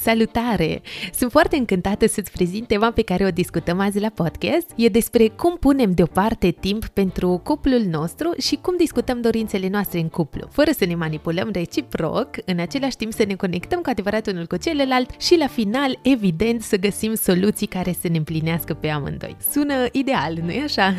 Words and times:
Salutare! 0.00 0.82
Sunt 1.14 1.30
foarte 1.30 1.56
încântată 1.56 2.06
să-ți 2.06 2.30
prezint 2.30 2.66
tema 2.66 2.90
pe 2.90 3.02
care 3.02 3.24
o 3.24 3.30
discutăm 3.30 3.80
azi 3.80 4.00
la 4.00 4.08
podcast. 4.08 4.66
E 4.76 4.88
despre 4.88 5.28
cum 5.28 5.56
punem 5.56 5.92
deoparte 5.92 6.50
timp 6.50 6.86
pentru 6.86 7.40
cuplul 7.44 7.82
nostru 7.90 8.32
și 8.38 8.58
cum 8.62 8.76
discutăm 8.76 9.20
dorințele 9.20 9.68
noastre 9.68 9.98
în 9.98 10.08
cuplu, 10.08 10.48
fără 10.50 10.70
să 10.78 10.84
ne 10.84 10.94
manipulăm 10.94 11.50
reciproc, 11.52 12.28
în 12.44 12.58
același 12.58 12.96
timp 12.96 13.12
să 13.12 13.24
ne 13.26 13.34
conectăm 13.34 13.80
cu 13.80 13.90
adevărat 13.90 14.26
unul 14.26 14.46
cu 14.46 14.56
celălalt 14.56 15.20
și 15.20 15.36
la 15.36 15.46
final, 15.46 15.98
evident, 16.02 16.62
să 16.62 16.76
găsim 16.76 17.14
soluții 17.14 17.66
care 17.66 17.96
să 18.00 18.08
ne 18.08 18.16
împlinească 18.16 18.74
pe 18.74 18.88
amândoi. 18.88 19.36
Sună 19.50 19.74
ideal, 19.92 20.38
nu-i 20.42 20.62
așa? 20.64 20.94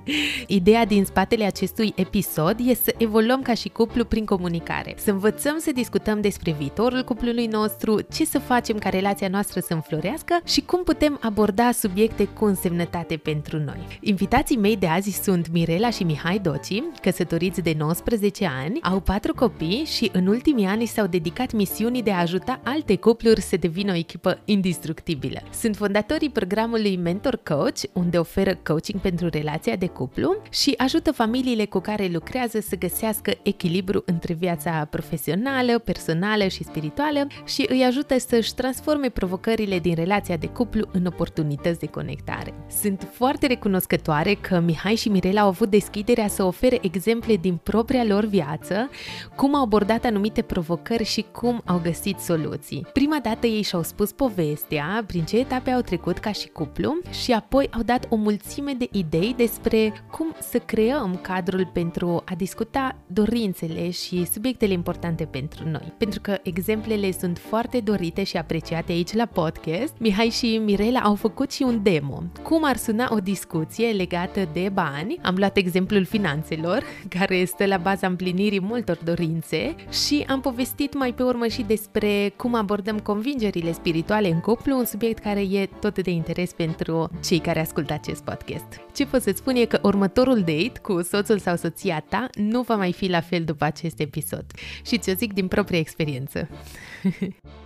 Ideea 0.46 0.84
din 0.84 1.04
spatele 1.04 1.44
acestui 1.44 1.92
episod 1.96 2.56
e 2.66 2.74
să 2.74 2.94
evoluăm 2.98 3.42
ca 3.42 3.54
și 3.54 3.68
cuplu 3.68 4.04
prin 4.04 4.24
comunicare, 4.24 4.94
să 4.96 5.10
învățăm 5.10 5.58
să 5.58 5.72
discutăm 5.72 6.20
despre 6.20 6.52
viitorul 6.58 7.04
cuplului 7.04 7.46
nostru, 7.46 8.00
ce 8.12 8.24
să 8.24 8.40
facem 8.46 8.78
ca 8.78 8.88
relația 8.88 9.28
noastră 9.28 9.60
să 9.60 9.74
înflorească 9.74 10.40
și 10.44 10.60
cum 10.60 10.82
putem 10.82 11.18
aborda 11.22 11.70
subiecte 11.72 12.24
cu 12.24 12.44
însemnătate 12.44 13.16
pentru 13.16 13.58
noi. 13.58 13.98
Invitații 14.00 14.56
mei 14.56 14.76
de 14.76 14.86
azi 14.86 15.20
sunt 15.22 15.50
Mirela 15.52 15.90
și 15.90 16.04
Mihai 16.04 16.38
Doci, 16.38 16.82
căsătoriți 17.00 17.60
de 17.60 17.74
19 17.78 18.48
ani, 18.62 18.80
au 18.82 19.00
patru 19.00 19.34
copii 19.34 19.84
și 19.84 20.10
în 20.12 20.26
ultimii 20.26 20.66
ani 20.66 20.86
s-au 20.86 21.06
dedicat 21.06 21.52
misiunii 21.52 22.02
de 22.02 22.10
a 22.12 22.20
ajuta 22.20 22.60
alte 22.64 22.96
cupluri 22.96 23.40
să 23.40 23.56
devină 23.56 23.92
o 23.92 23.96
echipă 23.96 24.38
indestructibilă. 24.44 25.40
Sunt 25.60 25.76
fondatorii 25.76 26.30
programului 26.30 26.96
Mentor 26.96 27.40
Coach, 27.42 27.80
unde 27.92 28.18
oferă 28.18 28.54
coaching 28.62 29.00
pentru 29.00 29.28
relația 29.28 29.76
de 29.76 29.86
cuplu 29.86 30.36
și 30.50 30.74
ajută 30.76 31.12
familiile 31.12 31.64
cu 31.64 31.78
care 31.78 32.08
lucrează 32.12 32.60
să 32.60 32.76
găsească 32.76 33.32
echilibru 33.42 34.02
între 34.06 34.34
viața 34.34 34.86
profesională, 34.90 35.78
personală 35.78 36.46
și 36.48 36.64
spirituală 36.64 37.26
și 37.44 37.66
îi 37.68 37.84
ajută 37.84 38.18
să 38.18 38.31
să-și 38.32 38.54
transforme 38.54 39.08
provocările 39.08 39.78
din 39.78 39.94
relația 39.94 40.36
de 40.36 40.46
cuplu 40.46 40.88
în 40.92 41.06
oportunități 41.06 41.78
de 41.78 41.86
conectare. 41.86 42.54
Sunt 42.80 43.08
foarte 43.12 43.46
recunoscătoare 43.46 44.34
că 44.34 44.60
Mihai 44.60 44.94
și 44.94 45.08
Mirela 45.08 45.40
au 45.40 45.46
avut 45.48 45.70
deschiderea 45.70 46.28
să 46.28 46.42
ofere 46.42 46.78
exemple 46.82 47.36
din 47.36 47.56
propria 47.56 48.04
lor 48.04 48.24
viață, 48.24 48.88
cum 49.36 49.54
au 49.54 49.62
abordat 49.62 50.04
anumite 50.04 50.42
provocări 50.42 51.04
și 51.04 51.24
cum 51.32 51.62
au 51.64 51.80
găsit 51.82 52.18
soluții. 52.18 52.86
Prima 52.92 53.18
dată 53.22 53.46
ei 53.46 53.62
și-au 53.62 53.82
spus 53.82 54.12
povestea, 54.12 55.04
prin 55.06 55.24
ce 55.24 55.38
etape 55.38 55.70
au 55.70 55.80
trecut 55.80 56.18
ca 56.18 56.32
și 56.32 56.48
cuplu 56.48 56.98
și 57.22 57.32
apoi 57.32 57.68
au 57.72 57.82
dat 57.82 58.06
o 58.08 58.16
mulțime 58.16 58.72
de 58.72 58.88
idei 58.92 59.34
despre 59.36 59.92
cum 60.10 60.34
să 60.50 60.58
creăm 60.58 61.18
cadrul 61.22 61.70
pentru 61.72 62.22
a 62.24 62.34
discuta 62.34 62.96
dorințele 63.06 63.90
și 63.90 64.26
subiectele 64.32 64.72
importante 64.72 65.24
pentru 65.24 65.68
noi. 65.68 65.92
Pentru 65.98 66.20
că 66.20 66.38
exemplele 66.42 67.12
sunt 67.12 67.38
foarte 67.38 67.80
dorite 67.80 68.21
urmărite 68.22 68.24
și 68.24 68.36
apreciate 68.36 68.92
aici 68.92 69.12
la 69.12 69.26
podcast, 69.26 69.94
Mihai 69.98 70.28
și 70.28 70.60
Mirela 70.64 71.00
au 71.00 71.14
făcut 71.14 71.52
și 71.52 71.62
un 71.62 71.82
demo. 71.82 72.22
Cum 72.42 72.64
ar 72.64 72.76
suna 72.76 73.08
o 73.12 73.18
discuție 73.18 73.90
legată 73.90 74.48
de 74.52 74.68
bani? 74.72 75.18
Am 75.22 75.34
luat 75.36 75.56
exemplul 75.56 76.04
finanțelor, 76.04 76.82
care 77.18 77.36
este 77.36 77.66
la 77.66 77.76
baza 77.76 78.06
împlinirii 78.06 78.60
multor 78.60 78.98
dorințe 79.04 79.74
și 79.90 80.24
am 80.28 80.40
povestit 80.40 80.94
mai 80.94 81.12
pe 81.12 81.22
urmă 81.22 81.46
și 81.46 81.62
despre 81.62 82.32
cum 82.36 82.54
abordăm 82.54 82.98
convingerile 82.98 83.72
spirituale 83.72 84.28
în 84.28 84.40
cuplu, 84.40 84.78
un 84.78 84.84
subiect 84.84 85.22
care 85.22 85.40
e 85.40 85.68
tot 85.80 86.02
de 86.02 86.10
interes 86.10 86.52
pentru 86.52 87.10
cei 87.24 87.38
care 87.38 87.60
ascultă 87.60 87.92
acest 87.92 88.22
podcast. 88.22 88.80
Ce 88.94 89.06
pot 89.06 89.22
să-ți 89.22 89.38
spun 89.38 89.54
e 89.54 89.64
că 89.64 89.78
următorul 89.82 90.38
date 90.38 90.72
cu 90.82 91.02
soțul 91.02 91.38
sau 91.38 91.56
soția 91.56 92.04
ta 92.08 92.28
nu 92.34 92.62
va 92.62 92.76
mai 92.76 92.92
fi 92.92 93.08
la 93.08 93.20
fel 93.20 93.44
după 93.44 93.64
acest 93.64 94.00
episod. 94.00 94.44
Și 94.86 94.98
ți-o 94.98 95.12
zic 95.12 95.32
din 95.32 95.48
proprie 95.48 95.78
experiență. 95.78 96.48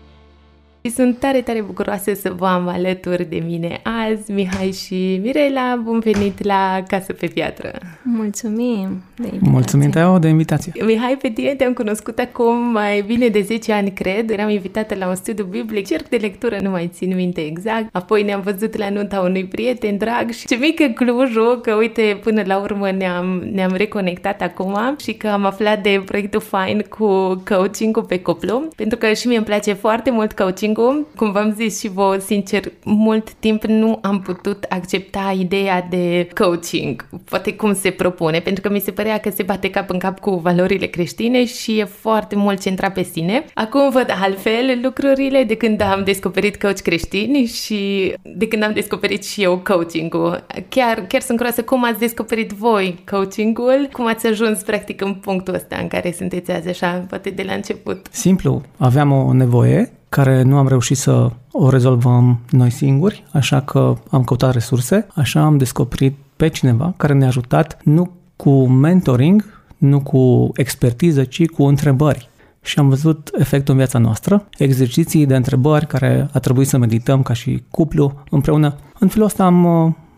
Și 0.86 0.92
sunt 0.92 1.18
tare, 1.18 1.40
tare 1.40 1.62
bucuroasă 1.62 2.14
să 2.14 2.32
vă 2.36 2.46
am 2.46 2.68
alături 2.68 3.24
de 3.24 3.42
mine 3.46 3.80
azi, 3.82 4.32
Mihai 4.32 4.72
și 4.72 5.20
Mirela. 5.22 5.80
Bun 5.82 5.98
venit 5.98 6.44
la 6.44 6.82
Casă 6.86 7.12
pe 7.12 7.26
Piatră! 7.26 7.70
Mulțumim 8.02 9.02
de 9.16 9.22
invitație! 9.22 9.50
Mulțumim, 9.50 9.90
Teo, 9.90 10.18
de 10.18 10.28
invitație! 10.28 10.72
Mihai, 10.84 11.16
pe 11.22 11.28
tine 11.28 11.54
te-am 11.54 11.72
cunoscut 11.72 12.18
acum 12.18 12.70
mai 12.72 13.00
bine 13.06 13.28
de 13.28 13.40
10 13.40 13.72
ani, 13.72 13.90
cred. 13.90 14.30
Eram 14.30 14.48
invitată 14.48 14.94
la 14.94 15.08
un 15.08 15.14
studiu 15.14 15.44
biblic, 15.44 15.86
cerc 15.86 16.08
de 16.08 16.16
lectură, 16.16 16.56
nu 16.62 16.70
mai 16.70 16.90
țin 16.92 17.14
minte 17.14 17.40
exact. 17.40 17.86
Apoi 17.92 18.22
ne-am 18.22 18.40
văzut 18.40 18.76
la 18.76 18.90
nunta 18.90 19.20
unui 19.20 19.44
prieten 19.44 19.96
drag 19.96 20.30
și 20.30 20.46
ce 20.46 20.54
mică 20.54 20.84
Clujul, 20.94 21.60
că 21.62 21.74
uite, 21.74 22.18
până 22.22 22.42
la 22.46 22.58
urmă 22.58 22.90
ne-am, 22.90 23.48
ne-am 23.52 23.72
reconectat 23.76 24.42
acum 24.42 24.78
și 25.00 25.12
că 25.12 25.28
am 25.28 25.44
aflat 25.44 25.82
de 25.82 26.02
proiectul 26.04 26.40
fain 26.40 26.84
cu 26.88 27.42
coaching-ul 27.48 28.04
pe 28.04 28.18
cuplu, 28.18 28.68
pentru 28.76 28.98
că 28.98 29.12
și 29.12 29.26
mie 29.26 29.36
îmi 29.36 29.46
place 29.46 29.72
foarte 29.72 30.10
mult 30.10 30.32
coaching 30.32 30.74
coaching 30.76 31.06
cum 31.16 31.32
v-am 31.32 31.52
zis 31.52 31.80
și 31.80 31.88
vă 31.88 32.22
sincer, 32.24 32.72
mult 32.84 33.32
timp 33.32 33.64
nu 33.64 33.98
am 34.02 34.20
putut 34.20 34.64
accepta 34.68 35.34
ideea 35.38 35.86
de 35.90 36.28
coaching, 36.34 37.08
poate 37.24 37.54
cum 37.54 37.74
se 37.74 37.90
propune, 37.90 38.38
pentru 38.38 38.62
că 38.62 38.70
mi 38.70 38.80
se 38.80 38.90
părea 38.90 39.18
că 39.18 39.30
se 39.30 39.42
bate 39.42 39.70
cap 39.70 39.90
în 39.90 39.98
cap 39.98 40.20
cu 40.20 40.34
valorile 40.34 40.86
creștine 40.86 41.44
și 41.44 41.78
e 41.78 41.84
foarte 41.84 42.36
mult 42.36 42.60
centrat 42.60 42.92
pe 42.92 43.02
sine. 43.02 43.44
Acum 43.54 43.90
văd 43.90 44.16
altfel 44.22 44.78
lucrurile 44.82 45.44
de 45.44 45.54
când 45.54 45.80
am 45.80 46.04
descoperit 46.04 46.56
coach 46.56 46.80
creștini 46.80 47.44
și 47.44 48.12
de 48.22 48.48
când 48.48 48.62
am 48.62 48.72
descoperit 48.72 49.24
și 49.24 49.42
eu 49.42 49.58
coaching-ul. 49.58 50.46
Chiar, 50.68 51.04
chiar 51.08 51.20
sunt 51.20 51.36
curioasă 51.36 51.62
cum 51.62 51.84
ați 51.84 51.98
descoperit 51.98 52.50
voi 52.50 53.02
coaching-ul, 53.10 53.88
cum 53.92 54.06
ați 54.06 54.26
ajuns 54.26 54.62
practic 54.62 55.00
în 55.00 55.14
punctul 55.14 55.54
ăsta 55.54 55.76
în 55.80 55.88
care 55.88 56.12
sunteți 56.16 56.50
azi 56.50 56.68
așa, 56.68 57.04
poate 57.08 57.30
de 57.30 57.42
la 57.42 57.52
început. 57.52 58.06
Simplu, 58.10 58.62
aveam 58.76 59.12
o 59.12 59.32
nevoie 59.32 59.90
care 60.08 60.42
nu 60.42 60.56
am 60.56 60.68
reușit 60.68 60.96
să 60.96 61.30
o 61.52 61.70
rezolvăm 61.70 62.38
noi 62.50 62.70
singuri, 62.70 63.24
așa 63.32 63.60
că 63.60 63.94
am 64.10 64.24
căutat 64.24 64.52
resurse, 64.52 65.06
așa 65.14 65.40
am 65.40 65.56
descoperit 65.56 66.16
pe 66.36 66.48
cineva 66.48 66.94
care 66.96 67.12
ne-a 67.12 67.26
ajutat 67.26 67.78
nu 67.82 68.10
cu 68.36 68.66
mentoring, 68.66 69.44
nu 69.76 70.00
cu 70.00 70.50
expertiză, 70.54 71.24
ci 71.24 71.46
cu 71.46 71.64
întrebări. 71.64 72.28
Și 72.62 72.78
am 72.78 72.88
văzut 72.88 73.30
efectul 73.38 73.72
în 73.72 73.78
viața 73.78 73.98
noastră, 73.98 74.48
exerciții 74.58 75.26
de 75.26 75.36
întrebări 75.36 75.86
care 75.86 76.28
a 76.32 76.38
trebuit 76.38 76.68
să 76.68 76.78
medităm 76.78 77.22
ca 77.22 77.32
și 77.32 77.62
cuplu 77.70 78.22
împreună. 78.30 78.76
În 78.98 79.08
felul 79.08 79.26
ăsta 79.26 79.44
am, 79.44 79.66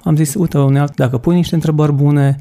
am 0.02 0.16
zis, 0.16 0.34
uite, 0.34 0.58
unealt, 0.58 0.94
dacă 0.94 1.18
pui 1.18 1.34
niște 1.34 1.54
întrebări 1.54 1.92
bune, 1.92 2.36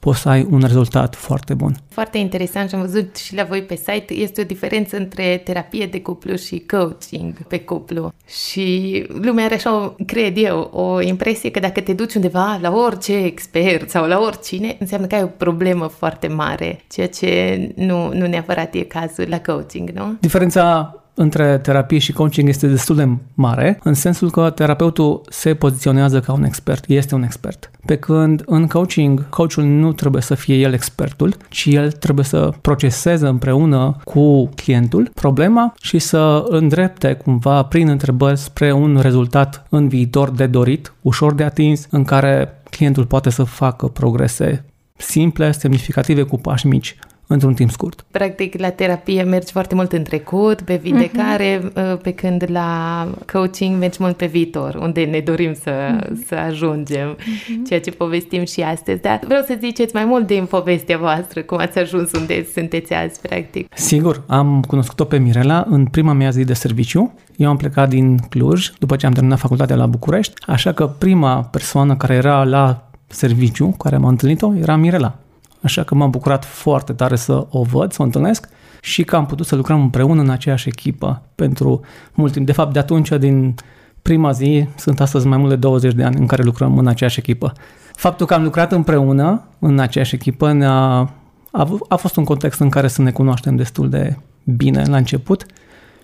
poți 0.00 0.20
să 0.20 0.28
ai 0.28 0.46
un 0.50 0.60
rezultat 0.60 1.14
foarte 1.14 1.54
bun. 1.54 1.76
Foarte 1.88 2.18
interesant 2.18 2.68
și 2.68 2.74
am 2.74 2.80
văzut 2.80 3.16
și 3.16 3.34
la 3.34 3.44
voi 3.44 3.62
pe 3.62 3.74
site, 3.74 4.14
este 4.14 4.40
o 4.40 4.44
diferență 4.44 4.96
între 4.96 5.40
terapie 5.44 5.86
de 5.86 6.00
cuplu 6.00 6.36
și 6.36 6.64
coaching 6.70 7.46
pe 7.46 7.60
cuplu. 7.60 8.12
Și 8.26 9.06
lumea 9.08 9.44
are 9.44 9.54
așa, 9.54 9.94
cred 10.06 10.36
eu, 10.36 10.60
o 10.72 11.00
impresie 11.00 11.50
că 11.50 11.60
dacă 11.60 11.80
te 11.80 11.92
duci 11.92 12.14
undeva 12.14 12.58
la 12.62 12.72
orice 12.72 13.16
expert 13.16 13.90
sau 13.90 14.06
la 14.06 14.18
oricine, 14.18 14.76
înseamnă 14.78 15.06
că 15.06 15.14
ai 15.14 15.22
o 15.22 15.26
problemă 15.26 15.86
foarte 15.86 16.26
mare, 16.26 16.80
ceea 16.88 17.08
ce 17.08 17.72
nu, 17.76 18.12
nu 18.12 18.26
neapărat 18.26 18.74
e 18.74 18.80
cazul 18.80 19.26
la 19.28 19.40
coaching, 19.40 19.90
nu? 19.90 20.16
Diferența 20.20 20.94
între 21.20 21.58
terapie 21.58 21.98
și 21.98 22.12
coaching 22.12 22.48
este 22.48 22.66
destul 22.66 22.96
de 22.96 23.08
mare, 23.34 23.80
în 23.82 23.94
sensul 23.94 24.30
că 24.30 24.50
terapeutul 24.50 25.20
se 25.28 25.54
poziționează 25.54 26.20
ca 26.20 26.32
un 26.32 26.44
expert, 26.44 26.84
este 26.88 27.14
un 27.14 27.22
expert. 27.22 27.70
Pe 27.86 27.96
când 27.96 28.42
în 28.46 28.66
coaching, 28.66 29.28
coachul 29.28 29.64
nu 29.64 29.92
trebuie 29.92 30.22
să 30.22 30.34
fie 30.34 30.54
el 30.54 30.72
expertul, 30.72 31.34
ci 31.48 31.66
el 31.66 31.92
trebuie 31.92 32.24
să 32.24 32.52
proceseze 32.60 33.26
împreună 33.26 33.96
cu 34.04 34.48
clientul 34.54 35.10
problema 35.14 35.74
și 35.80 35.98
să 35.98 36.44
îndrepte 36.48 37.12
cumva 37.12 37.62
prin 37.62 37.88
întrebări 37.88 38.38
spre 38.38 38.72
un 38.72 38.98
rezultat 39.00 39.66
în 39.68 39.88
viitor 39.88 40.30
de 40.30 40.46
dorit, 40.46 40.92
ușor 41.02 41.34
de 41.34 41.44
atins, 41.44 41.86
în 41.90 42.04
care 42.04 42.62
clientul 42.70 43.06
poate 43.06 43.30
să 43.30 43.42
facă 43.42 43.86
progrese 43.86 44.64
simple, 44.96 45.52
semnificative 45.52 46.22
cu 46.22 46.38
pași 46.38 46.66
mici 46.66 46.96
într-un 47.32 47.54
timp 47.54 47.70
scurt. 47.70 48.04
Practic, 48.10 48.58
la 48.58 48.70
terapie 48.70 49.22
mergi 49.22 49.52
foarte 49.52 49.74
mult 49.74 49.92
în 49.92 50.02
trecut, 50.02 50.60
pe 50.60 50.80
vindecare, 50.82 51.58
uh-huh. 51.58 52.02
pe 52.02 52.12
când 52.12 52.44
la 52.48 53.08
coaching 53.32 53.78
mergi 53.78 53.98
mult 54.00 54.16
pe 54.16 54.26
viitor, 54.26 54.74
unde 54.74 55.04
ne 55.04 55.18
dorim 55.18 55.54
să, 55.62 55.70
uh-huh. 55.70 56.26
să 56.26 56.34
ajungem, 56.34 57.16
uh-huh. 57.16 57.68
ceea 57.68 57.80
ce 57.80 57.90
povestim 57.90 58.44
și 58.44 58.60
astăzi. 58.60 59.00
Dar 59.00 59.20
vreau 59.26 59.42
să 59.46 59.56
ziceți 59.60 59.94
mai 59.94 60.04
mult 60.04 60.26
din 60.26 60.44
povestea 60.44 60.98
voastră, 60.98 61.42
cum 61.42 61.58
ați 61.58 61.78
ajuns 61.78 62.12
unde 62.12 62.46
sunteți 62.52 62.92
azi, 62.92 63.20
practic. 63.20 63.66
Sigur, 63.74 64.22
am 64.26 64.62
cunoscut-o 64.66 65.04
pe 65.04 65.18
Mirela 65.18 65.64
în 65.68 65.84
prima 65.84 66.12
mea 66.12 66.30
zi 66.30 66.44
de 66.44 66.54
serviciu. 66.54 67.14
Eu 67.36 67.48
am 67.48 67.56
plecat 67.56 67.88
din 67.88 68.18
Cluj 68.28 68.70
după 68.78 68.96
ce 68.96 69.06
am 69.06 69.12
terminat 69.12 69.38
facultatea 69.38 69.76
la 69.76 69.86
București, 69.86 70.32
așa 70.46 70.72
că 70.72 70.86
prima 70.86 71.42
persoană 71.42 71.96
care 71.96 72.14
era 72.14 72.44
la 72.44 72.90
serviciu, 73.06 73.66
care 73.78 73.94
am 73.94 74.04
întâlnit-o, 74.04 74.54
era 74.54 74.76
Mirela. 74.76 75.18
Așa 75.62 75.82
că 75.82 75.94
m-am 75.94 76.10
bucurat 76.10 76.44
foarte 76.44 76.92
tare 76.92 77.16
să 77.16 77.46
o 77.50 77.62
văd, 77.62 77.92
să 77.92 78.02
o 78.02 78.04
întâlnesc 78.04 78.48
și 78.80 79.04
că 79.04 79.16
am 79.16 79.26
putut 79.26 79.46
să 79.46 79.56
lucrăm 79.56 79.80
împreună 79.80 80.20
în 80.20 80.30
aceeași 80.30 80.68
echipă 80.68 81.22
pentru 81.34 81.80
mult 82.12 82.32
timp. 82.32 82.46
De 82.46 82.52
fapt, 82.52 82.72
de 82.72 82.78
atunci, 82.78 83.08
din 83.08 83.54
prima 84.02 84.30
zi, 84.30 84.68
sunt 84.76 85.00
astăzi 85.00 85.26
mai 85.26 85.38
mult 85.38 85.50
de 85.50 85.56
20 85.56 85.92
de 85.92 86.04
ani 86.04 86.16
în 86.18 86.26
care 86.26 86.42
lucrăm 86.42 86.78
în 86.78 86.86
aceeași 86.86 87.18
echipă. 87.18 87.52
Faptul 87.94 88.26
că 88.26 88.34
am 88.34 88.42
lucrat 88.42 88.72
împreună 88.72 89.42
în 89.58 89.78
aceeași 89.78 90.14
echipă 90.14 90.52
ne-a, 90.52 91.12
a, 91.50 91.78
a 91.88 91.96
fost 91.96 92.16
un 92.16 92.24
context 92.24 92.60
în 92.60 92.68
care 92.68 92.88
să 92.88 93.02
ne 93.02 93.10
cunoaștem 93.10 93.56
destul 93.56 93.88
de 93.88 94.16
bine 94.44 94.84
la 94.86 94.96
început 94.96 95.46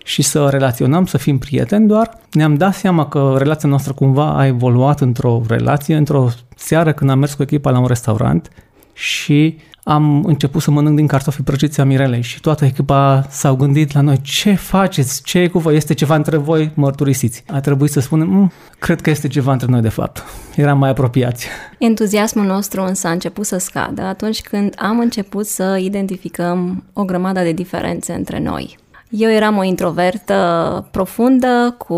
și 0.04 0.22
să 0.22 0.48
relaționăm, 0.50 1.06
să 1.06 1.18
fim 1.18 1.38
prieteni, 1.38 1.86
doar 1.86 2.18
ne-am 2.32 2.54
dat 2.54 2.74
seama 2.74 3.08
că 3.08 3.34
relația 3.38 3.68
noastră 3.68 3.92
cumva 3.92 4.36
a 4.36 4.46
evoluat 4.46 5.00
într-o 5.00 5.42
relație, 5.48 5.96
într-o 5.96 6.28
seară 6.56 6.92
când 6.92 7.10
am 7.10 7.18
mers 7.18 7.34
cu 7.34 7.42
echipa 7.42 7.70
la 7.70 7.78
un 7.78 7.86
restaurant 7.86 8.50
și 8.96 9.58
am 9.82 10.24
început 10.24 10.62
să 10.62 10.70
mănânc 10.70 10.96
din 10.96 11.06
cartofi 11.06 11.42
prăjiți 11.42 11.80
a 11.80 11.84
Mirelei 11.84 12.22
și 12.22 12.40
toată 12.40 12.64
echipa 12.64 13.26
s-au 13.30 13.56
gândit 13.56 13.92
la 13.92 14.00
noi, 14.00 14.20
ce 14.20 14.54
faceți, 14.54 15.22
ce 15.22 15.38
e 15.38 15.48
cu 15.48 15.58
voi, 15.58 15.76
este 15.76 15.94
ceva 15.94 16.14
între 16.14 16.36
voi, 16.36 16.70
mărturisiți. 16.74 17.44
A 17.46 17.60
trebuit 17.60 17.90
să 17.90 18.00
spunem, 18.00 18.28
mm, 18.28 18.52
cred 18.78 19.00
că 19.00 19.10
este 19.10 19.28
ceva 19.28 19.52
între 19.52 19.66
noi 19.70 19.80
de 19.80 19.88
fapt. 19.88 20.24
Eram 20.54 20.78
mai 20.78 20.90
apropiați. 20.90 21.46
Entuziasmul 21.78 22.44
nostru 22.44 22.82
însă 22.82 23.06
a 23.06 23.10
început 23.10 23.46
să 23.46 23.58
scadă 23.58 24.02
atunci 24.02 24.40
când 24.40 24.74
am 24.78 24.98
început 24.98 25.46
să 25.46 25.78
identificăm 25.80 26.84
o 26.92 27.04
grămadă 27.04 27.40
de 27.40 27.52
diferențe 27.52 28.12
între 28.12 28.38
noi. 28.38 28.76
Eu 29.08 29.30
eram 29.30 29.56
o 29.56 29.62
introvertă 29.62 30.88
profundă, 30.90 31.74
cu 31.78 31.96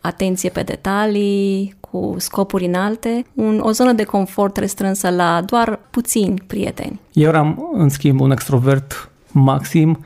atenție 0.00 0.48
pe 0.48 0.62
detalii, 0.62 1.74
cu 1.80 2.14
scopuri 2.18 2.64
înalte, 2.64 3.24
un, 3.34 3.60
o 3.62 3.70
zonă 3.70 3.92
de 3.92 4.04
confort 4.04 4.56
restrânsă 4.56 5.10
la 5.10 5.42
doar 5.46 5.78
puțini 5.90 6.42
prieteni. 6.46 7.00
Eu 7.12 7.28
eram, 7.28 7.70
în 7.72 7.88
schimb, 7.88 8.20
un 8.20 8.30
extrovert 8.30 9.10
maxim, 9.32 10.04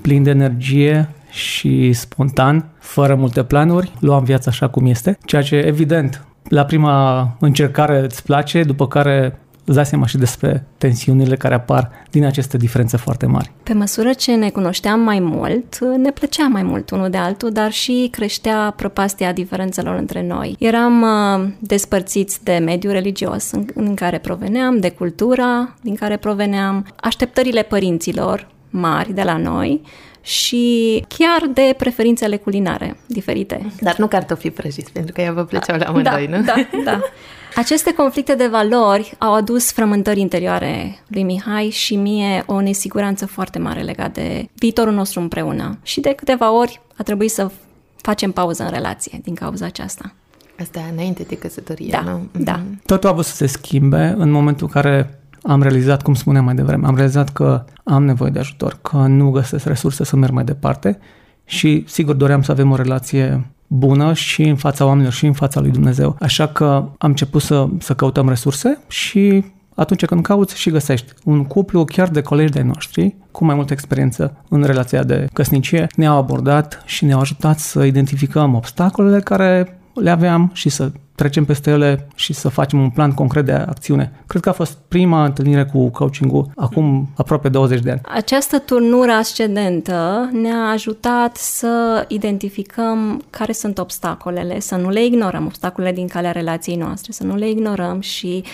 plin 0.00 0.22
de 0.22 0.30
energie 0.30 1.08
și 1.30 1.92
spontan, 1.92 2.64
fără 2.78 3.14
multe 3.14 3.44
planuri, 3.44 3.92
luam 4.00 4.24
viața 4.24 4.50
așa 4.50 4.68
cum 4.68 4.86
este, 4.86 5.18
ceea 5.24 5.42
ce, 5.42 5.56
evident, 5.56 6.24
la 6.48 6.64
prima 6.64 7.36
încercare 7.40 7.98
îți 8.04 8.22
place, 8.22 8.62
după 8.62 8.88
care 8.88 9.38
îți 9.66 9.76
dai 9.76 9.86
seama 9.86 10.06
și 10.06 10.16
despre 10.16 10.64
tensiunile 10.78 11.36
care 11.36 11.54
apar 11.54 11.90
din 12.10 12.24
aceste 12.24 12.56
diferențe 12.56 12.96
foarte 12.96 13.26
mari. 13.26 13.52
Pe 13.62 13.72
măsură 13.72 14.12
ce 14.12 14.34
ne 14.34 14.50
cunoșteam 14.50 15.00
mai 15.00 15.18
mult, 15.18 15.78
ne 15.96 16.10
plăcea 16.10 16.46
mai 16.46 16.62
mult 16.62 16.90
unul 16.90 17.10
de 17.10 17.16
altul, 17.16 17.50
dar 17.50 17.72
și 17.72 18.08
creștea 18.12 18.72
prăpastia 18.76 19.32
diferențelor 19.32 19.98
între 19.98 20.22
noi. 20.22 20.56
Eram 20.58 21.02
uh, 21.02 21.48
despărțiți 21.58 22.44
de 22.44 22.60
mediul 22.64 22.92
religios 22.92 23.50
în, 23.50 23.66
în 23.74 23.94
care 23.94 24.18
proveneam, 24.18 24.78
de 24.78 24.90
cultura 24.90 25.74
din 25.80 25.94
care 25.94 26.16
proveneam, 26.16 26.86
așteptările 26.96 27.62
părinților 27.62 28.48
mari 28.70 29.12
de 29.12 29.22
la 29.22 29.36
noi 29.36 29.82
și 30.20 31.04
chiar 31.08 31.50
de 31.54 31.74
preferințele 31.76 32.36
culinare 32.36 32.96
diferite. 33.06 33.72
Dar 33.80 33.96
nu 33.96 34.06
cartofi 34.06 34.50
prăjiți, 34.50 34.92
pentru 34.92 35.12
că 35.12 35.20
ea 35.20 35.32
vă 35.32 35.44
plăceau 35.44 35.76
la 35.78 35.84
amândoi, 35.84 36.28
da, 36.30 36.36
nu? 36.36 36.44
Da, 36.44 36.54
da. 36.84 37.00
Aceste 37.56 37.94
conflicte 37.94 38.34
de 38.34 38.46
valori 38.46 39.14
au 39.18 39.34
adus 39.34 39.72
frământări 39.72 40.20
interioare 40.20 40.98
lui 41.06 41.22
Mihai 41.22 41.68
și 41.68 41.96
mie 41.96 42.42
o 42.46 42.60
nesiguranță 42.60 43.26
foarte 43.26 43.58
mare 43.58 43.80
legat 43.80 44.12
de 44.12 44.48
viitorul 44.54 44.92
nostru 44.92 45.20
împreună. 45.20 45.78
Și 45.82 46.00
de 46.00 46.12
câteva 46.16 46.52
ori 46.52 46.80
a 46.96 47.02
trebuit 47.02 47.30
să 47.30 47.50
facem 47.96 48.30
pauză 48.30 48.62
în 48.62 48.70
relație 48.70 49.20
din 49.22 49.34
cauza 49.34 49.66
aceasta. 49.66 50.12
Asta 50.60 50.80
înainte 50.92 51.22
de 51.22 51.36
căsătorie, 51.36 51.88
da, 51.90 52.00
nu? 52.00 52.28
Da, 52.44 52.56
Mhm. 52.56 52.80
Totul 52.86 53.08
a 53.08 53.12
avut 53.12 53.24
să 53.24 53.34
se 53.34 53.46
schimbe 53.46 54.14
în 54.18 54.30
momentul 54.30 54.66
în 54.66 54.72
care 54.82 55.20
am 55.42 55.62
realizat, 55.62 56.02
cum 56.02 56.14
spuneam 56.14 56.44
mai 56.44 56.54
devreme, 56.54 56.86
am 56.86 56.94
realizat 56.94 57.32
că 57.32 57.64
am 57.84 58.04
nevoie 58.04 58.30
de 58.30 58.38
ajutor, 58.38 58.78
că 58.82 58.96
nu 58.96 59.30
găsesc 59.30 59.66
resurse 59.66 60.04
să 60.04 60.16
merg 60.16 60.32
mai 60.32 60.44
departe 60.44 60.98
și 61.44 61.84
sigur 61.88 62.14
doream 62.14 62.42
să 62.42 62.50
avem 62.50 62.70
o 62.70 62.76
relație 62.76 63.50
bună 63.66 64.12
și 64.12 64.42
în 64.42 64.56
fața 64.56 64.84
oamenilor 64.84 65.12
și 65.12 65.26
în 65.26 65.32
fața 65.32 65.60
lui 65.60 65.70
Dumnezeu. 65.70 66.16
Așa 66.20 66.46
că 66.46 66.64
am 66.64 66.94
început 66.98 67.42
să, 67.42 67.68
să 67.78 67.94
căutăm 67.94 68.28
resurse 68.28 68.78
și 68.88 69.44
atunci 69.74 70.04
când 70.04 70.22
cauți 70.22 70.58
și 70.58 70.70
găsești 70.70 71.12
un 71.24 71.44
cuplu 71.44 71.84
chiar 71.84 72.08
de 72.08 72.20
colegi 72.20 72.52
de 72.52 72.62
noștri 72.62 73.14
cu 73.30 73.44
mai 73.44 73.54
multă 73.54 73.72
experiență 73.72 74.36
în 74.48 74.62
relația 74.62 75.02
de 75.02 75.26
căsnicie, 75.32 75.86
ne-au 75.96 76.16
abordat 76.16 76.82
și 76.84 77.04
ne-au 77.04 77.20
ajutat 77.20 77.58
să 77.58 77.84
identificăm 77.84 78.54
obstacolele 78.54 79.20
care 79.20 79.80
le 80.00 80.10
aveam 80.10 80.50
și 80.52 80.68
să 80.68 80.90
trecem 81.14 81.44
peste 81.44 81.70
ele 81.70 82.08
și 82.14 82.32
să 82.32 82.48
facem 82.48 82.80
un 82.80 82.90
plan 82.90 83.12
concret 83.12 83.44
de 83.44 83.52
acțiune. 83.52 84.12
Cred 84.26 84.42
că 84.42 84.48
a 84.48 84.52
fost 84.52 84.78
prima 84.88 85.24
întâlnire 85.24 85.64
cu 85.64 85.88
coaching-ul 85.88 86.50
acum 86.56 87.08
aproape 87.16 87.48
20 87.48 87.80
de 87.80 87.90
ani. 87.90 88.00
Această 88.04 88.58
turnură 88.58 89.12
ascendentă 89.12 90.30
ne-a 90.32 90.68
ajutat 90.72 91.36
să 91.36 92.04
identificăm 92.08 93.22
care 93.30 93.52
sunt 93.52 93.78
obstacolele, 93.78 94.60
să 94.60 94.76
nu 94.76 94.88
le 94.88 95.04
ignorăm, 95.04 95.44
obstacolele 95.44 95.92
din 95.92 96.06
calea 96.06 96.32
relației 96.32 96.76
noastre, 96.76 97.12
să 97.12 97.24
nu 97.24 97.36
le 97.36 97.48
ignorăm 97.48 98.00
și 98.00 98.44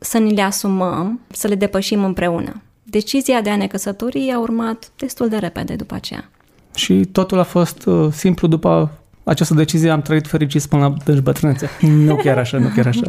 să 0.00 0.18
ni 0.18 0.34
le 0.34 0.42
asumăm, 0.42 1.20
să 1.30 1.48
le 1.48 1.54
depășim 1.54 2.04
împreună. 2.04 2.62
Decizia 2.82 3.40
de 3.40 3.50
a 3.50 3.56
ne 3.56 3.66
căsători 3.66 4.30
a 4.34 4.38
urmat 4.38 4.90
destul 4.96 5.28
de 5.28 5.36
repede 5.36 5.74
după 5.74 5.94
aceea. 5.94 6.30
Și 6.74 7.04
totul 7.12 7.38
a 7.38 7.42
fost 7.42 7.86
uh, 7.86 8.12
simplu 8.12 8.48
după 8.48 8.90
această 9.24 9.54
decizie 9.54 9.90
am 9.90 10.02
trăit 10.02 10.26
fericiți 10.26 10.68
până 10.68 10.82
la 10.82 10.94
deci 11.04 11.22
bătrânețe. 11.22 11.70
Nu 11.80 12.16
chiar 12.16 12.38
așa, 12.38 12.58
nu 12.58 12.68
chiar 12.74 12.86
așa. 12.86 13.02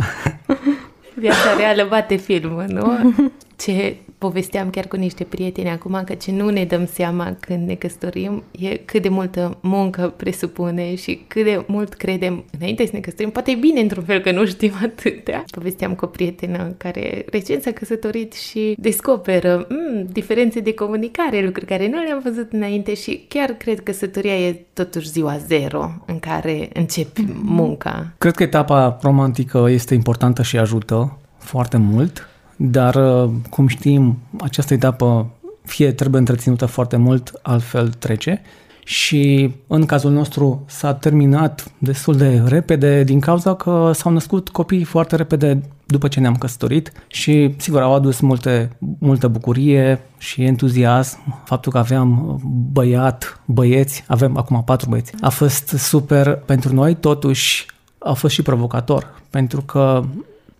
Viața 1.13 1.55
reală 1.57 1.85
bate 1.89 2.15
filmul, 2.15 2.65
nu? 2.67 3.13
Ce 3.57 3.95
povesteam 4.25 4.69
chiar 4.69 4.87
cu 4.87 4.95
niște 4.95 5.23
prieteni 5.23 5.69
acum, 5.69 6.01
că 6.05 6.13
ce 6.13 6.31
nu 6.31 6.49
ne 6.49 6.63
dăm 6.63 6.85
seama 6.85 7.37
când 7.39 7.67
ne 7.67 7.73
căsătorim 7.73 8.43
e 8.51 8.75
cât 8.75 9.01
de 9.01 9.09
multă 9.09 9.57
muncă 9.61 10.13
presupune 10.17 10.95
și 10.95 11.23
cât 11.27 11.43
de 11.43 11.63
mult 11.67 11.93
credem 11.93 12.43
înainte 12.59 12.85
să 12.85 12.91
ne 12.93 12.99
căsătorim. 12.99 13.31
Poate 13.31 13.51
e 13.51 13.55
bine 13.55 13.79
într-un 13.79 14.03
fel 14.03 14.19
că 14.19 14.31
nu 14.31 14.45
știm 14.45 14.71
atâtea. 14.83 15.43
Povesteam 15.51 15.93
cu 15.93 16.05
o 16.05 16.07
prietenă 16.07 16.73
care 16.77 17.25
recent 17.31 17.61
s-a 17.61 17.71
căsătorit 17.71 18.33
și 18.33 18.75
descoperă 18.77 19.67
mm, 19.69 20.07
diferențe 20.11 20.59
de 20.59 20.73
comunicare, 20.73 21.41
lucruri 21.43 21.65
care 21.65 21.89
nu 21.89 22.03
le-am 22.03 22.21
văzut 22.23 22.51
înainte 22.51 22.93
și 22.93 23.25
chiar 23.27 23.49
cred 23.49 23.75
că 23.75 23.83
căsătoria 23.83 24.37
e 24.37 24.65
totuși 24.73 25.09
ziua 25.09 25.37
zero 25.37 25.91
în 26.05 26.19
care 26.19 26.69
începi 26.73 27.25
munca. 27.43 28.13
Cred 28.17 28.35
că 28.35 28.43
etapa 28.43 28.97
romantică 29.01 29.65
este 29.69 29.93
importantă 29.93 30.41
și 30.41 30.57
ajută 30.57 31.17
foarte 31.37 31.77
mult, 31.77 32.29
dar, 32.55 33.27
cum 33.49 33.67
știm, 33.67 34.17
această 34.41 34.73
etapă 34.73 35.29
fie 35.63 35.91
trebuie 35.91 36.19
întreținută 36.19 36.65
foarte 36.65 36.97
mult, 36.97 37.39
altfel 37.41 37.89
trece. 37.89 38.41
Și 38.83 39.53
în 39.67 39.85
cazul 39.85 40.11
nostru 40.11 40.63
s-a 40.67 40.93
terminat 40.93 41.71
destul 41.77 42.15
de 42.15 42.43
repede 42.45 43.03
din 43.03 43.19
cauza 43.19 43.55
că 43.55 43.91
s-au 43.93 44.11
născut 44.11 44.49
copii 44.49 44.83
foarte 44.83 45.15
repede 45.15 45.61
după 45.85 46.07
ce 46.07 46.19
ne-am 46.19 46.35
căsătorit 46.35 46.91
și 47.07 47.53
sigur 47.57 47.81
au 47.81 47.93
adus 47.93 48.19
multe, 48.19 48.77
multă 48.99 49.27
bucurie 49.27 50.01
și 50.17 50.43
entuziasm. 50.43 51.43
Faptul 51.45 51.71
că 51.71 51.77
aveam 51.77 52.39
băiat, 52.71 53.41
băieți, 53.45 54.03
avem 54.07 54.37
acum 54.37 54.63
patru 54.63 54.89
băieți, 54.89 55.13
a 55.21 55.29
fost 55.29 55.67
super 55.67 56.35
pentru 56.35 56.73
noi, 56.73 56.95
totuși 56.95 57.65
a 57.99 58.13
fost 58.13 58.33
și 58.33 58.41
provocator, 58.41 59.21
pentru 59.29 59.61
că 59.61 60.03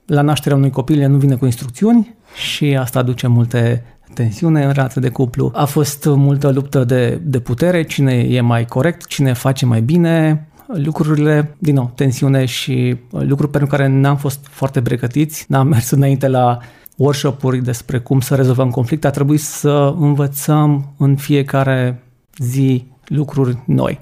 la 0.05 0.21
nașterea 0.21 0.57
unui 0.57 0.69
copil 0.69 1.01
el 1.01 1.09
nu 1.09 1.17
vine 1.17 1.35
cu 1.35 1.45
instrucțiuni 1.45 2.15
și 2.35 2.77
asta 2.77 2.99
aduce 2.99 3.27
multe 3.27 3.83
tensiune 4.13 4.63
în 4.63 4.71
relația 4.71 5.01
de 5.01 5.09
cuplu. 5.09 5.51
A 5.53 5.65
fost 5.65 6.05
multă 6.05 6.51
luptă 6.51 6.83
de, 6.83 7.19
de 7.23 7.39
putere, 7.39 7.83
cine 7.83 8.13
e 8.13 8.41
mai 8.41 8.65
corect, 8.65 9.05
cine 9.05 9.33
face 9.33 9.65
mai 9.65 9.81
bine, 9.81 10.47
lucrurile, 10.67 11.55
din 11.59 11.73
nou, 11.73 11.91
tensiune 11.95 12.45
și 12.45 12.97
lucruri 13.09 13.51
pentru 13.51 13.69
care 13.69 13.87
n-am 13.87 14.17
fost 14.17 14.47
foarte 14.49 14.81
pregătiți. 14.81 15.45
N-am 15.47 15.67
mers 15.67 15.89
înainte 15.89 16.27
la 16.27 16.57
workshop-uri 16.95 17.63
despre 17.63 17.99
cum 17.99 18.19
să 18.19 18.35
rezolvăm 18.35 18.69
conflicte. 18.69 19.07
A 19.07 19.09
trebuit 19.09 19.41
să 19.41 19.93
învățăm 19.99 20.93
în 20.97 21.15
fiecare 21.15 22.03
zi 22.37 22.85
lucruri 23.05 23.57
noi. 23.65 23.99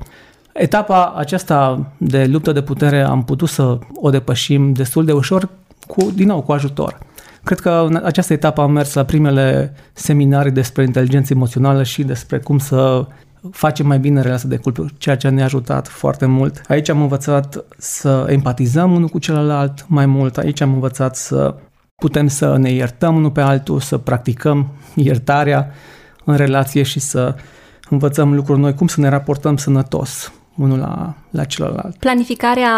Etapa 0.53 1.13
aceasta 1.15 1.91
de 1.97 2.25
luptă 2.25 2.51
de 2.51 2.61
putere 2.61 3.01
am 3.01 3.23
putut 3.23 3.49
să 3.49 3.79
o 3.93 4.09
depășim 4.09 4.73
destul 4.73 5.05
de 5.05 5.11
ușor, 5.11 5.49
cu, 5.87 6.11
din 6.11 6.27
nou, 6.27 6.41
cu 6.41 6.51
ajutor. 6.51 6.97
Cred 7.43 7.59
că 7.59 7.85
în 7.87 8.01
această 8.03 8.33
etapă 8.33 8.61
am 8.61 8.71
mers 8.71 8.93
la 8.93 9.03
primele 9.03 9.73
seminarii 9.93 10.51
despre 10.51 10.83
inteligență 10.83 11.33
emoțională 11.33 11.83
și 11.83 12.03
despre 12.03 12.39
cum 12.39 12.57
să 12.57 13.07
facem 13.51 13.87
mai 13.87 13.99
bine 13.99 14.21
relația 14.21 14.49
de 14.49 14.57
cuplu, 14.57 14.87
ceea 14.97 15.17
ce 15.17 15.29
ne-a 15.29 15.45
ajutat 15.45 15.87
foarte 15.87 16.25
mult. 16.25 16.61
Aici 16.67 16.89
am 16.89 17.01
învățat 17.01 17.63
să 17.77 18.25
empatizăm 18.29 18.93
unul 18.93 19.07
cu 19.07 19.19
celălalt 19.19 19.85
mai 19.87 20.05
mult, 20.05 20.37
aici 20.37 20.61
am 20.61 20.73
învățat 20.73 21.15
să 21.15 21.55
putem 21.95 22.27
să 22.27 22.57
ne 22.57 22.71
iertăm 22.71 23.15
unul 23.15 23.31
pe 23.31 23.41
altul, 23.41 23.79
să 23.79 23.97
practicăm 23.97 24.67
iertarea 24.95 25.71
în 26.23 26.35
relație 26.35 26.83
și 26.83 26.99
să 26.99 27.35
învățăm 27.89 28.33
lucruri 28.33 28.59
noi, 28.59 28.73
cum 28.73 28.87
să 28.87 28.99
ne 28.99 29.09
raportăm 29.09 29.57
sănătos 29.57 30.33
unul 30.55 30.77
la, 30.79 31.15
la 31.29 31.43
celălalt. 31.43 31.95
Planificarea 31.95 32.71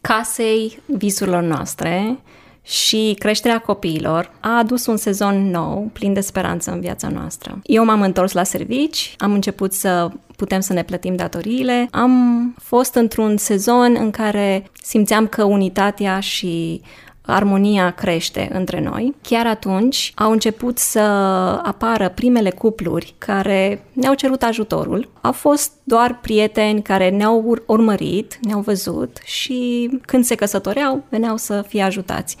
casei 0.00 0.82
visurilor 0.86 1.42
noastre 1.42 2.18
și 2.62 3.16
creșterea 3.18 3.58
copiilor 3.58 4.32
a 4.40 4.58
adus 4.58 4.86
un 4.86 4.96
sezon 4.96 5.50
nou, 5.50 5.90
plin 5.92 6.12
de 6.12 6.20
speranță 6.20 6.70
în 6.70 6.80
viața 6.80 7.08
noastră. 7.08 7.60
Eu 7.62 7.84
m-am 7.84 8.02
întors 8.02 8.32
la 8.32 8.42
servici, 8.42 9.14
am 9.18 9.32
început 9.32 9.72
să 9.72 10.10
putem 10.36 10.60
să 10.60 10.72
ne 10.72 10.82
plătim 10.82 11.16
datoriile. 11.16 11.88
Am 11.90 12.54
fost 12.62 12.94
într-un 12.94 13.36
sezon 13.36 13.96
în 13.98 14.10
care 14.10 14.70
simțeam 14.82 15.26
că 15.26 15.44
unitatea 15.44 16.20
și 16.20 16.80
armonia 17.30 17.90
crește 17.90 18.48
între 18.52 18.80
noi. 18.80 19.14
Chiar 19.22 19.46
atunci 19.46 20.12
au 20.14 20.30
început 20.30 20.78
să 20.78 20.98
apară 21.62 22.08
primele 22.08 22.50
cupluri 22.50 23.14
care 23.18 23.84
ne-au 23.92 24.14
cerut 24.14 24.42
ajutorul. 24.42 25.08
Au 25.20 25.32
fost 25.32 25.72
doar 25.84 26.18
prieteni 26.22 26.82
care 26.82 27.10
ne-au 27.10 27.58
urmărit, 27.66 28.38
ne-au 28.42 28.60
văzut 28.60 29.18
și 29.24 29.90
când 30.06 30.24
se 30.24 30.34
căsătoreau, 30.34 31.04
veneau 31.08 31.36
să 31.36 31.64
fie 31.68 31.82
ajutați. 31.82 32.36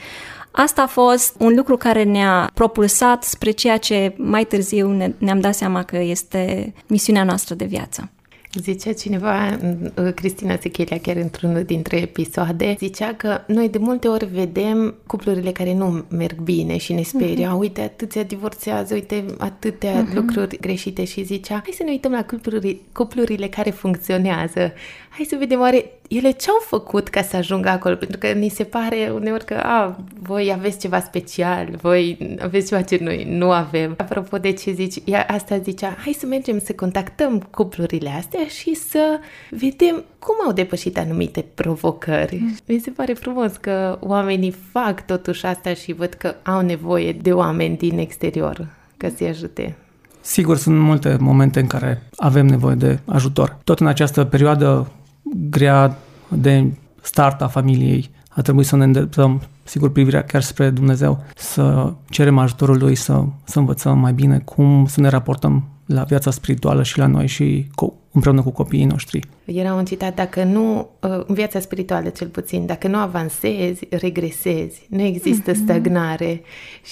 Asta 0.50 0.82
a 0.82 0.86
fost 0.86 1.34
un 1.38 1.54
lucru 1.54 1.76
care 1.76 2.02
ne-a 2.02 2.50
propulsat 2.54 3.22
spre 3.22 3.50
ceea 3.50 3.76
ce 3.76 4.14
mai 4.16 4.44
târziu 4.44 4.92
ne- 4.92 5.14
ne-am 5.18 5.40
dat 5.40 5.54
seama 5.54 5.82
că 5.82 5.96
este 5.96 6.74
misiunea 6.86 7.24
noastră 7.24 7.54
de 7.54 7.64
viață. 7.64 8.10
Zicea 8.58 8.92
cineva, 8.92 9.58
uh, 9.96 10.12
Cristina 10.14 10.58
Sechelea, 10.60 10.98
chiar 10.98 11.16
într-unul 11.16 11.62
dintre 11.62 11.96
episoade, 11.96 12.74
zicea 12.78 13.14
că 13.14 13.40
noi 13.46 13.68
de 13.68 13.78
multe 13.78 14.08
ori 14.08 14.24
vedem 14.24 14.94
cuplurile 15.06 15.52
care 15.52 15.74
nu 15.74 16.04
merg 16.08 16.40
bine 16.40 16.76
și 16.76 16.92
ne 16.92 17.02
sperie. 17.02 17.46
Uh-huh. 17.46 17.58
Uite, 17.58 17.80
atâția 17.80 18.22
divorțează, 18.22 18.94
uite, 18.94 19.24
atâtea 19.38 20.04
uh-huh. 20.04 20.14
lucruri 20.14 20.56
greșite 20.60 21.04
și 21.04 21.24
zicea, 21.24 21.54
hai 21.54 21.72
să 21.76 21.82
ne 21.82 21.90
uităm 21.90 22.12
la 22.12 22.24
cupluri, 22.24 22.80
cuplurile 22.92 23.48
care 23.48 23.70
funcționează. 23.70 24.72
Hai 25.08 25.26
să 25.28 25.36
vedem 25.38 25.60
oare 25.60 25.99
ele 26.10 26.30
ce-au 26.30 26.58
făcut 26.66 27.08
ca 27.08 27.22
să 27.22 27.36
ajungă 27.36 27.68
acolo? 27.68 27.94
Pentru 27.94 28.18
că 28.18 28.26
ni 28.26 28.48
se 28.48 28.64
pare 28.64 29.12
uneori 29.14 29.44
că, 29.44 29.54
a, 29.54 29.96
voi 30.22 30.52
aveți 30.56 30.78
ceva 30.78 31.00
special, 31.00 31.68
voi 31.80 32.36
aveți 32.42 32.68
ceva 32.68 32.82
ce 32.82 32.98
noi 33.00 33.26
nu 33.28 33.50
avem. 33.50 33.94
Apropo 33.96 34.38
de 34.38 34.52
ce 34.52 34.72
zici, 34.72 35.02
ea 35.04 35.26
asta 35.28 35.58
zicea, 35.58 35.96
hai 36.04 36.16
să 36.18 36.26
mergem 36.26 36.58
să 36.58 36.72
contactăm 36.72 37.48
cuplurile 37.50 38.10
astea 38.10 38.46
și 38.46 38.74
să 38.74 39.18
vedem 39.50 40.04
cum 40.18 40.34
au 40.46 40.52
depășit 40.52 40.98
anumite 40.98 41.44
provocări. 41.54 42.38
Mm. 42.40 42.56
Mi 42.66 42.78
se 42.78 42.90
pare 42.90 43.12
frumos 43.12 43.56
că 43.56 43.98
oamenii 44.00 44.54
fac 44.72 45.06
totuși 45.06 45.46
asta 45.46 45.74
și 45.74 45.92
văd 45.92 46.12
că 46.12 46.34
au 46.42 46.60
nevoie 46.60 47.12
de 47.12 47.32
oameni 47.32 47.76
din 47.76 47.98
exterior 47.98 48.66
ca 48.96 49.08
să-i 49.16 49.28
ajute. 49.28 49.76
Sigur, 50.20 50.56
sunt 50.56 50.78
multe 50.78 51.16
momente 51.20 51.60
în 51.60 51.66
care 51.66 52.02
avem 52.16 52.46
nevoie 52.46 52.74
de 52.74 52.98
ajutor. 53.04 53.58
Tot 53.64 53.80
în 53.80 53.86
această 53.86 54.24
perioadă 54.24 54.90
grea 55.34 55.96
de 56.28 56.66
start 57.00 57.42
a 57.42 57.46
familiei, 57.46 58.10
a 58.28 58.42
trebuit 58.42 58.66
să 58.66 58.76
ne 58.76 58.84
îndreptăm, 58.84 59.42
sigur, 59.64 59.92
privirea 59.92 60.24
chiar 60.24 60.42
spre 60.42 60.70
Dumnezeu, 60.70 61.24
să 61.36 61.92
cerem 62.08 62.38
ajutorul 62.38 62.78
Lui, 62.78 62.94
să, 62.94 63.24
să 63.44 63.58
învățăm 63.58 63.98
mai 63.98 64.12
bine 64.12 64.38
cum 64.38 64.86
să 64.86 65.00
ne 65.00 65.08
raportăm 65.08 65.68
la 65.86 66.02
viața 66.02 66.30
spirituală 66.30 66.82
și 66.82 66.98
la 66.98 67.06
noi 67.06 67.26
și 67.26 67.66
cu, 67.74 67.94
împreună 68.12 68.42
cu 68.42 68.50
copiii 68.50 68.84
noștri. 68.84 69.20
Era 69.44 69.74
un 69.74 69.84
citat, 69.84 70.14
dacă 70.14 70.44
nu, 70.44 70.88
uh, 71.00 71.22
în 71.26 71.34
viața 71.34 71.60
spirituală 71.60 72.08
cel 72.08 72.28
puțin, 72.28 72.66
dacă 72.66 72.88
nu 72.88 72.96
avansezi, 72.98 73.86
regresezi. 73.90 74.86
Nu 74.88 75.02
există 75.02 75.52
mm-hmm. 75.52 75.62
stagnare. 75.62 76.42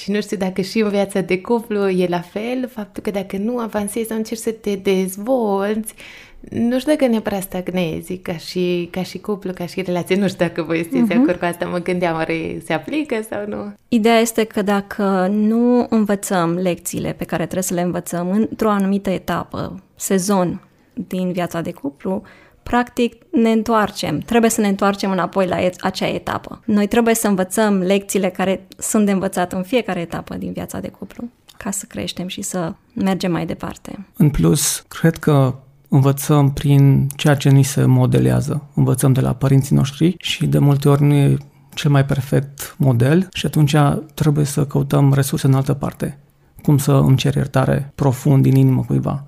Și 0.02 0.10
nu 0.10 0.20
știu 0.20 0.36
dacă 0.36 0.60
și 0.60 0.80
în 0.80 0.88
viața 0.88 1.20
de 1.20 1.40
cuplu 1.40 1.88
e 1.88 2.06
la 2.08 2.20
fel, 2.20 2.68
faptul 2.72 3.02
că 3.02 3.10
dacă 3.10 3.36
nu 3.36 3.58
avansezi, 3.58 4.12
încerci 4.12 4.40
să 4.40 4.50
te 4.50 4.74
dezvolți, 4.74 5.94
nu 6.40 6.78
știu 6.78 6.92
dacă 6.92 7.06
neapărat 7.06 7.42
stagnezi 7.42 8.16
ca 8.16 8.36
și, 8.36 8.88
ca 8.90 9.02
și 9.02 9.18
cuplu, 9.18 9.52
ca 9.52 9.66
și 9.66 9.82
relație. 9.82 10.16
Nu 10.16 10.28
știu 10.28 10.46
dacă 10.46 10.62
voi 10.62 10.78
sunteți 10.78 11.04
uh-huh. 11.04 11.06
de 11.06 11.14
acord 11.14 11.38
cu 11.38 11.44
asta, 11.44 11.66
mă 11.66 11.78
gândeam, 11.78 12.14
oare 12.14 12.62
se 12.64 12.72
aplică 12.72 13.20
sau 13.30 13.46
nu? 13.46 13.74
Ideea 13.88 14.18
este 14.18 14.44
că 14.44 14.62
dacă 14.62 15.28
nu 15.30 15.86
învățăm 15.90 16.54
lecțiile 16.54 17.12
pe 17.12 17.24
care 17.24 17.42
trebuie 17.42 17.62
să 17.62 17.74
le 17.74 17.80
învățăm 17.80 18.30
într-o 18.30 18.70
anumită 18.70 19.10
etapă, 19.10 19.82
sezon 19.96 20.62
din 20.94 21.32
viața 21.32 21.60
de 21.60 21.72
cuplu, 21.72 22.22
practic 22.62 23.14
ne 23.30 23.50
întoarcem. 23.50 24.18
Trebuie 24.18 24.50
să 24.50 24.60
ne 24.60 24.68
întoarcem 24.68 25.10
înapoi 25.10 25.46
la 25.46 25.56
acea 25.80 26.08
etapă. 26.08 26.62
Noi 26.64 26.86
trebuie 26.86 27.14
să 27.14 27.28
învățăm 27.28 27.78
lecțiile 27.78 28.28
care 28.28 28.66
sunt 28.78 29.06
de 29.06 29.12
învățat 29.12 29.52
în 29.52 29.62
fiecare 29.62 30.00
etapă 30.00 30.34
din 30.34 30.52
viața 30.52 30.80
de 30.80 30.88
cuplu 30.88 31.24
ca 31.56 31.70
să 31.70 31.84
creștem 31.88 32.26
și 32.26 32.42
să 32.42 32.74
mergem 32.92 33.32
mai 33.32 33.46
departe. 33.46 34.06
În 34.16 34.30
plus, 34.30 34.84
cred 34.88 35.16
că 35.16 35.54
învățăm 35.88 36.52
prin 36.52 37.06
ceea 37.16 37.34
ce 37.34 37.48
ni 37.48 37.62
se 37.62 37.84
modelează. 37.84 38.62
Învățăm 38.74 39.12
de 39.12 39.20
la 39.20 39.32
părinții 39.32 39.76
noștri 39.76 40.14
și 40.18 40.46
de 40.46 40.58
multe 40.58 40.88
ori 40.88 41.02
nu 41.02 41.14
e 41.14 41.36
cel 41.74 41.90
mai 41.90 42.04
perfect 42.04 42.74
model 42.78 43.28
și 43.32 43.46
atunci 43.46 43.76
trebuie 44.14 44.44
să 44.44 44.64
căutăm 44.64 45.12
resurse 45.12 45.46
în 45.46 45.54
altă 45.54 45.74
parte. 45.74 46.18
Cum 46.62 46.78
să 46.78 46.92
îmi 46.92 47.16
cer 47.16 47.34
iertare 47.34 47.92
profund 47.94 48.42
din 48.42 48.56
inimă 48.56 48.84
cuiva. 48.86 49.24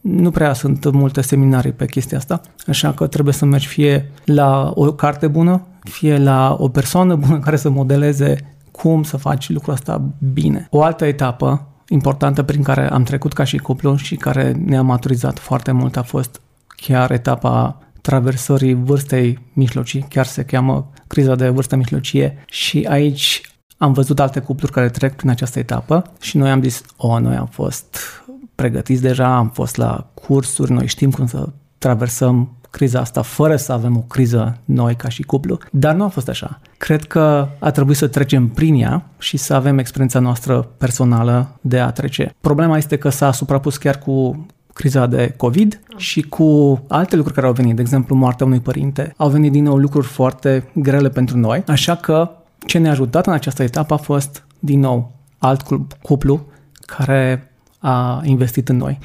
Nu 0.00 0.30
prea 0.30 0.52
sunt 0.52 0.92
multe 0.92 1.20
seminarii 1.20 1.72
pe 1.72 1.86
chestia 1.86 2.18
asta, 2.18 2.40
așa 2.66 2.92
că 2.92 3.06
trebuie 3.06 3.34
să 3.34 3.44
mergi 3.44 3.66
fie 3.66 4.10
la 4.24 4.72
o 4.74 4.92
carte 4.92 5.26
bună, 5.26 5.66
fie 5.82 6.18
la 6.18 6.56
o 6.58 6.68
persoană 6.68 7.14
bună 7.14 7.38
care 7.38 7.56
să 7.56 7.70
modeleze 7.70 8.56
cum 8.70 9.02
să 9.02 9.16
faci 9.16 9.48
lucrul 9.50 9.72
ăsta 9.72 10.02
bine. 10.32 10.66
O 10.70 10.82
altă 10.82 11.04
etapă 11.04 11.66
importantă 11.88 12.42
prin 12.42 12.62
care 12.62 12.90
am 12.90 13.02
trecut 13.02 13.32
ca 13.32 13.44
și 13.44 13.56
cuplu 13.56 13.96
și 13.96 14.16
care 14.16 14.52
ne-a 14.52 14.82
maturizat 14.82 15.38
foarte 15.38 15.72
mult 15.72 15.96
a 15.96 16.02
fost 16.02 16.40
chiar 16.66 17.10
etapa 17.10 17.78
traversării 18.00 18.74
vârstei 18.74 19.38
mijlocii, 19.52 20.06
chiar 20.08 20.26
se 20.26 20.44
cheamă 20.44 20.90
criza 21.06 21.34
de 21.34 21.48
vârstă 21.48 21.76
mijlocie. 21.76 22.44
Și 22.46 22.86
aici 22.88 23.40
am 23.78 23.92
văzut 23.92 24.20
alte 24.20 24.40
cupluri 24.40 24.72
care 24.72 24.88
trec 24.88 25.16
prin 25.16 25.30
această 25.30 25.58
etapă 25.58 26.12
și 26.20 26.36
noi 26.36 26.50
am 26.50 26.62
zis, 26.62 26.82
o, 26.96 27.18
noi 27.18 27.36
am 27.36 27.46
fost 27.46 27.98
pregătiți 28.54 29.02
deja, 29.02 29.36
am 29.36 29.48
fost 29.48 29.76
la 29.76 30.10
cursuri, 30.14 30.72
noi 30.72 30.86
știm 30.86 31.10
cum 31.10 31.26
să 31.26 31.48
traversăm 31.78 32.56
criza 32.70 33.00
asta 33.00 33.22
fără 33.22 33.56
să 33.56 33.72
avem 33.72 33.96
o 33.96 34.00
criză 34.00 34.58
noi 34.64 34.94
ca 34.94 35.08
și 35.08 35.22
cuplu, 35.22 35.58
dar 35.70 35.94
nu 35.94 36.04
a 36.04 36.08
fost 36.08 36.28
așa. 36.28 36.60
Cred 36.76 37.04
că 37.04 37.48
a 37.58 37.70
trebuit 37.70 37.96
să 37.96 38.06
trecem 38.06 38.48
prin 38.48 38.74
ea 38.74 39.04
și 39.18 39.36
să 39.36 39.54
avem 39.54 39.78
experiența 39.78 40.18
noastră 40.18 40.68
personală 40.78 41.58
de 41.60 41.78
a 41.78 41.90
trece. 41.90 42.34
Problema 42.40 42.76
este 42.76 42.96
că 42.96 43.08
s-a 43.08 43.32
suprapus 43.32 43.76
chiar 43.76 43.98
cu 43.98 44.46
criza 44.72 45.06
de 45.06 45.34
COVID 45.36 45.80
și 45.96 46.22
cu 46.22 46.80
alte 46.88 47.16
lucruri 47.16 47.34
care 47.34 47.46
au 47.46 47.52
venit, 47.52 47.76
de 47.76 47.80
exemplu 47.80 48.16
moartea 48.16 48.46
unui 48.46 48.60
părinte, 48.60 49.14
au 49.16 49.28
venit 49.28 49.52
din 49.52 49.64
nou 49.64 49.76
lucruri 49.76 50.06
foarte 50.06 50.70
grele 50.74 51.08
pentru 51.08 51.38
noi, 51.38 51.62
așa 51.66 51.94
că 51.94 52.30
ce 52.66 52.78
ne-a 52.78 52.90
ajutat 52.90 53.26
în 53.26 53.32
această 53.32 53.62
etapă 53.62 53.94
a 53.94 53.96
fost, 53.96 54.44
din 54.58 54.80
nou, 54.80 55.12
alt 55.38 55.62
cuplu 56.02 56.46
care 56.86 57.52
a 57.78 58.20
investit 58.24 58.68
în 58.68 58.76
noi 58.76 58.98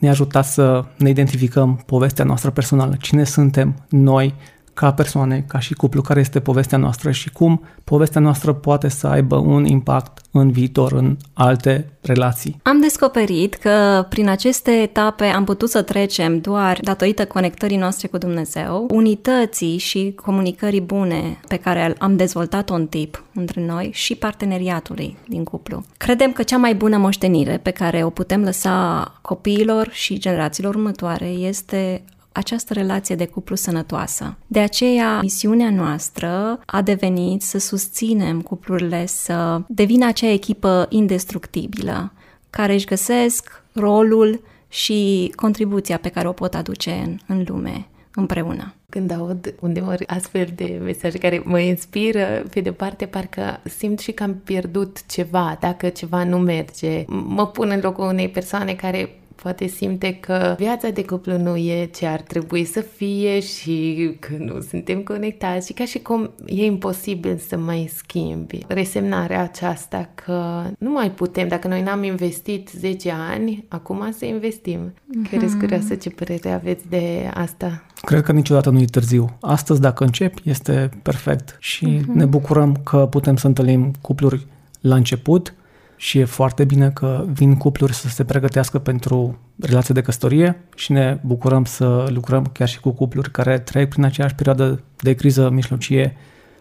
ne-a 0.00 0.10
ajutat 0.10 0.44
să 0.44 0.84
ne 0.96 1.08
identificăm 1.08 1.82
povestea 1.86 2.24
noastră 2.24 2.50
personală, 2.50 2.96
cine 3.00 3.24
suntem 3.24 3.74
noi 3.88 4.34
ca 4.74 4.92
persoane, 4.92 5.44
ca 5.48 5.58
și 5.58 5.74
cuplu, 5.74 6.00
care 6.00 6.20
este 6.20 6.40
povestea 6.40 6.78
noastră 6.78 7.10
și 7.10 7.30
cum 7.30 7.62
povestea 7.84 8.20
noastră 8.20 8.52
poate 8.52 8.88
să 8.88 9.06
aibă 9.06 9.36
un 9.36 9.64
impact 9.64 10.20
în 10.30 10.50
viitor, 10.50 10.92
în 10.92 11.16
alte 11.32 11.92
relații. 12.00 12.60
Am 12.62 12.80
descoperit 12.80 13.54
că 13.54 14.06
prin 14.08 14.28
aceste 14.28 14.70
etape 14.70 15.24
am 15.24 15.44
putut 15.44 15.70
să 15.70 15.82
trecem 15.82 16.38
doar 16.38 16.78
datorită 16.82 17.24
conectării 17.26 17.76
noastre 17.76 18.08
cu 18.08 18.18
Dumnezeu, 18.18 18.86
unității 18.90 19.78
și 19.78 20.14
comunicării 20.24 20.80
bune 20.80 21.40
pe 21.48 21.56
care 21.56 21.94
am 21.98 22.16
dezvoltat-o 22.16 22.74
în 22.74 22.86
tip 22.86 23.24
între 23.34 23.64
noi 23.64 23.90
și 23.92 24.14
parteneriatului 24.14 25.16
din 25.28 25.44
cuplu. 25.44 25.84
Credem 25.96 26.32
că 26.32 26.42
cea 26.42 26.56
mai 26.56 26.74
bună 26.74 26.96
moștenire 26.96 27.60
pe 27.62 27.70
care 27.70 28.04
o 28.04 28.10
putem 28.10 28.42
lăsa 28.42 29.12
copiilor 29.20 29.88
și 29.90 30.18
generațiilor 30.18 30.74
următoare 30.74 31.26
este 31.26 32.02
această 32.32 32.72
relație 32.72 33.14
de 33.14 33.26
cuplu 33.26 33.54
sănătoasă. 33.54 34.36
De 34.46 34.58
aceea, 34.58 35.20
misiunea 35.20 35.70
noastră 35.70 36.60
a 36.66 36.82
devenit 36.82 37.42
să 37.42 37.58
susținem 37.58 38.40
cuplurile 38.40 39.06
să 39.06 39.60
devină 39.66 40.06
acea 40.06 40.30
echipă 40.30 40.86
indestructibilă, 40.88 42.12
care 42.50 42.72
își 42.72 42.86
găsesc 42.86 43.62
rolul 43.72 44.40
și 44.68 45.32
contribuția 45.36 45.98
pe 45.98 46.08
care 46.08 46.28
o 46.28 46.32
pot 46.32 46.54
aduce 46.54 46.90
în, 46.90 47.18
în 47.26 47.44
lume 47.48 47.86
împreună. 48.14 48.74
Când 48.88 49.12
aud 49.12 49.54
undeori 49.60 50.06
astfel 50.06 50.48
de 50.54 50.80
mesaje 50.82 51.18
care 51.18 51.42
mă 51.44 51.58
inspiră, 51.58 52.44
pe 52.50 52.60
de 52.60 52.72
parte 52.72 53.06
parcă 53.06 53.60
simt 53.64 53.98
și 53.98 54.12
că 54.12 54.22
am 54.22 54.34
pierdut 54.44 55.06
ceva, 55.06 55.56
dacă 55.60 55.88
ceva 55.88 56.24
nu 56.24 56.38
merge. 56.38 57.04
Mă 57.08 57.46
pun 57.46 57.70
în 57.70 57.80
locul 57.82 58.04
unei 58.04 58.28
persoane 58.28 58.74
care 58.74 59.19
poate 59.42 59.66
simte 59.66 60.14
că 60.14 60.54
viața 60.58 60.88
de 60.88 61.04
cuplu 61.04 61.38
nu 61.38 61.56
e 61.56 61.84
ce 61.84 62.06
ar 62.06 62.20
trebui 62.20 62.64
să 62.64 62.80
fie 62.80 63.40
și 63.40 64.10
că 64.18 64.32
nu 64.38 64.60
suntem 64.60 65.02
conectați 65.02 65.66
și 65.66 65.72
ca 65.72 65.84
și 65.84 65.98
cum 65.98 66.30
e 66.46 66.64
imposibil 66.64 67.36
să 67.48 67.56
mai 67.56 67.90
schimbi. 67.96 68.58
Resemnarea 68.66 69.42
aceasta 69.42 70.08
că 70.14 70.62
nu 70.78 70.90
mai 70.90 71.10
putem, 71.10 71.48
dacă 71.48 71.68
noi 71.68 71.82
n-am 71.82 72.02
investit 72.02 72.70
10 72.78 73.12
ani, 73.30 73.64
acum 73.68 74.12
să 74.18 74.24
investim. 74.24 74.92
Mm-hmm. 74.92 75.30
Chiar 75.30 75.50
curioasă 75.58 75.94
ce 75.94 76.10
părere 76.10 76.50
aveți 76.50 76.88
de 76.88 77.30
asta. 77.34 77.84
Cred 78.00 78.22
că 78.22 78.32
niciodată 78.32 78.70
nu 78.70 78.80
e 78.80 78.84
târziu. 78.84 79.36
Astăzi, 79.40 79.80
dacă 79.80 80.04
începi, 80.04 80.42
este 80.44 80.90
perfect 81.02 81.56
și 81.58 81.98
uh-huh. 82.00 82.14
ne 82.14 82.24
bucurăm 82.24 82.76
că 82.84 83.06
putem 83.10 83.36
să 83.36 83.46
întâlnim 83.46 83.92
cupluri 84.00 84.46
la 84.80 84.94
început 84.94 85.54
și 86.00 86.18
e 86.18 86.24
foarte 86.24 86.64
bine 86.64 86.90
că 86.90 87.24
vin 87.32 87.56
cupluri 87.56 87.94
să 87.94 88.08
se 88.08 88.24
pregătească 88.24 88.78
pentru 88.78 89.38
relație 89.58 89.94
de 89.94 90.00
căsătorie 90.00 90.60
și 90.74 90.92
ne 90.92 91.18
bucurăm 91.22 91.64
să 91.64 92.06
lucrăm 92.08 92.44
chiar 92.52 92.68
și 92.68 92.80
cu 92.80 92.90
cupluri 92.90 93.30
care 93.30 93.58
trec 93.58 93.88
prin 93.88 94.04
aceeași 94.04 94.34
perioadă 94.34 94.82
de 94.96 95.14
criză 95.14 95.50
mijlocie 95.50 96.16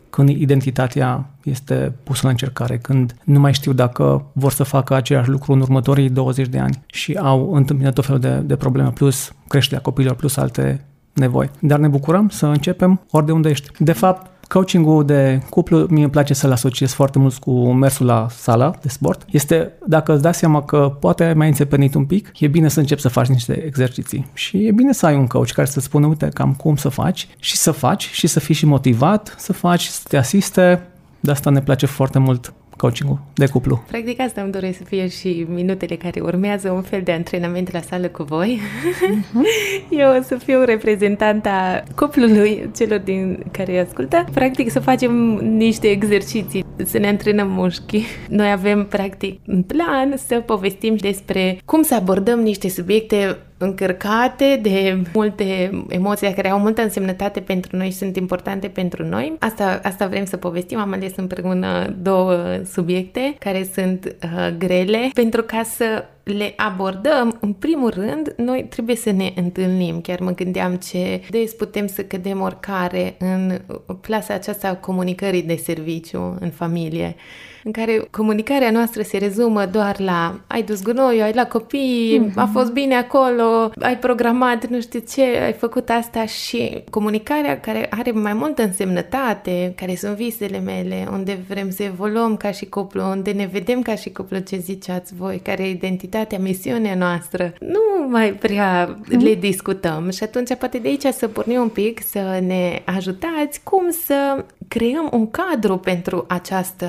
când 0.09 0.29
identitatea 0.29 1.29
este 1.43 1.93
pusă 2.03 2.19
la 2.23 2.29
încercare, 2.29 2.77
când 2.77 3.15
nu 3.23 3.39
mai 3.39 3.53
știu 3.53 3.73
dacă 3.73 4.25
vor 4.33 4.51
să 4.51 4.63
facă 4.63 4.95
același 4.95 5.29
lucru 5.29 5.51
în 5.51 5.61
următorii 5.61 6.09
20 6.09 6.47
de 6.47 6.59
ani 6.59 6.83
și 6.85 7.13
au 7.13 7.53
întâmpinat 7.53 7.93
tot 7.93 8.05
felul 8.05 8.21
de, 8.21 8.35
de 8.35 8.55
probleme, 8.55 8.89
plus 8.89 9.31
creșterea 9.47 9.81
copilor, 9.81 10.15
plus 10.15 10.37
alte 10.37 10.85
nevoi. 11.13 11.49
Dar 11.59 11.79
ne 11.79 11.87
bucurăm 11.87 12.29
să 12.29 12.45
începem 12.45 13.01
ori 13.11 13.25
de 13.25 13.31
unde 13.31 13.49
ești. 13.49 13.69
De 13.77 13.93
fapt, 13.93 14.31
Coachingul 14.49 15.05
de 15.05 15.41
cuplu, 15.49 15.85
mie 15.89 16.03
îmi 16.03 16.11
place 16.11 16.33
să-l 16.33 16.51
asociez 16.51 16.91
foarte 16.91 17.19
mult 17.19 17.37
cu 17.37 17.71
mersul 17.71 18.05
la 18.05 18.27
sala 18.29 18.73
de 18.81 18.89
sport. 18.89 19.25
Este, 19.31 19.71
dacă 19.87 20.13
îți 20.13 20.21
dai 20.21 20.33
seama 20.33 20.63
că 20.63 20.97
poate 20.99 21.23
ai 21.23 21.33
mai 21.33 21.47
înțepenit 21.47 21.93
un 21.93 22.05
pic, 22.05 22.31
e 22.39 22.47
bine 22.47 22.67
să 22.67 22.79
începi 22.79 23.01
să 23.01 23.07
faci 23.07 23.27
niște 23.27 23.63
exerciții. 23.65 24.27
Și 24.33 24.65
e 24.65 24.71
bine 24.71 24.93
să 24.93 25.05
ai 25.05 25.15
un 25.15 25.27
coach 25.27 25.51
care 25.51 25.67
să 25.67 25.79
spună, 25.79 26.07
uite, 26.07 26.29
cam 26.33 26.53
cum 26.53 26.75
să 26.75 26.89
faci 26.89 27.27
și 27.39 27.57
să 27.57 27.71
faci 27.71 28.09
și 28.11 28.27
să 28.27 28.39
fii 28.39 28.55
și 28.55 28.65
motivat 28.65 29.35
să 29.37 29.53
faci, 29.53 29.83
să 29.85 30.01
te 30.07 30.17
asiste. 30.17 30.81
De 31.19 31.31
asta 31.31 31.49
ne 31.49 31.61
place 31.61 31.85
foarte 31.85 32.19
mult 32.19 32.53
coaching 32.79 33.19
de 33.33 33.47
cuplu. 33.47 33.83
Practic 33.87 34.19
asta 34.19 34.41
îmi 34.41 34.51
doresc 34.51 34.77
să 34.77 34.83
fie 34.83 35.07
și 35.07 35.45
minutele 35.49 35.95
care 35.95 36.19
urmează 36.19 36.71
un 36.71 36.81
fel 36.81 37.01
de 37.01 37.11
antrenament 37.11 37.71
la 37.71 37.81
sală 37.81 38.07
cu 38.07 38.23
voi. 38.23 38.59
Uh-huh. 38.59 39.43
Eu 40.01 40.17
o 40.17 40.21
să 40.21 40.35
fiu 40.35 40.63
reprezentanta 40.63 41.83
cuplului 41.95 42.69
celor 42.75 42.99
din 42.99 43.43
care 43.51 43.79
ascultă. 43.79 44.25
Practic 44.33 44.71
să 44.71 44.79
facem 44.79 45.11
niște 45.35 45.87
exerciții, 45.87 46.65
să 46.83 46.97
ne 46.97 47.07
antrenăm 47.07 47.47
mușchii. 47.47 48.05
Noi 48.29 48.51
avem 48.51 48.85
practic 48.85 49.39
în 49.45 49.61
plan 49.61 50.13
să 50.27 50.39
povestim 50.45 50.95
despre 50.95 51.59
cum 51.65 51.81
să 51.81 51.95
abordăm 51.95 52.39
niște 52.39 52.69
subiecte 52.69 53.37
încărcate 53.59 54.59
de 54.61 55.01
multe 55.13 55.69
emoții 55.89 56.33
care 56.33 56.49
au 56.49 56.59
multă 56.59 56.81
însemnătate 56.81 57.39
pentru 57.39 57.77
noi 57.77 57.89
și 57.89 57.97
sunt 57.97 58.15
importante 58.15 58.67
pentru 58.67 59.05
noi. 59.05 59.35
Asta, 59.39 59.79
asta 59.83 60.07
vrem 60.07 60.25
să 60.25 60.37
povestim. 60.37 60.79
Am 60.79 60.93
ales 60.93 61.15
împreună 61.15 61.95
două 62.01 62.59
subiecte 62.71 63.35
care 63.39 63.69
sunt 63.73 64.15
uh, 64.23 64.55
grele 64.57 65.09
pentru 65.13 65.41
ca 65.41 65.61
să 65.63 66.05
le 66.33 66.53
abordăm, 66.55 67.37
în 67.39 67.53
primul 67.53 67.89
rând, 67.89 68.33
noi 68.37 68.65
trebuie 68.69 68.95
să 68.95 69.11
ne 69.11 69.33
întâlnim. 69.35 70.01
Chiar 70.01 70.19
mă 70.19 70.31
gândeam 70.31 70.75
ce 70.75 71.21
des 71.29 71.53
putem 71.53 71.87
să 71.87 72.03
cădem 72.03 72.41
oricare 72.41 73.15
în 73.19 73.59
plasa 74.01 74.33
aceasta 74.33 74.67
a 74.67 74.75
comunicării 74.75 75.43
de 75.43 75.55
serviciu 75.55 76.37
în 76.39 76.49
familie 76.49 77.15
în 77.63 77.71
care 77.71 78.07
comunicarea 78.11 78.71
noastră 78.71 79.01
se 79.01 79.17
rezumă 79.17 79.65
doar 79.65 79.99
la 79.99 80.39
ai 80.47 80.63
dus 80.63 80.81
gunoiul, 80.81 81.21
ai 81.21 81.33
la 81.33 81.45
copii, 81.45 82.21
mm-hmm. 82.21 82.35
a 82.35 82.45
fost 82.45 82.71
bine 82.71 82.95
acolo, 82.95 83.71
ai 83.79 83.97
programat 83.97 84.67
nu 84.67 84.81
știu 84.81 84.99
ce, 85.09 85.21
ai 85.21 85.53
făcut 85.53 85.89
asta 85.89 86.25
și 86.25 86.83
comunicarea 86.89 87.59
care 87.59 87.87
are 87.89 88.11
mai 88.11 88.33
multă 88.33 88.63
însemnătate, 88.63 89.73
care 89.75 89.95
sunt 89.95 90.15
visele 90.15 90.59
mele, 90.59 91.07
unde 91.11 91.39
vrem 91.47 91.69
să 91.69 91.83
evoluăm 91.83 92.37
ca 92.37 92.51
și 92.51 92.65
cuplu, 92.65 93.01
unde 93.09 93.31
ne 93.31 93.49
vedem 93.51 93.81
ca 93.81 93.95
și 93.95 94.09
cuplu, 94.09 94.37
ce 94.37 94.57
ziceați 94.57 95.15
voi, 95.15 95.39
care 95.43 95.63
e 95.63 95.69
identitatea, 95.69 96.18
misiunea 96.39 96.95
noastră. 96.95 97.53
Nu 97.59 98.07
mai 98.09 98.33
prea 98.33 98.95
mm-hmm. 98.95 99.23
le 99.23 99.35
discutăm 99.35 100.09
și 100.09 100.23
atunci 100.23 100.53
poate 100.53 100.77
de 100.77 100.87
aici 100.87 101.05
să 101.05 101.27
pornim 101.27 101.61
un 101.61 101.69
pic, 101.69 102.01
să 102.03 102.39
ne 102.45 102.81
ajutați 102.85 103.61
cum 103.63 103.91
să 104.05 104.45
creăm 104.67 105.09
un 105.11 105.31
cadru 105.31 105.77
pentru 105.77 106.25
această 106.27 106.87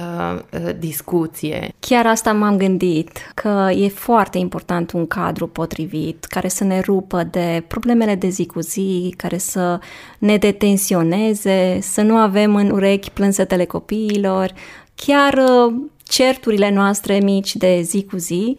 uh, 0.52 0.70
discuție. 0.78 1.72
Chiar 1.80 2.06
asta 2.06 2.32
m-am 2.32 2.56
gândit, 2.56 3.10
că 3.34 3.70
e 3.74 3.88
foarte 3.88 4.38
important 4.38 4.92
un 4.92 5.06
cadru 5.06 5.46
potrivit, 5.46 6.24
care 6.24 6.48
să 6.48 6.64
ne 6.64 6.80
rupă 6.80 7.22
de 7.30 7.64
problemele 7.68 8.14
de 8.14 8.28
zi 8.28 8.46
cu 8.46 8.60
zi, 8.60 9.14
care 9.16 9.38
să 9.38 9.78
ne 10.18 10.36
detensioneze, 10.36 11.78
să 11.80 12.02
nu 12.02 12.16
avem 12.16 12.54
în 12.54 12.70
urechi 12.70 13.10
plânsetele 13.10 13.64
copiilor, 13.64 14.52
chiar 14.94 15.32
uh, 15.32 15.74
certurile 16.02 16.70
noastre 16.70 17.18
mici 17.18 17.56
de 17.56 17.80
zi 17.82 18.04
cu 18.10 18.16
zi, 18.16 18.56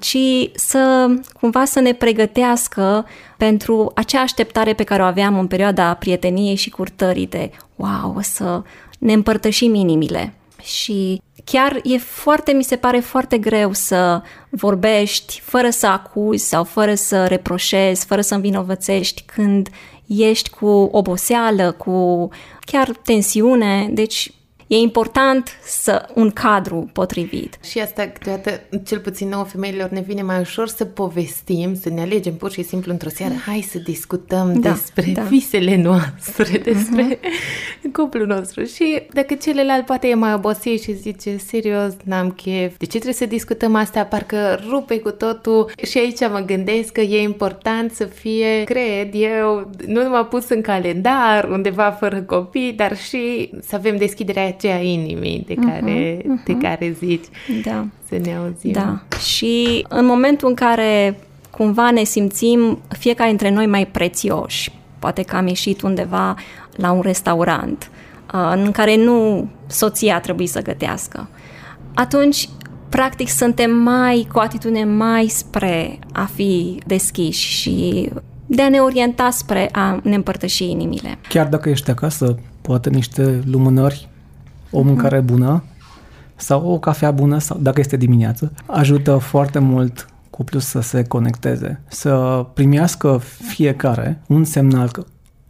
ci 0.00 0.50
să 0.54 1.10
cumva 1.40 1.64
să 1.64 1.80
ne 1.80 1.92
pregătească 1.92 3.06
pentru 3.36 3.92
acea 3.94 4.20
așteptare 4.20 4.72
pe 4.72 4.84
care 4.84 5.02
o 5.02 5.04
aveam 5.04 5.38
în 5.38 5.46
perioada 5.46 5.94
prieteniei 5.94 6.54
și 6.54 6.70
curtării 6.70 7.26
de 7.26 7.50
wow, 7.76 8.14
o 8.16 8.20
să 8.20 8.62
ne 8.98 9.12
împărtășim 9.12 9.74
inimile. 9.74 10.34
Și 10.62 11.22
chiar 11.44 11.80
e 11.82 11.98
foarte, 11.98 12.52
mi 12.52 12.64
se 12.64 12.76
pare 12.76 13.00
foarte 13.00 13.38
greu 13.38 13.72
să 13.72 14.22
vorbești 14.50 15.40
fără 15.40 15.70
să 15.70 15.86
acuzi 15.86 16.48
sau 16.48 16.64
fără 16.64 16.94
să 16.94 17.26
reproșezi, 17.26 18.06
fără 18.06 18.20
să 18.20 18.34
învinovățești 18.34 19.22
când 19.22 19.68
ești 20.06 20.50
cu 20.50 20.66
oboseală, 20.92 21.72
cu 21.72 22.28
chiar 22.60 22.88
tensiune. 23.04 23.88
Deci 23.92 24.32
E 24.70 24.76
important 24.76 25.48
să 25.64 26.08
un 26.14 26.30
cadru 26.30 26.90
potrivit. 26.92 27.58
Și 27.64 27.78
asta 27.78 28.06
câteodată, 28.06 28.60
cel 28.84 28.98
puțin 28.98 29.28
nouă 29.28 29.44
femeilor, 29.44 29.88
ne 29.88 30.00
vine 30.00 30.22
mai 30.22 30.40
ușor 30.40 30.68
să 30.68 30.84
povestim, 30.84 31.74
să 31.74 31.88
ne 31.88 32.00
alegem 32.00 32.34
pur 32.34 32.50
și 32.50 32.62
simplu 32.62 32.92
într-o 32.92 33.08
seară, 33.08 33.34
hai 33.46 33.66
să 33.70 33.78
discutăm 33.78 34.60
da, 34.60 34.70
despre 34.70 35.10
da. 35.12 35.22
visele 35.22 35.76
noastre, 35.76 36.58
despre 36.58 37.18
uh-huh. 37.18 37.92
cuplul 37.92 38.26
nostru. 38.26 38.64
Și 38.64 39.02
dacă 39.12 39.34
celălalt 39.34 39.86
poate 39.86 40.08
e 40.08 40.14
mai 40.14 40.34
obosit 40.34 40.82
și 40.82 40.92
zice, 40.92 41.36
serios, 41.36 41.92
n-am 42.04 42.30
chef, 42.30 42.76
de 42.76 42.84
ce 42.84 42.90
trebuie 42.90 43.14
să 43.14 43.26
discutăm 43.26 43.74
asta? 43.74 44.04
Parcă 44.04 44.60
rupe 44.68 44.98
cu 44.98 45.10
totul. 45.10 45.70
Și 45.82 45.98
aici 45.98 46.20
mă 46.20 46.42
gândesc 46.46 46.92
că 46.92 47.00
e 47.00 47.22
important 47.22 47.92
să 47.92 48.04
fie, 48.04 48.64
cred 48.64 49.08
eu, 49.12 49.70
nu 49.86 50.02
numai 50.02 50.26
pus 50.26 50.48
în 50.48 50.60
calendar, 50.60 51.44
undeva 51.44 51.90
fără 51.90 52.22
copii, 52.22 52.72
dar 52.72 52.96
și 52.96 53.50
să 53.60 53.74
avem 53.74 53.96
deschiderea 53.96 54.58
aceea 54.60 54.82
inimii 54.82 55.44
de 55.46 55.54
mhm, 55.56 55.68
care, 55.68 56.16
uh-huh, 56.16 56.22
uh-huh. 56.22 56.44
de 56.44 56.56
care 56.56 56.96
zici 56.98 57.24
da. 57.64 57.86
să 58.08 58.16
ne 58.22 58.36
auzim. 58.36 58.72
Da. 58.72 59.02
Și 59.18 59.84
în 59.88 60.06
momentul 60.06 60.48
în 60.48 60.54
care 60.54 61.18
cumva 61.50 61.90
ne 61.90 62.02
simțim 62.02 62.78
fiecare 62.88 63.28
dintre 63.28 63.50
noi 63.50 63.66
mai 63.66 63.86
prețioși, 63.86 64.72
poate 64.98 65.22
că 65.22 65.36
am 65.36 65.46
ieșit 65.46 65.82
undeva 65.82 66.34
la 66.76 66.90
un 66.90 67.00
restaurant 67.00 67.90
uh, 68.34 68.52
în 68.54 68.70
care 68.70 68.96
nu 68.96 69.48
soția 69.66 70.20
trebuie 70.20 70.46
să 70.46 70.62
gătească, 70.62 71.28
atunci 71.94 72.48
practic 72.88 73.28
suntem 73.28 73.70
mai 73.70 74.26
cu 74.32 74.38
atitudine 74.38 74.84
mai 74.84 75.26
spre 75.26 75.98
a 76.12 76.24
fi 76.34 76.78
deschiși 76.86 77.52
și 77.52 78.08
de 78.46 78.62
a 78.62 78.68
ne 78.68 78.78
orienta 78.78 79.30
spre 79.30 79.68
a 79.72 80.00
ne 80.02 80.14
împărtăși 80.14 80.70
inimile. 80.70 81.18
Chiar 81.28 81.46
dacă 81.46 81.68
ești 81.68 81.90
acasă, 81.90 82.38
poate 82.60 82.90
niște 82.90 83.42
lumânări 83.50 84.09
o 84.70 84.80
mâncare 84.80 85.18
mhm. 85.18 85.26
bună 85.26 85.64
sau 86.36 86.72
o 86.72 86.78
cafea 86.78 87.10
bună, 87.10 87.38
sau 87.38 87.58
dacă 87.60 87.80
este 87.80 87.96
dimineață, 87.96 88.52
ajută 88.66 89.16
foarte 89.16 89.58
mult 89.58 90.06
cuplu 90.30 90.58
să 90.58 90.80
se 90.80 91.04
conecteze, 91.04 91.80
să 91.88 92.46
primească 92.54 93.20
fiecare 93.48 94.22
un 94.26 94.44
semnal 94.44 94.90
că 94.90 95.04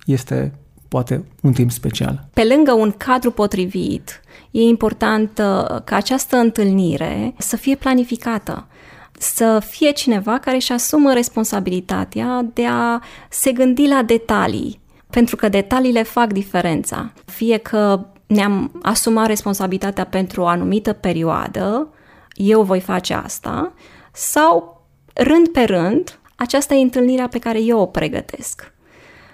este 0.07 0.53
poate 0.89 1.25
un 1.43 1.53
timp 1.53 1.71
special. 1.71 2.29
Pe 2.33 2.45
lângă 2.55 2.73
un 2.73 2.91
cadru 2.97 3.31
potrivit, 3.31 4.21
e 4.51 4.61
important 4.61 5.31
uh, 5.39 5.81
ca 5.85 5.97
această 5.97 6.37
întâlnire 6.37 7.35
să 7.39 7.57
fie 7.57 7.77
planificată 7.77 8.67
să 9.23 9.63
fie 9.71 9.91
cineva 9.91 10.39
care 10.39 10.57
își 10.57 10.73
asumă 10.73 11.13
responsabilitatea 11.13 12.47
de 12.53 12.67
a 12.67 13.01
se 13.29 13.53
gândi 13.53 13.89
la 13.89 14.03
detalii, 14.03 14.81
pentru 15.11 15.37
că 15.37 15.49
detaliile 15.49 16.03
fac 16.03 16.33
diferența. 16.33 17.13
Fie 17.25 17.57
că 17.57 18.07
ne-am 18.31 18.79
asumat 18.83 19.27
responsabilitatea 19.27 20.05
pentru 20.05 20.41
o 20.41 20.47
anumită 20.47 20.93
perioadă, 20.93 21.89
eu 22.35 22.63
voi 22.63 22.81
face 22.81 23.15
asta, 23.15 23.73
sau 24.13 24.83
rând 25.15 25.49
pe 25.49 25.61
rând, 25.61 26.19
aceasta 26.37 26.75
e 26.75 26.83
întâlnirea 26.83 27.29
pe 27.29 27.39
care 27.39 27.63
eu 27.63 27.81
o 27.81 27.87
pregătesc. 27.87 28.73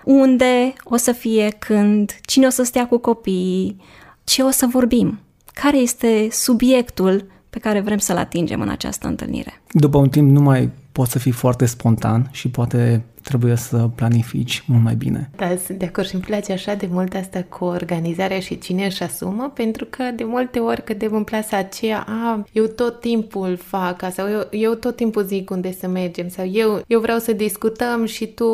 unde 0.05 0.73
o 0.85 0.97
să 0.97 1.13
fie, 1.13 1.49
când, 1.59 2.19
cine 2.23 2.47
o 2.47 2.51
să 2.51 2.63
stea 2.63 2.87
cu 2.87 2.99
copiii, 2.99 3.77
ce 4.25 4.43
o 4.43 4.51
să 4.51 4.67
vorbim, 4.67 5.19
care 5.53 5.77
este 5.77 6.29
subiectul 6.31 7.27
pe 7.51 7.59
care 7.59 7.81
vrem 7.81 7.99
să-l 7.99 8.17
atingem 8.17 8.61
în 8.61 8.69
această 8.69 9.07
întâlnire. 9.07 9.63
După 9.71 9.99
un 9.99 10.09
timp 10.09 10.31
nu 10.31 10.41
mai 10.41 10.71
poți 10.93 11.11
să 11.11 11.19
fii 11.19 11.33
foarte 11.33 11.67
spontan 11.67 12.29
și 12.31 12.49
poate 12.49 13.05
trebuie 13.29 13.57
să 13.57 13.89
planifici 13.95 14.63
mult 14.67 14.83
mai 14.83 14.95
bine. 14.95 15.31
Da, 15.37 15.47
sunt 15.67 15.79
de 15.79 15.85
acord 15.85 16.07
și 16.07 16.15
îmi 16.15 16.25
place 16.25 16.53
așa 16.53 16.75
de 16.75 16.89
mult 16.91 17.15
asta 17.15 17.45
cu 17.49 17.65
organizarea 17.65 18.41
și 18.41 18.59
cine 18.59 18.85
își 18.85 19.03
asumă, 19.03 19.53
pentru 19.55 19.85
că 19.85 20.03
de 20.17 20.25
multe 20.25 20.59
ori 20.59 20.85
cădem 20.85 21.15
în 21.15 21.25
plasa 21.25 21.57
aceea, 21.57 22.05
a, 22.09 22.45
eu 22.53 22.67
tot 22.67 23.01
timpul 23.01 23.57
fac 23.57 24.03
asta, 24.03 24.23
sau 24.23 24.29
eu, 24.29 24.47
eu 24.51 24.75
tot 24.75 24.97
timpul 24.97 25.25
zic 25.25 25.51
unde 25.51 25.73
să 25.73 25.89
mergem, 25.89 26.29
sau 26.29 26.47
eu, 26.53 26.83
eu 26.87 27.01
vreau 27.01 27.19
să 27.19 27.33
discutăm 27.33 28.05
și 28.05 28.27
tu 28.27 28.47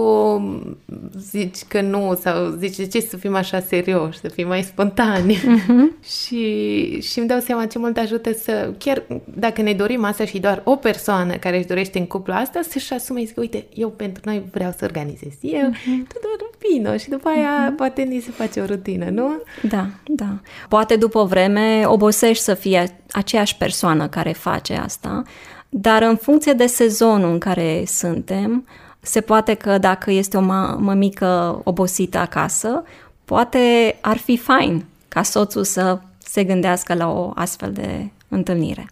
zici 1.18 1.62
că 1.68 1.80
nu, 1.80 2.18
sau 2.20 2.48
zici 2.58 2.76
de 2.76 2.86
ce 2.86 3.00
să 3.00 3.16
fim 3.16 3.34
așa 3.34 3.60
serioși, 3.60 4.18
să 4.18 4.28
fim 4.28 4.46
mai 4.46 4.62
spontani. 4.62 5.34
Uh-huh. 5.34 6.00
și, 6.16 7.00
și 7.00 7.18
îmi 7.18 7.28
dau 7.28 7.38
seama 7.38 7.66
ce 7.66 7.78
mult 7.78 7.96
ajută 7.96 8.32
să, 8.32 8.72
chiar 8.78 9.02
dacă 9.24 9.62
ne 9.62 9.72
dorim 9.72 10.04
asta 10.04 10.24
și 10.24 10.38
doar 10.38 10.60
o 10.64 10.76
persoană 10.76 11.34
care 11.34 11.56
își 11.56 11.66
dorește 11.66 11.98
în 11.98 12.06
cuplu 12.06 12.32
asta, 12.32 12.60
să-și 12.68 12.92
asume, 12.92 13.24
zic, 13.24 13.38
uite, 13.38 13.66
eu 13.74 13.88
pentru 13.88 14.22
noi 14.24 14.42
vreau 14.50 14.61
vreau 14.62 14.74
să 14.78 14.84
organizez 14.84 15.32
eu, 15.40 15.70
uh-huh. 15.70 16.06
tu 16.08 16.18
doar 16.22 16.50
vină 16.70 16.96
și 16.96 17.08
după 17.08 17.28
aia 17.28 17.72
uh-huh. 17.72 17.76
poate 17.76 18.02
ni 18.02 18.20
se 18.20 18.30
face 18.30 18.60
o 18.60 18.64
rutină, 18.64 19.10
nu? 19.10 19.42
Da, 19.62 19.86
da. 20.06 20.38
Poate 20.68 20.96
după 20.96 21.18
o 21.18 21.26
vreme 21.26 21.82
obosești 21.86 22.42
să 22.42 22.54
fie 22.54 22.98
aceeași 23.10 23.56
persoană 23.56 24.08
care 24.08 24.32
face 24.32 24.74
asta, 24.74 25.22
dar 25.68 26.02
în 26.02 26.16
funcție 26.16 26.52
de 26.52 26.66
sezonul 26.66 27.32
în 27.32 27.38
care 27.38 27.82
suntem, 27.86 28.66
se 29.00 29.20
poate 29.20 29.54
că 29.54 29.78
dacă 29.78 30.10
este 30.10 30.36
o 30.36 30.40
mămică 30.78 31.60
obosită 31.64 32.18
acasă, 32.18 32.82
poate 33.24 33.96
ar 34.00 34.16
fi 34.16 34.36
fain 34.36 34.84
ca 35.08 35.22
soțul 35.22 35.64
să 35.64 35.98
se 36.18 36.44
gândească 36.44 36.94
la 36.94 37.10
o 37.10 37.32
astfel 37.34 37.72
de 37.72 38.08
întâlnire. 38.28 38.86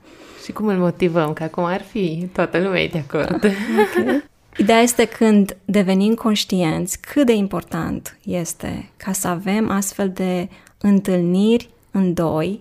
Și 0.45 0.53
cum 0.53 0.67
îl 0.67 0.77
motivăm? 0.77 1.33
Că 1.33 1.43
acum 1.43 1.65
ar 1.65 1.83
fi, 1.83 2.29
toată 2.33 2.59
lumea 2.59 2.81
e 2.83 2.89
de 2.89 3.05
acord. 3.09 3.35
Okay. 3.35 4.29
Ideea 4.61 4.81
este 4.81 5.05
când 5.05 5.57
devenim 5.65 6.15
conștienți 6.15 7.01
cât 7.01 7.27
de 7.27 7.33
important 7.33 8.19
este 8.25 8.91
ca 8.97 9.13
să 9.13 9.29
avem 9.29 9.71
astfel 9.71 10.11
de 10.11 10.49
întâlniri 10.79 11.71
în 11.91 12.15
doi, 12.15 12.61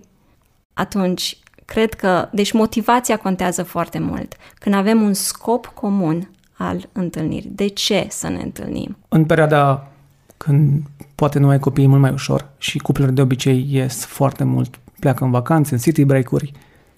atunci 0.72 1.38
cred 1.64 1.94
că, 1.94 2.28
deci 2.32 2.52
motivația 2.52 3.16
contează 3.16 3.62
foarte 3.62 3.98
mult. 3.98 4.36
Când 4.54 4.74
avem 4.74 5.02
un 5.02 5.12
scop 5.12 5.66
comun 5.66 6.30
al 6.56 6.88
întâlnirii. 6.92 7.50
De 7.54 7.66
ce 7.66 8.06
să 8.08 8.28
ne 8.28 8.42
întâlnim? 8.42 8.96
În 9.08 9.24
perioada 9.24 9.88
când 10.36 10.82
poate 11.14 11.38
nu 11.38 11.48
ai 11.48 11.58
copii 11.58 11.86
mult 11.86 12.00
mai 12.00 12.12
ușor 12.12 12.48
și 12.58 12.78
cuplurile 12.78 13.14
de 13.14 13.20
obicei 13.20 13.66
ies 13.70 14.04
foarte 14.04 14.44
mult, 14.44 14.78
pleacă 15.00 15.24
în 15.24 15.30
vacanțe, 15.30 15.74
în 15.74 15.80
city 15.80 16.04
break-uri, 16.04 16.52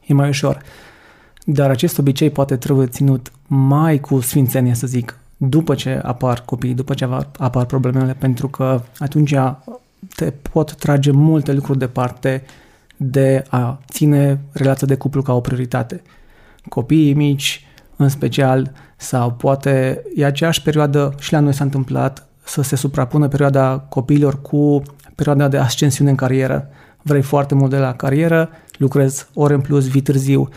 e 0.06 0.14
mai 0.14 0.28
ușor. 0.28 0.62
Dar 1.44 1.70
acest 1.70 1.98
obicei 1.98 2.30
poate 2.30 2.56
trebuie 2.56 2.86
ținut 2.86 3.32
mai 3.46 4.00
cu 4.00 4.20
sfințenie, 4.20 4.74
să 4.74 4.86
zic, 4.86 5.18
după 5.36 5.74
ce 5.74 6.00
apar 6.02 6.42
copiii, 6.44 6.74
după 6.74 6.94
ce 6.94 7.08
apar 7.38 7.64
problemele, 7.64 8.14
pentru 8.18 8.48
că 8.48 8.82
atunci 8.98 9.34
te 10.14 10.30
pot 10.30 10.74
trage 10.74 11.10
multe 11.10 11.52
lucruri 11.52 11.78
departe 11.78 12.42
de 12.96 13.44
a 13.48 13.80
ține 13.90 14.40
relația 14.52 14.86
de 14.86 14.94
cuplu 14.94 15.22
ca 15.22 15.34
o 15.34 15.40
prioritate. 15.40 16.02
Copiii 16.68 17.14
mici, 17.14 17.64
în 17.96 18.08
special, 18.08 18.72
sau 18.96 19.32
poate 19.32 20.02
e 20.16 20.24
aceeași 20.24 20.62
perioadă 20.62 21.14
și 21.18 21.32
la 21.32 21.40
noi 21.40 21.52
s-a 21.52 21.64
întâmplat 21.64 22.26
să 22.44 22.62
se 22.62 22.76
suprapună 22.76 23.28
perioada 23.28 23.78
copiilor 23.78 24.42
cu 24.42 24.82
perioada 25.14 25.48
de 25.48 25.56
ascensiune 25.56 26.10
în 26.10 26.16
carieră. 26.16 26.68
Vrei 27.02 27.22
foarte 27.22 27.54
mult 27.54 27.70
de 27.70 27.78
la 27.78 27.94
carieră, 27.94 28.48
lucrezi 28.78 29.26
ore 29.34 29.54
în 29.54 29.60
plus, 29.60 29.88
vii 29.88 30.00
târziu, 30.00 30.48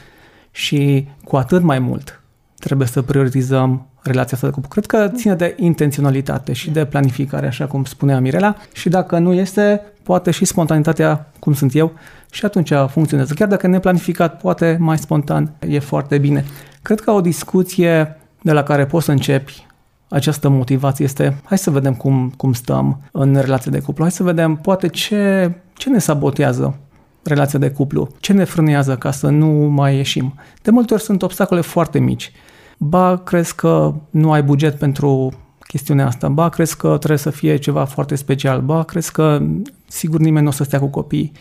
și 0.56 1.08
cu 1.24 1.36
atât 1.36 1.62
mai 1.62 1.80
mult 1.80 2.22
trebuie 2.60 2.88
să 2.88 3.02
prioritizăm 3.02 3.88
relația 4.02 4.38
asta 4.42 4.50
cu 4.50 4.60
Cred 4.60 4.86
că 4.86 5.12
ține 5.16 5.36
de 5.36 5.56
intenționalitate 5.60 6.54
și 6.54 6.70
de 6.70 6.86
planificare, 6.86 7.48
așa 7.48 7.66
cum 7.66 7.84
spunea 7.84 8.20
Mirela, 8.20 8.56
și 8.74 8.90
dacă 8.90 9.18
nu 9.18 9.34
este, 9.34 9.82
poate 10.04 10.32
și 10.32 10.46
spontanitatea, 10.46 11.32
cum 11.40 11.54
sunt 11.54 11.76
eu, 11.76 11.94
și 12.32 12.46
atunci 12.46 12.72
funcționează. 12.90 13.34
Chiar 13.34 13.48
dacă 13.48 13.68
neplanificat, 13.68 14.42
poate 14.42 14.78
mai 14.80 14.98
spontan, 14.98 15.52
e 15.68 15.80
foarte 15.80 16.18
bine. 16.18 16.46
Cred 16.82 17.00
că 17.00 17.12
o 17.12 17.22
discuție 17.22 18.18
de 18.42 18.52
la 18.52 18.64
care 18.64 18.86
poți 18.86 19.06
să 19.06 19.12
începi 19.12 19.66
această 20.10 20.50
motivație 20.50 21.06
este 21.06 21.42
hai 21.44 21.58
să 21.58 21.70
vedem 21.70 21.94
cum, 21.94 22.34
cum 22.38 22.54
stăm 22.54 23.02
în 23.12 23.36
relația 23.36 23.72
de 23.72 23.80
cuplu, 23.80 24.04
hai 24.04 24.12
să 24.12 24.24
vedem 24.24 24.56
poate 24.56 24.88
ce, 24.88 25.52
ce 25.74 25.90
ne 25.90 26.00
sabotează 26.00 26.80
relația 27.26 27.60
de 27.60 27.72
cuplu? 27.72 28.10
Ce 28.20 28.34
ne 28.34 28.44
frânează 28.44 28.98
ca 28.98 29.12
să 29.12 29.30
nu 29.30 29.48
mai 29.48 29.96
ieșim? 29.96 30.34
De 30.62 30.72
multe 30.72 30.94
ori 30.94 31.04
sunt 31.04 31.22
obstacole 31.22 31.62
foarte 31.62 32.00
mici. 32.00 32.32
Ba, 32.78 33.18
crezi 33.18 33.56
că 33.56 33.94
nu 34.10 34.32
ai 34.32 34.44
buget 34.44 34.76
pentru 34.76 35.34
chestiunea 35.68 36.08
asta. 36.08 36.28
Ba, 36.28 36.50
crezi 36.50 36.78
că 36.78 36.88
trebuie 36.98 37.18
să 37.18 37.30
fie 37.30 37.56
ceva 37.56 37.86
foarte 37.86 38.16
special. 38.16 38.62
Ba, 38.62 38.84
crezi 38.84 39.12
că 39.12 39.42
sigur 39.88 40.20
nimeni 40.20 40.44
nu 40.44 40.50
o 40.50 40.54
să 40.54 40.64
stea 40.64 40.80
cu 40.80 40.88
copii. 40.88 41.32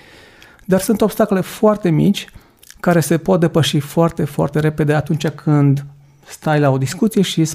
Dar 0.64 0.80
sunt 0.80 1.00
obstacole 1.00 1.40
foarte 1.40 1.90
mici 1.90 2.26
care 2.80 3.00
se 3.00 3.18
pot 3.18 3.40
depăși 3.40 3.78
foarte, 3.78 4.24
foarte 4.24 4.60
repede 4.60 4.94
atunci 4.94 5.28
când 5.28 5.84
stai 6.26 6.60
la 6.60 6.70
o 6.70 6.78
discuție 6.78 7.22
și 7.22 7.48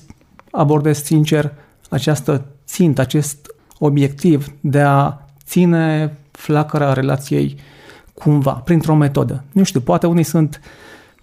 abordezi 0.51 1.05
sincer 1.05 1.53
această 1.89 2.45
țintă, 2.65 3.01
acest 3.01 3.47
obiectiv 3.79 4.47
de 4.61 4.81
a 4.81 5.17
ține 5.45 6.17
flacăra 6.31 6.93
relației 6.93 7.57
cumva, 8.19 8.51
printr-o 8.51 8.95
metodă. 8.95 9.43
Nu 9.51 9.63
știu, 9.63 9.79
poate 9.79 10.07
unii 10.07 10.23
sunt 10.23 10.61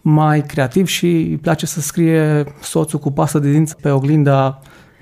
mai 0.01 0.43
creativi 0.43 0.91
și 0.91 1.07
îi 1.07 1.37
place 1.37 1.67
să 1.67 1.81
scrie 1.81 2.45
soțul 2.61 2.99
cu 2.99 3.11
pasă 3.11 3.39
de 3.39 3.51
dinți 3.51 3.77
pe 3.77 3.91
oglinda 3.91 4.61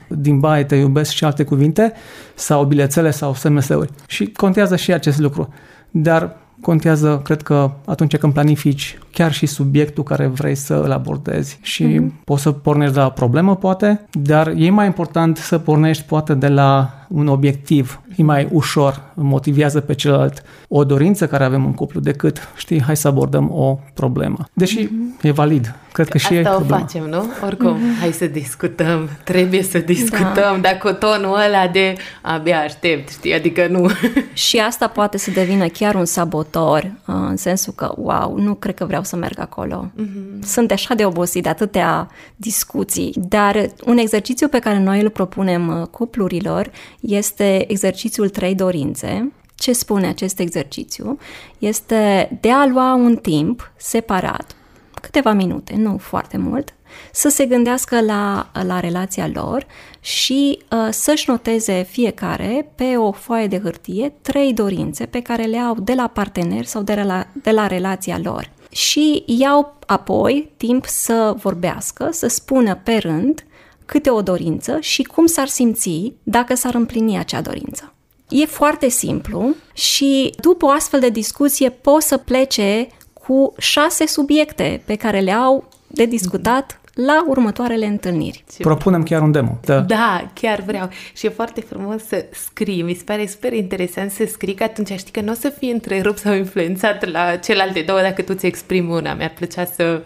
din 0.09 0.41
baie, 0.41 0.65
te 0.65 0.77
iubesc 0.77 1.13
și 1.13 1.25
alte 1.25 1.45
cuvinte, 1.45 1.93
sau 2.35 2.65
bilețele 2.65 3.11
sau 3.11 3.35
SMS-uri. 3.35 3.91
Și 4.07 4.27
contează 4.27 4.77
și 4.77 4.93
acest 4.93 5.19
lucru. 5.19 5.49
Dar 5.91 6.37
contează, 6.61 7.21
cred 7.25 7.43
că, 7.43 7.71
atunci 7.87 8.17
când 8.17 8.33
planifici 8.33 8.99
chiar 9.13 9.33
și 9.33 9.47
subiectul 9.47 10.03
care 10.03 10.27
vrei 10.27 10.55
să 10.55 10.75
îl 10.75 10.93
abordezi 10.93 11.59
și 11.63 11.85
mm-hmm. 11.85 12.25
poți 12.25 12.43
să 12.43 12.51
pornești 12.51 12.95
de 12.95 13.01
la 13.01 13.11
problemă, 13.11 13.57
poate, 13.57 14.05
dar 14.13 14.53
e 14.57 14.71
mai 14.71 14.87
important 14.87 15.37
să 15.37 15.59
pornești 15.59 16.05
poate 16.05 16.35
de 16.35 16.49
la 16.49 17.04
un 17.15 17.27
obiectiv. 17.27 18.01
E 18.17 18.23
mai 18.23 18.49
ușor, 18.51 19.03
motivează 19.15 19.81
pe 19.81 19.95
celălalt 19.95 20.43
o 20.69 20.85
dorință 20.85 21.27
care 21.27 21.45
avem 21.45 21.65
în 21.65 21.73
cuplu 21.73 22.01
decât, 22.01 22.49
știi, 22.57 22.83
hai 22.83 22.97
să 22.97 23.09
abordăm 23.09 23.51
o 23.53 23.79
problemă. 23.95 24.49
Deși 24.53 24.87
mm-hmm. 24.87 25.23
e 25.23 25.31
valid. 25.31 25.75
Cred 25.93 26.07
că, 26.07 26.13
că 26.13 26.19
și 26.19 26.35
Asta 26.35 26.51
e 26.51 26.55
o 26.55 26.77
facem, 26.79 27.05
nu? 27.05 27.25
Oricum, 27.45 27.77
mm-hmm. 27.77 28.01
hai 28.01 28.13
să 28.13 28.27
discutăm, 28.27 29.09
trebuie 29.25 29.63
să 29.63 29.79
discutăm, 29.79 30.33
da. 30.35 30.59
dacă 30.61 30.93
tonul 30.93 31.35
ăla 31.47 31.69
de 31.73 31.95
abia 32.23 32.61
aștept, 32.61 33.11
știi, 33.11 33.35
adică 33.35 33.67
nu. 33.67 33.91
Și 34.33 34.59
asta 34.59 34.89
poate 34.89 35.19
să 35.19 35.31
devină 35.31 35.67
chiar 35.67 35.95
un 35.95 36.05
sabotor, 36.05 36.83
uh, 36.83 37.15
în 37.29 37.37
sensul 37.37 37.73
că, 37.77 37.95
wow, 37.97 38.37
nu 38.39 38.55
cred 38.55 38.75
că 38.75 38.85
vreau 38.85 39.03
să 39.03 39.17
merg 39.17 39.39
acolo. 39.39 39.91
Mm-hmm. 40.01 40.43
Sunt 40.43 40.71
așa 40.71 40.95
de 40.95 41.05
obosit 41.05 41.43
de 41.43 41.49
atâtea 41.49 42.09
discuții, 42.37 43.13
dar 43.17 43.69
un 43.85 43.97
exercițiu 43.97 44.49
pe 44.49 44.59
care 44.59 44.79
noi 44.79 45.01
îl 45.01 45.11
propunem 45.11 45.81
uh, 45.81 45.87
cuplurilor 45.87 46.71
este 47.07 47.71
exercițiul 47.71 48.29
trei 48.29 48.55
dorințe. 48.55 49.33
Ce 49.55 49.73
spune 49.73 50.07
acest 50.07 50.39
exercițiu? 50.39 51.19
Este 51.59 52.39
de 52.41 52.51
a 52.51 52.67
lua 52.67 52.95
un 52.95 53.17
timp 53.17 53.73
separat, 53.77 54.57
câteva 55.01 55.33
minute, 55.33 55.75
nu 55.77 55.99
foarte 55.99 56.37
mult, 56.37 56.75
să 57.13 57.29
se 57.29 57.47
gândească 57.47 58.01
la, 58.01 58.51
la 58.67 58.81
relația 58.81 59.31
lor 59.35 59.67
și 60.01 60.59
uh, 60.71 60.89
să-și 60.91 61.31
noteze 61.31 61.83
fiecare 61.83 62.73
pe 62.75 62.97
o 62.97 63.13
foaie 63.13 63.47
de 63.47 63.61
hârtie 63.61 64.13
trei 64.23 64.53
dorințe 64.53 65.07
pe 65.07 65.21
care 65.21 65.43
le 65.43 65.59
au 65.59 65.75
de 65.81 65.95
la 65.95 66.07
partener 66.07 66.65
sau 66.65 66.83
de 66.83 66.95
la, 66.95 67.27
de 67.43 67.51
la 67.51 67.67
relația 67.67 68.21
lor. 68.23 68.51
Și 68.71 69.23
iau 69.27 69.79
apoi 69.87 70.51
timp 70.57 70.87
să 70.87 71.35
vorbească, 71.37 72.09
să 72.13 72.27
spună 72.27 72.75
pe 72.75 72.97
rând 72.97 73.45
câte 73.87 74.11
o 74.11 74.23
dorință 74.23 74.77
și 74.81 75.03
cum 75.03 75.27
s-ar 75.27 75.47
simți 75.47 76.13
dacă 76.23 76.55
s-ar 76.55 76.75
împlini 76.75 77.19
acea 77.19 77.41
dorință. 77.41 77.95
E 78.29 78.47
foarte 78.47 78.89
simplu 78.89 79.55
și 79.73 80.35
după 80.41 80.67
o 80.67 80.71
astfel 80.71 81.01
de 81.01 81.09
discuție 81.09 81.71
poți 81.71 82.07
să 82.07 82.17
plece 82.17 82.87
cu 83.13 83.53
șase 83.59 84.07
subiecte 84.07 84.83
pe 84.85 84.95
care 84.95 85.21
le 85.21 85.33
au 85.33 85.69
de 85.87 86.05
discutat 86.05 86.81
la 86.95 87.25
următoarele 87.27 87.87
întâlniri. 87.87 88.45
Propunem 88.59 89.03
chiar 89.03 89.23
un 89.23 89.33
demo. 89.33 89.59
Da. 89.65 89.81
da, 89.81 90.31
chiar 90.35 90.61
vreau. 90.61 90.89
Și 91.15 91.27
e 91.27 91.29
foarte 91.29 91.61
frumos 91.61 92.03
să 92.07 92.25
scrii. 92.33 92.83
Mi 92.83 92.95
se 92.95 93.03
pare 93.05 93.27
super 93.27 93.53
interesant 93.53 94.11
să 94.11 94.25
scrii, 94.27 94.55
că 94.55 94.63
atunci 94.63 94.93
știi 94.99 95.13
că 95.13 95.21
nu 95.21 95.31
o 95.31 95.35
să 95.35 95.49
fii 95.49 95.71
întrerupt 95.71 96.19
sau 96.19 96.35
influențat 96.35 97.11
la 97.11 97.37
celelalte 97.37 97.81
două 97.81 98.01
dacă 98.01 98.23
tu 98.23 98.35
ți 98.35 98.47
exprimi 98.47 98.91
una. 98.91 99.15
Mi-ar 99.15 99.33
plăcea 99.35 99.65
să 99.65 100.03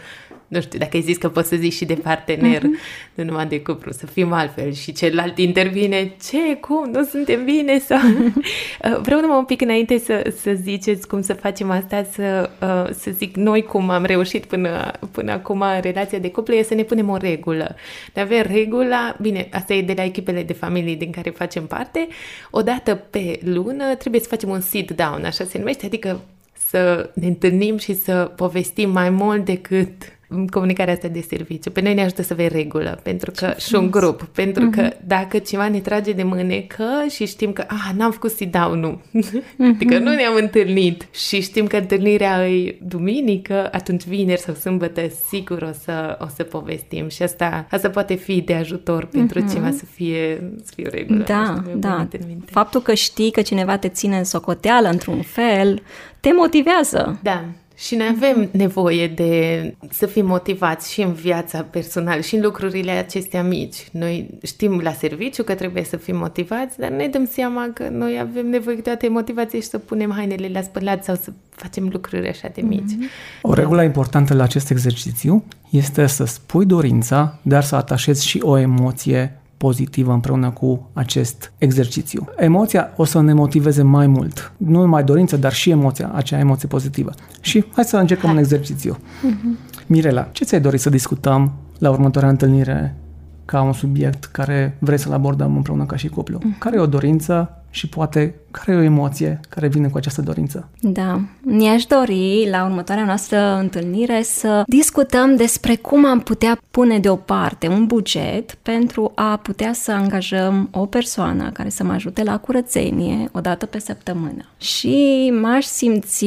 nu 0.48 0.60
știu, 0.60 0.78
dacă 0.78 0.96
ai 0.96 1.02
zis 1.02 1.16
că 1.16 1.28
poți 1.28 1.48
să 1.48 1.56
zici 1.56 1.72
și 1.72 1.84
de 1.84 1.94
partener, 1.94 2.60
uh-huh. 2.60 3.14
nu 3.14 3.24
numai 3.24 3.46
de 3.46 3.60
cuplu, 3.60 3.92
să 3.92 4.06
fim 4.06 4.32
altfel 4.32 4.72
și 4.72 4.92
celălalt 4.92 5.38
intervine, 5.38 6.12
ce, 6.30 6.56
cum, 6.60 6.90
nu 6.90 7.04
suntem 7.04 7.44
bine 7.44 7.78
sau... 7.78 7.98
Uh, 8.08 8.98
vreau 9.06 9.20
numai 9.20 9.38
un 9.38 9.44
pic 9.44 9.60
înainte 9.60 9.98
să, 9.98 10.34
să 10.40 10.52
ziceți 10.62 11.08
cum 11.08 11.22
să 11.22 11.32
facem 11.32 11.70
asta, 11.70 12.06
să, 12.12 12.50
uh, 12.60 12.94
să 12.94 13.10
zic 13.10 13.36
noi 13.36 13.62
cum 13.62 13.90
am 13.90 14.04
reușit 14.04 14.44
până, 14.44 14.92
până 15.10 15.32
acum 15.32 15.60
în 15.60 15.80
relația 15.80 16.18
de 16.18 16.30
cuplu, 16.30 16.54
e 16.54 16.62
să 16.62 16.74
ne 16.74 16.82
punem 16.82 17.08
o 17.08 17.16
regulă. 17.16 17.74
De 18.12 18.20
avem 18.20 18.44
regula, 18.52 19.16
bine, 19.20 19.48
asta 19.52 19.74
e 19.74 19.82
de 19.82 19.94
la 19.96 20.04
echipele 20.04 20.42
de 20.42 20.52
familie 20.52 20.94
din 20.94 21.10
care 21.10 21.30
facem 21.30 21.66
parte, 21.66 22.08
o 22.50 22.62
dată 22.62 22.94
pe 22.94 23.40
lună 23.44 23.94
trebuie 23.94 24.20
să 24.20 24.28
facem 24.28 24.48
un 24.48 24.60
sit-down, 24.60 25.24
așa 25.24 25.44
se 25.44 25.58
numește, 25.58 25.86
adică 25.86 26.20
să 26.68 27.10
ne 27.14 27.26
întâlnim 27.26 27.76
și 27.76 27.94
să 27.94 28.32
povestim 28.36 28.90
mai 28.90 29.10
mult 29.10 29.44
decât 29.44 30.17
comunicarea 30.50 30.92
asta 30.92 31.08
de 31.08 31.24
serviciu. 31.28 31.70
Pe 31.70 31.80
noi 31.80 31.94
ne 31.94 32.02
ajută 32.02 32.22
să 32.22 32.32
avem 32.32 32.48
regulă, 32.52 33.00
pentru 33.02 33.30
că 33.36 33.54
și 33.58 33.74
un 33.74 33.90
grup, 33.90 34.22
pentru 34.22 34.68
uh-huh. 34.68 34.74
că 34.74 34.80
mhm. 34.80 34.96
dacă 35.06 35.38
ceva 35.38 35.68
ne 35.68 35.78
trage 35.78 36.12
de 36.12 36.22
mânecă 36.22 36.84
și 37.10 37.26
știm 37.26 37.52
că, 37.52 37.64
ah, 37.68 37.90
n-am 37.96 38.10
făcut 38.10 38.30
sit 38.30 38.52
down 38.52 38.80
nu. 38.80 39.00
Uh-huh. 39.20 39.74
adică 39.74 39.98
nu 39.98 40.14
ne-am 40.14 40.34
întâlnit 40.34 41.08
și 41.10 41.40
știm 41.40 41.66
că 41.66 41.76
întâlnirea 41.76 42.48
e 42.48 42.78
duminică, 42.82 43.68
atunci 43.72 44.04
vineri 44.04 44.40
sau 44.40 44.54
sâmbătă, 44.54 45.00
sigur 45.28 45.62
o 45.62 45.72
să, 45.82 46.18
o 46.20 46.26
să 46.34 46.42
povestim 46.42 47.08
și 47.08 47.22
asta, 47.22 47.66
asta 47.70 47.90
poate 47.90 48.14
fi 48.14 48.40
de 48.40 48.54
ajutor 48.54 49.04
pentru 49.04 49.40
uh-huh. 49.40 49.52
ceva 49.52 49.70
să 49.70 49.84
fie, 49.84 50.50
să 50.64 50.72
fie 50.74 50.84
o 50.86 50.90
regulă. 50.90 51.24
Da, 51.26 51.62
da. 51.76 52.08
Faptul 52.44 52.80
că 52.80 52.94
știi 52.94 53.30
că 53.30 53.42
cineva 53.42 53.76
te 53.76 53.88
ține 53.88 54.16
în 54.18 54.24
socoteală 54.24 54.88
într-un 54.88 55.22
fel, 55.22 55.82
te 56.20 56.32
motivează. 56.32 57.18
Da. 57.22 57.44
Și 57.78 57.94
ne 57.94 58.04
avem 58.04 58.48
nevoie 58.52 59.08
de 59.08 59.74
să 59.90 60.06
fim 60.06 60.26
motivați 60.26 60.92
și 60.92 61.00
în 61.00 61.12
viața 61.12 61.62
personală 61.62 62.20
și 62.20 62.34
în 62.34 62.42
lucrurile 62.42 62.90
acestea 62.90 63.42
mici. 63.42 63.88
Noi 63.92 64.30
știm 64.42 64.78
la 64.78 64.92
serviciu 64.92 65.42
că 65.42 65.54
trebuie 65.54 65.84
să 65.84 65.96
fim 65.96 66.16
motivați, 66.16 66.78
dar 66.78 66.90
ne 66.90 67.06
dăm 67.06 67.26
seama 67.26 67.70
că 67.74 67.88
noi 67.88 68.18
avem 68.20 68.46
nevoie 68.48 68.76
de 68.76 68.82
toate 68.82 69.08
motivații 69.08 69.60
și 69.60 69.66
să 69.66 69.78
punem 69.78 70.10
hainele 70.10 70.48
la 70.52 70.62
spălat 70.62 71.04
sau 71.04 71.14
să 71.14 71.32
facem 71.50 71.88
lucruri 71.92 72.28
așa 72.28 72.50
de 72.54 72.60
mici. 72.60 72.80
Mm-hmm. 72.80 73.42
O 73.42 73.52
regulă 73.52 73.82
importantă 73.82 74.34
la 74.34 74.42
acest 74.42 74.70
exercițiu 74.70 75.44
este 75.70 76.06
să 76.06 76.24
spui 76.24 76.66
dorința, 76.66 77.38
dar 77.42 77.62
să 77.62 77.76
atașezi 77.76 78.26
și 78.26 78.40
o 78.42 78.58
emoție 78.58 79.40
pozitivă 79.58 80.12
împreună 80.12 80.50
cu 80.50 80.88
acest 80.92 81.52
exercițiu. 81.58 82.28
Emoția 82.36 82.92
o 82.96 83.04
să 83.04 83.20
ne 83.20 83.32
motiveze 83.32 83.82
mai 83.82 84.06
mult. 84.06 84.52
Nu 84.56 84.80
numai 84.80 85.04
dorința, 85.04 85.36
dar 85.36 85.52
și 85.52 85.70
emoția, 85.70 86.10
acea 86.14 86.38
emoție 86.38 86.68
pozitivă. 86.68 87.10
Și 87.40 87.64
hai 87.74 87.84
să 87.84 87.96
încercăm 87.96 88.26
hai. 88.26 88.34
un 88.34 88.42
exercițiu. 88.42 88.96
Uh-huh. 88.96 89.86
Mirela, 89.86 90.28
ce 90.32 90.44
ți-ai 90.44 90.60
dorit 90.60 90.80
să 90.80 90.90
discutăm 90.90 91.52
la 91.78 91.90
următoarea 91.90 92.30
întâlnire 92.30 92.96
ca 93.44 93.62
un 93.62 93.72
subiect 93.72 94.24
care 94.24 94.76
vrei 94.78 94.98
să-l 94.98 95.12
abordăm 95.12 95.56
împreună 95.56 95.84
ca 95.84 95.96
și 95.96 96.08
cuplu? 96.08 96.38
Uh-huh. 96.38 96.58
Care 96.58 96.76
e 96.76 96.80
o 96.80 96.86
dorință 96.86 97.57
și 97.70 97.88
poate 97.88 98.34
care 98.50 98.72
e 98.72 98.80
o 98.80 98.82
emoție 98.82 99.40
care 99.48 99.68
vine 99.68 99.88
cu 99.88 99.96
această 99.96 100.22
dorință? 100.22 100.68
Da, 100.80 101.20
mi-aș 101.40 101.84
dori 101.84 102.48
la 102.50 102.64
următoarea 102.64 103.04
noastră 103.04 103.56
întâlnire 103.56 104.22
să 104.22 104.62
discutăm 104.66 105.36
despre 105.36 105.76
cum 105.76 106.04
am 106.06 106.20
putea 106.20 106.58
pune 106.70 106.98
deoparte 106.98 107.68
un 107.68 107.86
buget 107.86 108.54
pentru 108.54 109.12
a 109.14 109.36
putea 109.36 109.72
să 109.72 109.92
angajăm 109.92 110.68
o 110.72 110.86
persoană 110.86 111.50
care 111.50 111.68
să 111.68 111.84
mă 111.84 111.92
ajute 111.92 112.22
la 112.22 112.38
curățenie 112.38 113.28
o 113.32 113.40
dată 113.40 113.66
pe 113.66 113.78
săptămână. 113.78 114.44
Și 114.56 115.32
m-aș 115.40 115.64
simți 115.64 116.26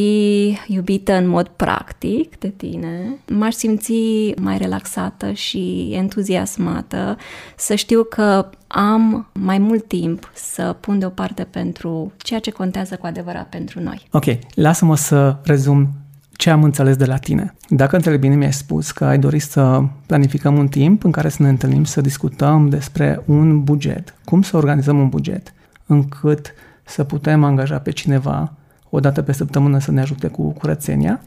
iubită 0.68 1.14
în 1.14 1.28
mod 1.28 1.48
practic 1.48 2.40
de 2.40 2.48
tine, 2.48 3.18
m-aș 3.28 3.54
simți 3.54 3.94
mai 4.42 4.58
relaxată 4.58 5.32
și 5.32 5.90
entuziasmată 5.94 7.18
să 7.56 7.76
știu 7.76 8.04
că 8.04 8.50
am 8.72 9.28
mai 9.34 9.58
mult 9.58 9.88
timp 9.88 10.32
să 10.34 10.76
pun 10.80 11.00
deoparte 11.00 11.44
pentru 11.44 12.12
ceea 12.18 12.40
ce 12.40 12.52
contează 12.52 12.96
cu 12.96 13.06
adevărat 13.06 13.50
pentru 13.50 13.80
noi. 13.80 14.08
Ok, 14.12 14.26
lasă-mă 14.54 14.96
să 14.96 15.38
rezum 15.44 15.90
ce 16.32 16.50
am 16.50 16.64
înțeles 16.64 16.96
de 16.96 17.06
la 17.06 17.18
tine. 17.18 17.56
Dacă 17.70 17.96
înțeleg 17.96 18.20
bine, 18.20 18.36
mi-ai 18.36 18.54
spus 18.54 18.92
că 18.92 19.06
ai 19.06 19.20
dorit 19.20 19.42
să 19.42 19.84
planificăm 20.06 20.58
un 20.58 20.68
timp 20.68 21.04
în 21.04 21.12
care 21.12 21.30
să 21.30 21.42
ne 21.42 21.50
întâlnim 21.50 21.84
să 21.84 22.02
discutăm 22.02 22.70
despre 22.70 23.24
un 23.26 23.64
buget, 23.64 24.16
cum 24.26 24.42
să 24.42 24.58
organizăm 24.58 25.00
un 25.00 25.10
buget, 25.10 25.54
încât 25.86 26.54
să 26.84 27.04
putem 27.04 27.44
angaja 27.44 27.80
pe 27.80 27.92
cineva 27.92 28.54
o 28.90 29.00
dată 29.00 29.22
pe 29.22 29.32
săptămână 29.32 29.80
să 29.80 29.92
ne 29.92 30.02
ajute 30.02 30.28
cu 30.28 30.52
curățenia 30.52 31.22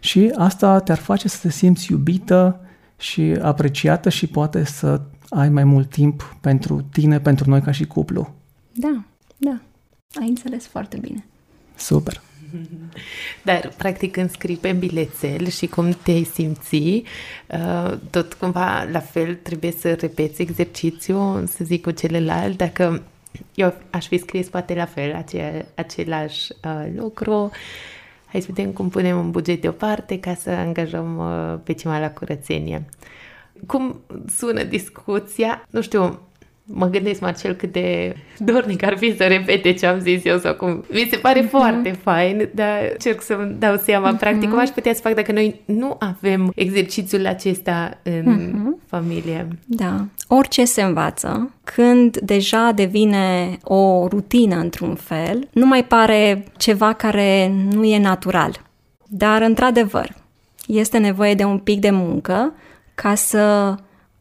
și 0.00 0.32
asta 0.36 0.78
te-ar 0.78 0.98
face 0.98 1.28
să 1.28 1.38
te 1.42 1.50
simți 1.50 1.92
iubită 1.92 2.60
și 2.98 3.36
apreciată 3.42 4.08
și 4.08 4.26
poate 4.26 4.64
să 4.64 5.00
ai 5.30 5.48
mai 5.48 5.64
mult 5.64 5.90
timp 5.90 6.36
pentru 6.40 6.86
tine, 6.92 7.20
pentru 7.20 7.50
noi 7.50 7.60
ca 7.60 7.70
și 7.70 7.86
cuplu. 7.86 8.34
Da, 8.72 9.02
da. 9.36 9.60
Ai 10.20 10.28
înțeles 10.28 10.66
foarte 10.66 10.96
bine. 10.96 11.24
Super. 11.74 12.20
Dar, 13.42 13.72
practic, 13.76 14.12
când 14.12 14.30
scrii 14.30 14.56
pe 14.56 14.72
bilețel 14.72 15.48
și 15.48 15.66
cum 15.66 15.96
te 16.02 16.22
simți, 16.22 17.02
uh, 17.46 17.98
tot 18.10 18.34
cumva 18.34 18.88
la 18.92 19.00
fel 19.00 19.34
trebuie 19.34 19.72
să 19.72 19.94
repeți 19.94 20.42
exercițiul, 20.42 21.46
să 21.46 21.64
zic 21.64 21.82
cu 21.82 21.90
celălalt, 21.90 22.56
dacă 22.56 23.02
eu 23.54 23.74
aș 23.90 24.06
fi 24.06 24.18
scris 24.18 24.48
poate 24.48 24.74
la 24.74 24.84
fel 24.84 25.14
ace- 25.14 25.66
același 25.74 26.52
uh, 26.64 26.86
lucru, 26.96 27.50
hai 28.26 28.40
să 28.40 28.48
vedem 28.54 28.70
cum 28.70 28.88
punem 28.88 29.18
un 29.18 29.30
buget 29.30 29.60
deoparte 29.60 30.20
ca 30.20 30.34
să 30.34 30.50
angajăm 30.50 31.18
uh, 31.18 31.58
pe 31.64 31.72
cineva 31.72 31.98
la 31.98 32.10
curățenie 32.10 32.84
cum 33.66 34.00
sună 34.36 34.62
discuția, 34.62 35.66
nu 35.70 35.80
știu, 35.80 36.20
mă 36.72 36.86
gândesc, 36.86 37.20
Marcel, 37.20 37.52
cât 37.52 37.72
de 37.72 38.16
dornic 38.38 38.82
ar 38.82 38.96
fi 38.96 39.16
să 39.16 39.24
repete 39.24 39.72
ce 39.72 39.86
am 39.86 39.98
zis 39.98 40.24
eu 40.24 40.38
sau 40.38 40.54
cum. 40.54 40.84
Mi 40.92 41.08
se 41.10 41.16
pare 41.16 41.44
uh-huh. 41.46 41.50
foarte 41.50 41.98
fain, 42.02 42.48
dar 42.54 42.78
încerc 42.92 43.22
să-mi 43.22 43.56
dau 43.58 43.76
seama, 43.76 44.14
uh-huh. 44.14 44.18
practic, 44.18 44.48
cum 44.48 44.58
aș 44.58 44.68
putea 44.68 44.94
să 44.94 45.00
fac 45.00 45.14
dacă 45.14 45.32
noi 45.32 45.60
nu 45.64 45.96
avem 45.98 46.52
exercițiul 46.54 47.26
acesta 47.26 47.98
în 48.02 48.24
uh-huh. 48.24 48.86
familie. 48.86 49.48
Da. 49.66 50.04
Orice 50.28 50.64
se 50.64 50.82
învață, 50.82 51.50
când 51.64 52.18
deja 52.18 52.72
devine 52.74 53.58
o 53.62 54.06
rutină 54.08 54.56
într-un 54.56 54.94
fel, 54.94 55.48
nu 55.52 55.66
mai 55.66 55.84
pare 55.84 56.44
ceva 56.56 56.92
care 56.92 57.52
nu 57.72 57.84
e 57.84 57.98
natural. 57.98 58.60
Dar, 59.06 59.42
într-adevăr, 59.42 60.14
este 60.66 60.98
nevoie 60.98 61.34
de 61.34 61.44
un 61.44 61.58
pic 61.58 61.80
de 61.80 61.90
muncă 61.90 62.54
ca 63.00 63.14
să 63.14 63.74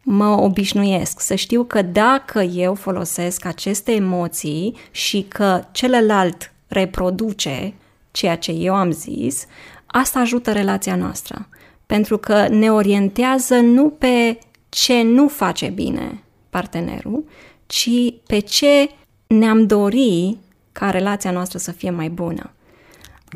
mă 0.04 0.28
obișnuiesc, 0.28 1.20
să 1.20 1.36
știu 1.36 1.64
că 1.64 1.82
dacă 1.82 2.42
eu 2.42 2.74
folosesc 2.76 3.46
aceste 3.46 3.92
emoții 3.92 4.76
și 4.92 5.26
că 5.28 5.62
celălalt 5.72 6.52
reproduce 6.68 7.74
ceea 8.12 8.38
ce 8.38 8.52
eu 8.52 8.76
am 8.76 8.92
zis, 8.92 9.46
asta 9.86 10.20
ajută 10.20 10.52
relația 10.52 10.96
noastră. 10.96 11.48
Pentru 11.86 12.18
că 12.18 12.48
ne 12.48 12.72
orientează 12.72 13.56
nu 13.56 13.90
pe 13.90 14.40
ce 14.70 15.02
nu 15.02 15.28
face 15.28 15.68
bine 15.68 16.24
partenerul, 16.50 17.24
ci 17.66 17.90
pe 18.28 18.40
ce 18.40 18.90
ne-am 19.28 19.66
dori 19.66 20.38
ca 20.72 20.90
relația 20.90 21.32
noastră 21.32 21.58
să 21.58 21.72
fie 21.72 21.90
mai 21.90 22.10
bună. 22.10 22.52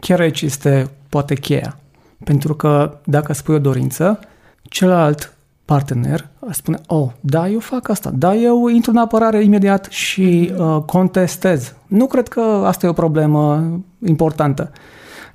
Chiar 0.02 0.20
aici 0.20 0.42
este 0.42 0.92
poate 1.10 1.36
cheia. 1.36 1.80
Pentru 2.24 2.56
că 2.56 3.00
dacă 3.06 3.34
spui 3.34 3.56
o 3.56 3.60
dorință, 3.60 4.20
celălalt 4.74 5.34
partener 5.66 6.28
spune, 6.52 6.80
oh, 6.88 7.12
da, 7.20 7.50
eu 7.50 7.60
fac 7.60 7.90
asta, 7.90 8.12
da, 8.16 8.36
eu 8.36 8.68
intru 8.68 8.92
în 8.92 8.98
apărare 8.98 9.44
imediat 9.44 9.86
și 9.90 10.52
uh, 10.58 10.82
contestez. 10.86 11.76
Nu 11.88 12.08
cred 12.08 12.28
că 12.28 12.40
asta 12.66 12.86
e 12.86 12.90
o 12.90 12.94
problemă 12.94 13.72
importantă. 14.06 14.72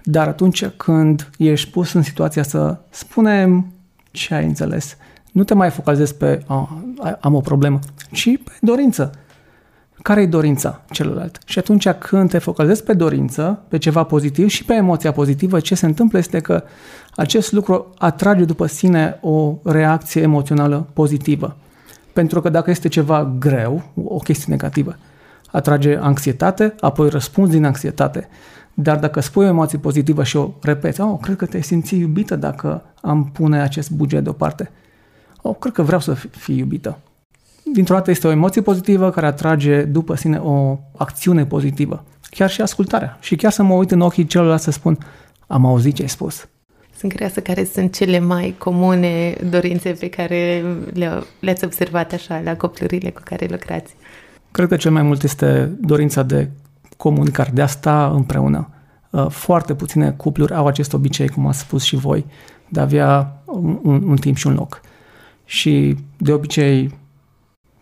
Dar 0.03 0.29
atunci 0.29 0.67
când 0.67 1.31
ești 1.37 1.71
pus 1.71 1.93
în 1.93 2.03
situația 2.03 2.43
să 2.43 2.77
spunem 2.91 3.73
ce 4.11 4.35
ai 4.35 4.45
înțeles, 4.45 4.97
nu 5.33 5.45
te 5.45 5.55
mai 5.55 5.71
focalizezi 5.71 6.15
pe 6.15 6.45
oh, 6.47 6.69
am 7.21 7.35
o 7.35 7.41
problemă, 7.41 7.79
ci 8.13 8.31
pe 8.45 8.53
dorință. 8.61 9.13
Care 10.03 10.21
e 10.21 10.27
dorința 10.27 10.83
celălalt? 10.91 11.39
Și 11.45 11.59
atunci 11.59 11.89
când 11.89 12.31
te 12.31 12.39
focalizezi 12.39 12.85
pe 12.85 12.93
dorință, 12.93 13.63
pe 13.69 13.79
ceva 13.79 14.03
pozitiv 14.03 14.49
și 14.49 14.65
pe 14.65 14.75
emoția 14.75 15.13
pozitivă, 15.13 15.61
ce 15.61 15.75
se 15.75 15.87
întâmplă 15.87 16.19
este 16.19 16.41
că 16.41 16.63
acest 17.17 17.53
lucru 17.53 17.95
atrage 17.99 18.45
după 18.45 18.67
sine 18.67 19.19
o 19.21 19.55
reacție 19.65 20.23
emoțională 20.23 20.87
pozitivă. 20.93 21.57
Pentru 22.13 22.41
că 22.41 22.49
dacă 22.49 22.71
este 22.71 22.89
ceva 22.89 23.35
greu, 23.39 23.83
o 24.05 24.17
chestie 24.17 24.47
negativă, 24.49 24.97
atrage 25.51 25.97
anxietate, 25.97 26.75
apoi 26.81 27.09
răspunzi 27.09 27.51
din 27.51 27.65
anxietate. 27.65 28.29
Dar 28.75 28.99
dacă 28.99 29.21
spui 29.21 29.45
o 29.45 29.49
emoție 29.49 29.79
pozitivă 29.79 30.23
și 30.23 30.37
o 30.37 30.51
repeți, 30.63 31.01
oh, 31.01 31.19
cred 31.21 31.37
că 31.37 31.47
te 31.47 31.61
simți 31.61 31.97
iubită 31.97 32.37
dacă 32.37 32.83
am 33.01 33.25
pune 33.25 33.61
acest 33.61 33.91
buget 33.91 34.23
deoparte. 34.23 34.71
Oh, 35.43 35.57
cred 35.59 35.73
că 35.73 35.83
vreau 35.83 36.01
să 36.01 36.15
fii 36.15 36.59
iubită. 36.59 36.99
Dintr-o 37.63 37.95
dată 37.95 38.11
este 38.11 38.27
o 38.27 38.31
emoție 38.31 38.61
pozitivă 38.61 39.11
care 39.11 39.27
atrage 39.27 39.83
după 39.83 40.15
sine 40.15 40.39
o 40.39 40.79
acțiune 40.97 41.47
pozitivă. 41.47 42.05
Chiar 42.31 42.51
și 42.51 42.61
ascultarea. 42.61 43.19
Și 43.21 43.37
chiar 43.37 43.53
să 43.53 43.63
mă 43.63 43.75
uit 43.75 43.91
în 43.91 44.01
ochii 44.01 44.27
celorlalți 44.27 44.65
să 44.65 44.71
spun, 44.71 44.99
am 45.47 45.67
auzit 45.67 45.95
ce 45.95 46.03
ai 46.03 46.09
spus 46.09 46.49
Sunt 46.97 47.13
curioasă 47.13 47.41
care 47.41 47.65
sunt 47.65 47.95
cele 47.97 48.19
mai 48.19 48.55
comune 48.59 49.37
dorințe 49.51 49.91
pe 49.91 50.09
care 50.09 50.65
le, 50.93 51.23
le-ați 51.41 51.65
observat 51.65 52.13
așa 52.13 52.41
la 52.45 52.57
coplurile 52.57 53.11
cu 53.11 53.21
care 53.25 53.47
lucrați. 53.51 53.95
Cred 54.51 54.69
că 54.69 54.77
cel 54.77 54.91
mai 54.91 55.03
mult 55.03 55.23
este 55.23 55.73
dorința 55.81 56.23
de 56.23 56.49
comunicare, 56.97 57.51
de 57.55 57.63
a 57.63 57.67
sta 57.67 58.11
împreună. 58.15 58.69
Uh, 59.11 59.27
foarte 59.29 59.75
puține 59.75 60.11
cupluri 60.11 60.55
au 60.55 60.67
acest 60.67 60.93
obicei, 60.93 61.29
cum 61.29 61.47
ați 61.47 61.59
spus 61.59 61.83
și 61.83 61.97
voi, 61.97 62.25
de 62.69 62.81
a 62.81 62.83
avea 62.83 63.43
un, 63.45 63.79
un, 63.83 64.03
un 64.09 64.17
timp 64.17 64.37
și 64.37 64.47
un 64.47 64.55
loc. 64.55 64.81
Și 65.45 65.97
de 66.17 66.33
obicei, 66.33 66.99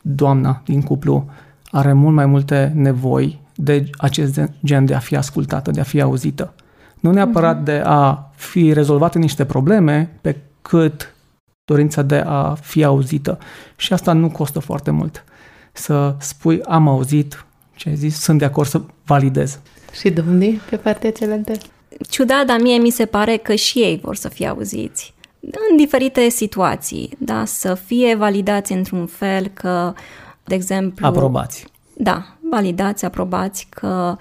doamna 0.09 0.63
din 0.65 0.83
cuplu 0.83 1.31
are 1.71 1.93
mult 1.93 2.15
mai 2.15 2.27
multe 2.27 2.73
nevoi 2.75 3.41
de 3.55 3.91
acest 3.97 4.41
gen 4.65 4.85
de 4.85 4.95
a 4.95 4.99
fi 4.99 5.17
ascultată, 5.17 5.71
de 5.71 5.81
a 5.81 5.85
fi 5.85 6.01
auzită. 6.01 6.55
Nu 7.01 7.13
neapărat 7.13 7.61
uh-huh. 7.61 7.65
de 7.65 7.83
a 7.85 8.31
fi 8.35 8.73
rezolvate 8.73 9.19
niște 9.19 9.45
probleme, 9.45 10.19
pe 10.21 10.37
cât 10.63 11.15
dorința 11.65 12.03
de 12.03 12.23
a 12.27 12.55
fi 12.55 12.85
auzită. 12.85 13.39
Și 13.77 13.93
asta 13.93 14.13
nu 14.13 14.31
costă 14.31 14.59
foarte 14.59 14.91
mult. 14.91 15.25
Să 15.73 16.15
spui, 16.19 16.63
am 16.63 16.89
auzit 16.89 17.45
ce 17.75 17.89
ai 17.89 17.97
zis, 17.97 18.21
sunt 18.21 18.39
de 18.39 18.45
acord 18.45 18.69
să 18.69 18.81
validez. 19.05 19.59
Și 19.99 20.11
domnii 20.11 20.61
pe 20.71 20.77
partea 20.77 21.13
cealaltă? 21.13 21.53
Ciudat, 22.09 22.47
dar 22.47 22.61
mie 22.61 22.79
mi 22.79 22.91
se 22.91 23.07
pare 23.07 23.37
că 23.37 23.55
și 23.55 23.79
ei 23.79 24.01
vor 24.03 24.17
să 24.17 24.29
fie 24.29 24.47
auziți 24.47 25.15
în 25.71 25.77
diferite 25.77 26.29
situații, 26.29 27.17
da, 27.19 27.45
să 27.45 27.75
fie 27.75 28.15
validați 28.15 28.73
într-un 28.73 29.07
fel 29.07 29.47
că, 29.47 29.93
de 30.45 30.55
exemplu... 30.55 31.07
Aprobați. 31.07 31.67
Da, 31.97 32.37
validați, 32.51 33.05
aprobați 33.05 33.67
că 33.71 34.17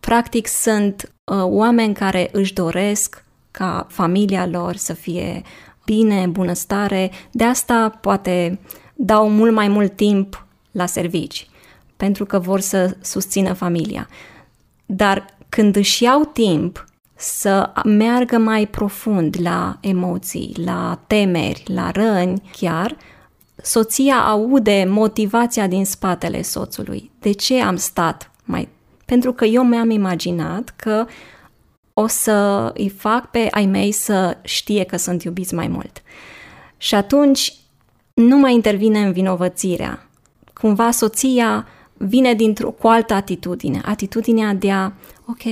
practic 0.00 0.46
sunt 0.46 1.12
uh, 1.24 1.42
oameni 1.42 1.94
care 1.94 2.28
își 2.32 2.52
doresc 2.52 3.24
ca 3.50 3.86
familia 3.88 4.46
lor 4.46 4.76
să 4.76 4.92
fie 4.92 5.42
bine, 5.84 6.26
bunăstare, 6.26 7.10
de 7.30 7.44
asta 7.44 7.98
poate 8.00 8.58
dau 8.94 9.30
mult 9.30 9.52
mai 9.52 9.68
mult 9.68 9.96
timp 9.96 10.46
la 10.70 10.86
servici, 10.86 11.48
pentru 11.96 12.24
că 12.24 12.38
vor 12.38 12.60
să 12.60 12.96
susțină 13.00 13.52
familia. 13.52 14.08
Dar 14.86 15.24
când 15.48 15.76
își 15.76 16.02
iau 16.02 16.24
timp 16.24 16.84
să 17.20 17.72
meargă 17.84 18.38
mai 18.38 18.66
profund 18.66 19.36
la 19.42 19.76
emoții, 19.80 20.54
la 20.64 21.00
temeri, 21.06 21.62
la 21.66 21.90
răni 21.90 22.42
chiar, 22.52 22.96
soția 23.62 24.16
aude 24.16 24.86
motivația 24.88 25.66
din 25.66 25.84
spatele 25.84 26.42
soțului. 26.42 27.10
De 27.18 27.32
ce 27.32 27.60
am 27.60 27.76
stat 27.76 28.30
mai? 28.44 28.68
Pentru 29.04 29.32
că 29.32 29.44
eu 29.44 29.64
mi-am 29.64 29.90
imaginat 29.90 30.72
că 30.76 31.06
o 31.94 32.06
să 32.06 32.70
îi 32.74 32.88
fac 32.88 33.30
pe 33.30 33.48
ai 33.50 33.66
mei 33.66 33.92
să 33.92 34.36
știe 34.42 34.84
că 34.84 34.96
sunt 34.96 35.22
iubiți 35.22 35.54
mai 35.54 35.68
mult. 35.68 36.02
Și 36.76 36.94
atunci 36.94 37.54
nu 38.14 38.36
mai 38.38 38.54
intervine 38.54 38.98
în 38.98 39.12
vinovățirea. 39.12 40.08
Cumva 40.52 40.90
soția 40.90 41.66
vine 41.92 42.34
dintr-o 42.34 42.70
cu 42.70 42.86
altă 42.86 43.14
atitudine, 43.14 43.80
atitudinea 43.84 44.54
de 44.54 44.72
a, 44.72 44.92
ok, 45.26 45.42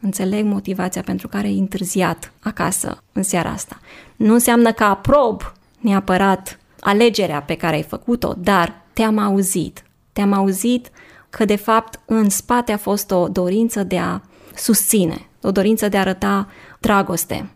înțeleg 0.00 0.44
motivația 0.44 1.02
pentru 1.02 1.28
care 1.28 1.46
ai 1.46 1.58
întârziat 1.58 2.32
acasă 2.40 3.02
în 3.12 3.22
seara 3.22 3.50
asta. 3.50 3.80
Nu 4.16 4.32
înseamnă 4.32 4.72
că 4.72 4.84
aprob 4.84 5.52
neapărat 5.78 6.58
alegerea 6.80 7.42
pe 7.42 7.54
care 7.54 7.76
ai 7.76 7.82
făcut-o, 7.82 8.34
dar 8.38 8.82
te-am 8.92 9.18
auzit. 9.18 9.82
Te-am 10.12 10.32
auzit 10.32 10.90
că 11.30 11.44
de 11.44 11.56
fapt 11.56 12.00
în 12.06 12.28
spate 12.28 12.72
a 12.72 12.76
fost 12.76 13.10
o 13.10 13.28
dorință 13.28 13.82
de 13.82 13.98
a 13.98 14.20
susține, 14.54 15.28
o 15.42 15.50
dorință 15.50 15.88
de 15.88 15.96
a 15.96 16.00
arăta 16.00 16.48
dragoste. 16.80 17.50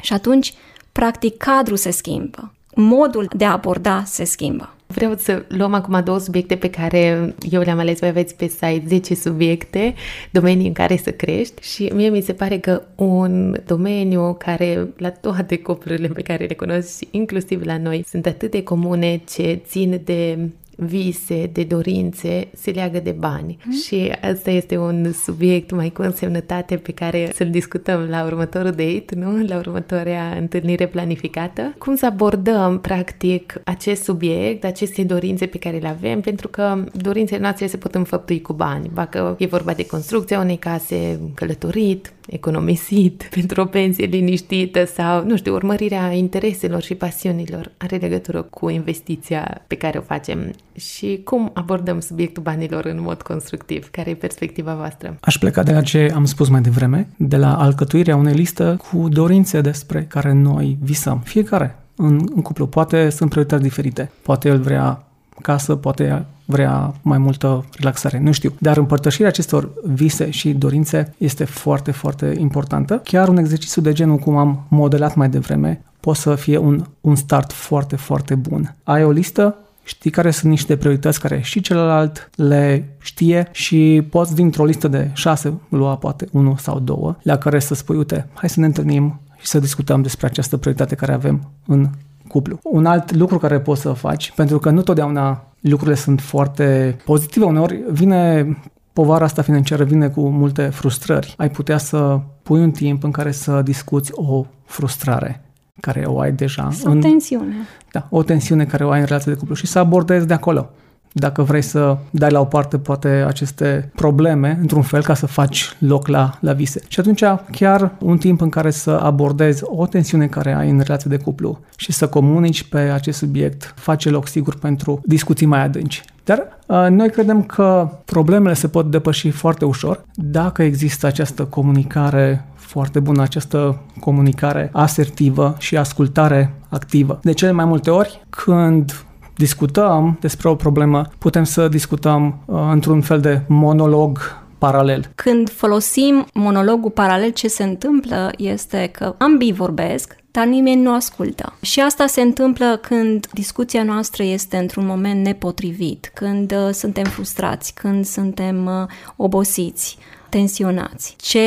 Și 0.00 0.12
atunci, 0.12 0.54
practic, 0.92 1.36
cadrul 1.36 1.76
se 1.76 1.90
schimbă, 1.90 2.52
modul 2.74 3.28
de 3.36 3.44
a 3.44 3.52
aborda 3.52 4.04
se 4.04 4.24
schimbă. 4.24 4.74
Vreau 4.94 5.14
să 5.16 5.44
luăm 5.48 5.74
acum 5.74 6.00
două 6.04 6.18
subiecte 6.18 6.56
pe 6.56 6.70
care 6.70 7.34
eu 7.50 7.60
le-am 7.60 7.78
ales, 7.78 7.98
voi 7.98 8.08
aveți 8.08 8.36
pe 8.36 8.46
site 8.46 8.82
10 8.86 9.14
subiecte, 9.14 9.94
domenii 10.30 10.66
în 10.66 10.72
care 10.72 10.96
să 10.96 11.10
crești 11.10 11.62
și 11.62 11.90
mie 11.94 12.08
mi 12.08 12.20
se 12.20 12.32
pare 12.32 12.58
că 12.58 12.82
un 12.94 13.56
domeniu 13.66 14.34
care 14.38 14.88
la 14.96 15.10
toate 15.10 15.58
cuplurile 15.58 16.08
pe 16.08 16.22
care 16.22 16.44
le 16.44 16.54
cunosc, 16.54 17.02
inclusiv 17.10 17.64
la 17.64 17.78
noi, 17.78 18.04
sunt 18.08 18.26
atât 18.26 18.50
de 18.50 18.62
comune 18.62 19.20
ce 19.28 19.60
țin 19.66 20.00
de 20.04 20.38
vise, 20.76 21.50
de 21.52 21.62
dorințe, 21.64 22.48
se 22.54 22.70
leagă 22.70 23.00
de 23.00 23.10
bani. 23.10 23.56
Mm. 23.64 23.72
Și 23.72 24.12
asta 24.32 24.50
este 24.50 24.76
un 24.76 25.12
subiect 25.12 25.70
mai 25.70 25.90
cu 25.90 26.02
însemnătate 26.02 26.76
pe 26.76 26.92
care 26.92 27.30
să-l 27.34 27.50
discutăm 27.50 28.00
la 28.00 28.24
următorul 28.24 28.70
date, 28.70 29.14
nu? 29.14 29.46
La 29.46 29.56
următoarea 29.56 30.36
întâlnire 30.40 30.86
planificată. 30.86 31.74
Cum 31.78 31.96
să 31.96 32.06
abordăm, 32.06 32.80
practic, 32.80 33.60
acest 33.64 34.02
subiect, 34.02 34.64
aceste 34.64 35.02
dorințe 35.02 35.46
pe 35.46 35.58
care 35.58 35.76
le 35.76 35.88
avem, 35.88 36.20
pentru 36.20 36.48
că 36.48 36.84
dorințele 36.92 37.40
noastre 37.40 37.66
se 37.66 37.76
pot 37.76 37.94
înfăptui 37.94 38.40
cu 38.40 38.52
bani. 38.52 38.90
Dacă 38.94 39.36
e 39.38 39.46
vorba 39.46 39.72
de 39.72 39.86
construcția 39.86 40.40
unei 40.40 40.56
case, 40.56 41.20
călătorit, 41.34 42.12
economisit 42.26 43.28
pentru 43.36 43.60
o 43.60 43.64
pensie 43.64 44.06
liniștită 44.06 44.84
sau, 44.84 45.24
nu 45.24 45.36
știu, 45.36 45.54
urmărirea 45.54 46.12
intereselor 46.12 46.82
și 46.82 46.94
pasiunilor 46.94 47.72
are 47.76 47.96
legătură 47.96 48.42
cu 48.42 48.68
investiția 48.68 49.62
pe 49.66 49.74
care 49.74 49.98
o 49.98 50.02
facem 50.02 50.52
și 50.76 51.20
cum 51.24 51.50
abordăm 51.54 52.00
subiectul 52.00 52.42
banilor 52.42 52.84
în 52.84 53.00
mod 53.00 53.22
constructiv? 53.22 53.90
Care 53.90 54.10
e 54.10 54.14
perspectiva 54.14 54.74
voastră? 54.74 55.16
Aș 55.20 55.38
pleca 55.38 55.62
de 55.62 55.72
la 55.72 55.80
ce 55.80 56.12
am 56.14 56.24
spus 56.24 56.48
mai 56.48 56.60
devreme, 56.60 57.08
de 57.16 57.36
la 57.36 57.58
alcătuirea 57.58 58.16
unei 58.16 58.34
listă 58.34 58.80
cu 58.90 59.08
dorințe 59.08 59.60
despre 59.60 60.04
care 60.08 60.32
noi 60.32 60.78
visăm. 60.82 61.20
Fiecare 61.24 61.76
în, 61.96 62.28
în 62.34 62.42
cuplu. 62.42 62.66
Poate 62.66 63.10
sunt 63.10 63.30
priorități 63.30 63.62
diferite. 63.62 64.10
Poate 64.22 64.48
el 64.48 64.60
vrea 64.60 65.06
casă, 65.40 65.76
poate 65.76 66.26
vrea 66.44 66.94
mai 67.02 67.18
multă 67.18 67.64
relaxare, 67.78 68.18
nu 68.18 68.32
știu. 68.32 68.52
Dar 68.58 68.76
împărtășirea 68.76 69.28
acestor 69.28 69.70
vise 69.84 70.30
și 70.30 70.52
dorințe 70.52 71.14
este 71.18 71.44
foarte, 71.44 71.90
foarte 71.90 72.36
importantă. 72.38 73.00
Chiar 73.04 73.28
un 73.28 73.36
exercițiu 73.36 73.82
de 73.82 73.92
genul 73.92 74.16
cum 74.16 74.36
am 74.36 74.66
modelat 74.68 75.14
mai 75.14 75.28
devreme 75.28 75.82
poate 76.00 76.18
să 76.18 76.34
fie 76.34 76.56
un, 76.56 76.84
un 77.00 77.14
start 77.16 77.52
foarte, 77.52 77.96
foarte 77.96 78.34
bun. 78.34 78.74
Ai 78.82 79.04
o 79.04 79.10
listă, 79.10 79.56
știi 79.82 80.10
care 80.10 80.30
sunt 80.30 80.50
niște 80.50 80.76
priorități 80.76 81.20
care 81.20 81.40
și 81.40 81.60
celălalt 81.60 82.30
le 82.34 82.88
știe 83.00 83.48
și 83.52 84.06
poți 84.10 84.34
dintr-o 84.34 84.64
listă 84.64 84.88
de 84.88 85.10
șase 85.12 85.52
lua 85.68 85.96
poate 85.96 86.28
unul 86.32 86.56
sau 86.56 86.78
două 86.78 87.16
la 87.22 87.38
care 87.38 87.58
să 87.58 87.74
spui, 87.74 87.96
uite, 87.96 88.28
hai 88.34 88.48
să 88.48 88.60
ne 88.60 88.66
întâlnim 88.66 89.20
și 89.40 89.46
să 89.46 89.58
discutăm 89.58 90.02
despre 90.02 90.26
această 90.26 90.56
prioritate 90.56 90.94
care 90.94 91.12
avem 91.12 91.50
în 91.66 91.88
cuplu. 92.32 92.58
Un 92.62 92.86
alt 92.86 93.14
lucru 93.14 93.38
care 93.38 93.60
poți 93.60 93.80
să 93.80 93.92
faci, 93.92 94.32
pentru 94.32 94.58
că 94.58 94.70
nu 94.70 94.82
totdeauna 94.82 95.44
lucrurile 95.60 95.96
sunt 95.96 96.20
foarte 96.20 96.96
pozitive, 97.04 97.44
uneori 97.44 97.82
vine 97.90 98.56
povara 98.92 99.24
asta 99.24 99.42
financiară 99.42 99.84
vine 99.84 100.08
cu 100.08 100.28
multe 100.28 100.62
frustrări. 100.62 101.34
Ai 101.36 101.50
putea 101.50 101.78
să 101.78 102.20
pui 102.42 102.60
un 102.60 102.70
timp 102.70 103.04
în 103.04 103.10
care 103.10 103.32
să 103.32 103.62
discuți 103.62 104.10
o 104.14 104.44
frustrare 104.64 105.44
care 105.80 106.04
o 106.06 106.20
ai 106.20 106.32
deja. 106.32 106.70
Sau 106.70 106.92
în, 106.92 107.00
tensiune. 107.00 107.54
Da, 107.92 108.06
o 108.10 108.22
tensiune 108.22 108.64
care 108.64 108.84
o 108.84 108.90
ai 108.90 109.00
în 109.00 109.06
relație 109.06 109.32
de 109.32 109.38
cuplu 109.38 109.54
și 109.54 109.66
să 109.66 109.78
abordezi 109.78 110.26
de 110.26 110.34
acolo 110.34 110.70
dacă 111.12 111.42
vrei 111.42 111.62
să 111.62 111.96
dai 112.10 112.30
la 112.30 112.40
o 112.40 112.44
parte 112.44 112.78
poate 112.78 113.08
aceste 113.08 113.90
probleme 113.94 114.58
într-un 114.60 114.82
fel 114.82 115.02
ca 115.02 115.14
să 115.14 115.26
faci 115.26 115.76
loc 115.78 116.06
la, 116.06 116.38
la 116.40 116.52
vise. 116.52 116.80
Și 116.88 117.00
atunci 117.00 117.22
chiar 117.50 117.92
un 117.98 118.18
timp 118.18 118.40
în 118.40 118.48
care 118.48 118.70
să 118.70 118.90
abordezi 118.90 119.62
o 119.64 119.86
tensiune 119.86 120.26
care 120.26 120.54
ai 120.54 120.70
în 120.70 120.80
relație 120.80 121.10
de 121.10 121.22
cuplu 121.22 121.60
și 121.76 121.92
să 121.92 122.08
comunici 122.08 122.62
pe 122.62 122.78
acest 122.78 123.18
subiect 123.18 123.74
face 123.76 124.10
loc 124.10 124.28
sigur 124.28 124.58
pentru 124.58 125.00
discuții 125.04 125.46
mai 125.46 125.62
adânci. 125.62 126.02
Dar 126.24 126.58
uh, 126.66 126.86
noi 126.90 127.10
credem 127.10 127.42
că 127.42 127.88
problemele 128.04 128.54
se 128.54 128.68
pot 128.68 128.90
depăși 128.90 129.30
foarte 129.30 129.64
ușor 129.64 130.04
dacă 130.14 130.62
există 130.62 131.06
această 131.06 131.44
comunicare 131.44 132.44
foarte 132.54 133.00
bună, 133.00 133.22
această 133.22 133.80
comunicare 134.00 134.70
asertivă 134.72 135.54
și 135.58 135.76
ascultare 135.76 136.54
activă. 136.68 137.18
De 137.22 137.32
cele 137.32 137.50
mai 137.50 137.64
multe 137.64 137.90
ori, 137.90 138.24
când 138.30 139.04
discutăm 139.42 140.16
despre 140.20 140.48
o 140.48 140.54
problemă, 140.54 141.06
putem 141.18 141.44
să 141.44 141.68
discutăm 141.68 142.38
uh, 142.44 142.68
într-un 142.72 143.00
fel 143.00 143.20
de 143.20 143.40
monolog 143.48 144.42
paralel. 144.58 145.10
Când 145.14 145.50
folosim 145.50 146.26
monologul 146.34 146.90
paralel, 146.90 147.30
ce 147.30 147.48
se 147.48 147.62
întâmplă 147.62 148.30
este 148.36 148.90
că 148.92 149.14
ambii 149.18 149.52
vorbesc, 149.52 150.16
dar 150.30 150.46
nimeni 150.46 150.82
nu 150.82 150.94
ascultă. 150.94 151.52
Și 151.60 151.80
asta 151.80 152.06
se 152.06 152.20
întâmplă 152.20 152.78
când 152.82 153.26
discuția 153.32 153.82
noastră 153.82 154.22
este 154.22 154.56
într-un 154.56 154.86
moment 154.86 155.24
nepotrivit, 155.24 156.10
când 156.14 156.52
uh, 156.52 156.72
suntem 156.72 157.04
frustrați, 157.04 157.74
când 157.74 158.04
suntem 158.04 158.66
uh, 158.66 158.86
obosiți, 159.16 159.98
tensionați. 160.28 161.16
Ce 161.20 161.46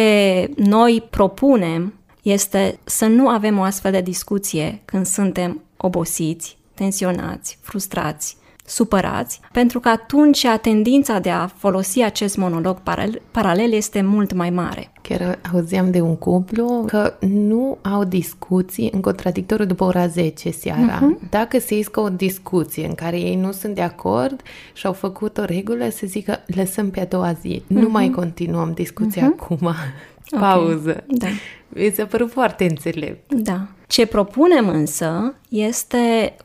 noi 0.56 1.04
propunem 1.10 1.94
este 2.22 2.80
să 2.84 3.06
nu 3.06 3.28
avem 3.28 3.58
o 3.58 3.62
astfel 3.62 3.92
de 3.92 4.02
discuție 4.02 4.82
când 4.86 5.06
suntem 5.06 5.62
obosiți, 5.78 6.58
tensionați, 6.76 7.58
frustrați, 7.62 8.38
supărați, 8.66 9.40
pentru 9.52 9.80
că 9.80 9.90
atunci 9.90 10.46
tendința 10.62 11.20
de 11.20 11.30
a 11.30 11.48
folosi 11.48 12.02
acest 12.04 12.38
monolog 12.38 12.78
paralel 13.32 13.72
este 13.72 14.02
mult 14.02 14.34
mai 14.34 14.50
mare. 14.50 14.92
Chiar 15.02 15.40
auzeam 15.54 15.92
de 15.92 16.02
un 16.02 16.16
cuplu 16.16 16.84
că 16.88 17.14
nu 17.20 17.78
au 17.82 18.04
discuții 18.04 18.90
în 18.94 19.02
contradictoriu 19.02 19.66
după 19.66 19.84
ora 19.84 20.08
10 20.08 20.52
seara. 20.52 21.00
Uh-huh. 21.00 21.30
Dacă 21.30 21.60
se 21.60 21.78
iscă 21.78 22.00
o 22.00 22.10
discuție 22.10 22.86
în 22.86 22.96
care 22.96 23.20
ei 23.20 23.36
nu 23.36 23.52
sunt 23.52 23.76
de 23.76 23.82
acord 23.82 24.42
și 24.74 24.86
au 24.86 24.94
făcut 24.94 25.38
o 25.38 25.44
regulă, 25.44 25.90
să 25.90 26.08
zică 26.08 26.44
lăsăm 26.56 26.90
pe 26.90 27.00
a 27.00 27.06
doua 27.06 27.34
zi. 27.34 27.62
Uh-huh. 27.64 27.68
Nu 27.68 27.82
mhm. 27.82 27.92
mai 27.92 28.10
continuăm 28.10 28.72
discuția 28.74 29.22
uh-huh. 29.22 29.40
acum. 29.40 29.74
Pauză. 30.40 30.90
Okay. 30.90 31.06
Da. 31.08 31.28
Mi 31.68 31.92
se 31.94 32.06
părut 32.06 32.32
foarte 32.32 32.64
înțelept. 32.64 33.34
Da. 33.34 33.68
Ce 33.88 34.06
propunem 34.06 34.70
însă 34.70 35.34
este 35.50 36.36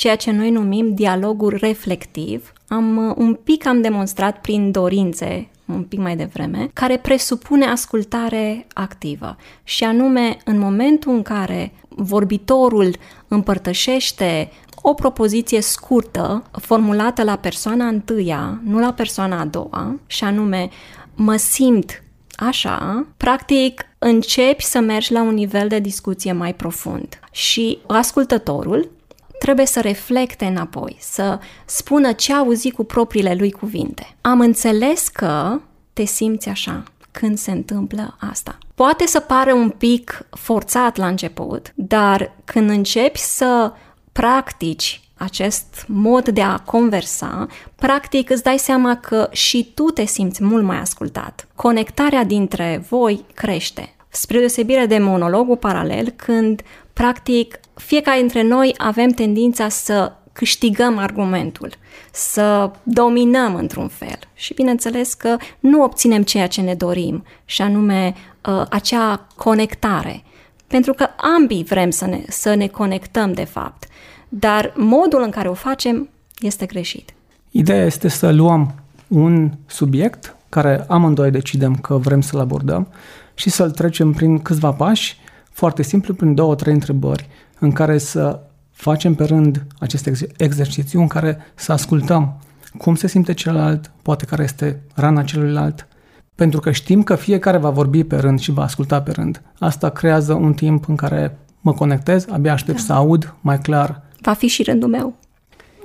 ceea 0.00 0.16
ce 0.16 0.30
noi 0.30 0.50
numim 0.50 0.94
dialogul 0.94 1.56
reflectiv. 1.60 2.52
Am 2.68 3.14
un 3.16 3.34
pic 3.34 3.66
am 3.66 3.80
demonstrat 3.80 4.40
prin 4.40 4.70
dorințe 4.70 5.48
un 5.66 5.82
pic 5.82 5.98
mai 5.98 6.16
devreme, 6.16 6.70
care 6.72 6.96
presupune 6.96 7.66
ascultare 7.66 8.66
activă. 8.74 9.36
Și 9.64 9.84
anume, 9.84 10.36
în 10.44 10.58
momentul 10.58 11.12
în 11.12 11.22
care 11.22 11.72
vorbitorul 11.88 12.96
împărtășește 13.28 14.50
o 14.82 14.94
propoziție 14.94 15.60
scurtă, 15.60 16.42
formulată 16.50 17.22
la 17.22 17.36
persoana 17.36 17.86
întâia, 17.86 18.60
nu 18.64 18.78
la 18.78 18.92
persoana 18.92 19.40
a 19.40 19.44
doua, 19.44 19.98
și 20.06 20.24
anume, 20.24 20.68
mă 21.14 21.36
simt 21.36 22.02
așa, 22.36 23.06
practic 23.16 23.82
începi 23.98 24.64
să 24.64 24.78
mergi 24.78 25.12
la 25.12 25.22
un 25.22 25.34
nivel 25.34 25.68
de 25.68 25.78
discuție 25.78 26.32
mai 26.32 26.54
profund. 26.54 27.20
Și 27.30 27.78
ascultătorul 27.86 28.98
trebuie 29.40 29.66
să 29.66 29.80
reflecte 29.80 30.44
înapoi, 30.44 30.96
să 31.00 31.38
spună 31.64 32.12
ce 32.12 32.32
a 32.32 32.36
auzit 32.36 32.74
cu 32.74 32.84
propriile 32.84 33.34
lui 33.38 33.50
cuvinte. 33.50 34.16
Am 34.20 34.40
înțeles 34.40 35.08
că 35.08 35.60
te 35.92 36.04
simți 36.04 36.48
așa 36.48 36.82
când 37.10 37.38
se 37.38 37.50
întâmplă 37.50 38.16
asta. 38.30 38.58
Poate 38.74 39.06
să 39.06 39.20
pare 39.20 39.52
un 39.52 39.70
pic 39.70 40.26
forțat 40.30 40.96
la 40.96 41.06
început, 41.06 41.72
dar 41.74 42.32
când 42.44 42.70
începi 42.70 43.18
să 43.18 43.72
practici 44.12 45.00
acest 45.14 45.84
mod 45.86 46.28
de 46.28 46.42
a 46.42 46.58
conversa, 46.58 47.46
practic 47.76 48.30
îți 48.30 48.42
dai 48.42 48.58
seama 48.58 48.96
că 48.96 49.28
și 49.32 49.72
tu 49.74 49.82
te 49.82 50.04
simți 50.04 50.44
mult 50.44 50.64
mai 50.64 50.76
ascultat. 50.76 51.48
Conectarea 51.54 52.24
dintre 52.24 52.84
voi 52.88 53.24
crește. 53.34 53.94
Spre 54.08 54.38
deosebire 54.38 54.86
de 54.86 54.98
monologul 54.98 55.56
paralel, 55.56 56.10
când 56.10 56.62
practic 56.92 57.60
fiecare 57.80 58.18
dintre 58.18 58.42
noi 58.42 58.74
avem 58.76 59.10
tendința 59.10 59.68
să 59.68 60.12
câștigăm 60.32 60.98
argumentul, 60.98 61.70
să 62.12 62.70
dominăm 62.82 63.54
într-un 63.54 63.88
fel. 63.88 64.18
Și 64.34 64.54
bineînțeles 64.54 65.14
că 65.14 65.36
nu 65.60 65.82
obținem 65.82 66.22
ceea 66.22 66.46
ce 66.46 66.60
ne 66.60 66.74
dorim, 66.74 67.24
și 67.44 67.62
anume 67.62 68.14
uh, 68.48 68.62
acea 68.70 69.26
conectare. 69.36 70.22
Pentru 70.66 70.92
că 70.92 71.06
ambii 71.36 71.64
vrem 71.64 71.90
să 71.90 72.06
ne, 72.06 72.22
să 72.28 72.54
ne 72.54 72.66
conectăm, 72.66 73.32
de 73.32 73.44
fapt, 73.44 73.86
dar 74.28 74.72
modul 74.76 75.22
în 75.22 75.30
care 75.30 75.48
o 75.48 75.54
facem 75.54 76.08
este 76.38 76.66
greșit. 76.66 77.12
Ideea 77.50 77.84
este 77.84 78.08
să 78.08 78.32
luăm 78.32 78.74
un 79.08 79.50
subiect 79.66 80.36
care 80.48 80.84
amândoi 80.88 81.30
decidem 81.30 81.74
că 81.74 81.96
vrem 81.96 82.20
să-l 82.20 82.40
abordăm 82.40 82.88
și 83.34 83.50
să-l 83.50 83.70
trecem 83.70 84.12
prin 84.12 84.38
câțiva 84.38 84.72
pași, 84.72 85.16
foarte 85.50 85.82
simplu, 85.82 86.14
prin 86.14 86.34
două, 86.34 86.54
trei 86.54 86.72
întrebări, 86.72 87.28
în 87.60 87.72
care 87.72 87.98
să 87.98 88.40
facem 88.70 89.14
pe 89.14 89.24
rând 89.24 89.66
acest 89.78 90.10
exercițiu 90.36 91.00
în 91.00 91.06
care 91.06 91.38
să 91.54 91.72
ascultăm 91.72 92.40
cum 92.78 92.94
se 92.94 93.06
simte 93.06 93.34
celălalt, 93.34 93.90
poate 94.02 94.24
care 94.24 94.42
este 94.42 94.80
rana 94.94 95.22
celuilalt, 95.22 95.88
pentru 96.34 96.60
că 96.60 96.70
știm 96.70 97.02
că 97.02 97.14
fiecare 97.14 97.56
va 97.56 97.70
vorbi 97.70 98.04
pe 98.04 98.16
rând 98.16 98.38
și 98.38 98.52
va 98.52 98.62
asculta 98.62 99.02
pe 99.02 99.10
rând. 99.10 99.42
Asta 99.58 99.88
creează 99.88 100.32
un 100.32 100.52
timp 100.52 100.88
în 100.88 100.96
care 100.96 101.38
mă 101.60 101.72
conectez, 101.72 102.26
abia 102.30 102.52
aștept 102.52 102.78
da. 102.78 102.84
să 102.84 102.92
aud 102.92 103.34
mai 103.40 103.58
clar. 103.58 104.02
Va 104.20 104.32
fi 104.32 104.46
și 104.46 104.62
rândul 104.62 104.88
meu. 104.88 105.14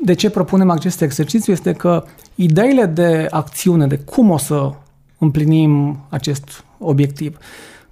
De 0.04 0.14
ce 0.14 0.30
propunem 0.30 0.70
acest 0.70 1.02
exercițiu 1.02 1.54
este 1.54 1.74
că 1.74 2.04
ideile 2.36 2.86
de 2.86 3.28
acțiune, 3.30 3.88
de 3.88 3.98
cum 3.98 4.30
o 4.30 4.38
să 4.38 4.72
împlinim 5.18 6.00
acest 6.10 6.64
obiectiv, 6.78 7.38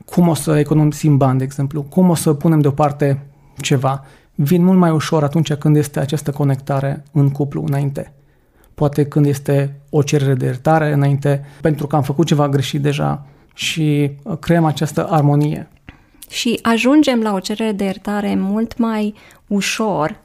cum 0.06 0.28
o 0.28 0.34
să 0.34 0.58
economisim 0.58 1.18
bani, 1.18 1.38
de 1.38 1.44
exemplu, 1.44 1.82
cum 1.82 2.10
o 2.10 2.16
să 2.16 2.34
punem 2.34 2.60
deoparte 2.60 3.26
ceva, 3.62 4.06
vin 4.36 4.64
mult 4.64 4.78
mai 4.78 4.92
ușor 4.92 5.24
atunci 5.24 5.54
când 5.54 5.76
este 5.76 6.00
această 6.00 6.32
conectare 6.32 7.04
în 7.12 7.30
cuplu 7.30 7.64
înainte. 7.68 8.14
Poate 8.74 9.06
când 9.06 9.26
este 9.26 9.80
o 9.90 10.02
cerere 10.02 10.34
de 10.34 10.46
iertare 10.46 10.92
înainte, 10.92 11.46
pentru 11.62 11.88
că 11.88 11.96
am 11.96 12.02
făcut 12.02 12.26
ceva 12.26 12.50
greșit 12.50 12.82
deja 12.82 13.26
și 13.54 14.12
uh, 14.24 14.38
creăm 14.38 14.66
această 14.66 15.08
armonie. 15.10 15.68
Și 16.30 16.60
ajungem 16.62 17.22
la 17.22 17.34
o 17.34 17.40
cerere 17.40 17.72
de 17.72 17.84
iertare 17.84 18.36
mult 18.36 18.78
mai 18.78 19.14
ușor 19.48 20.22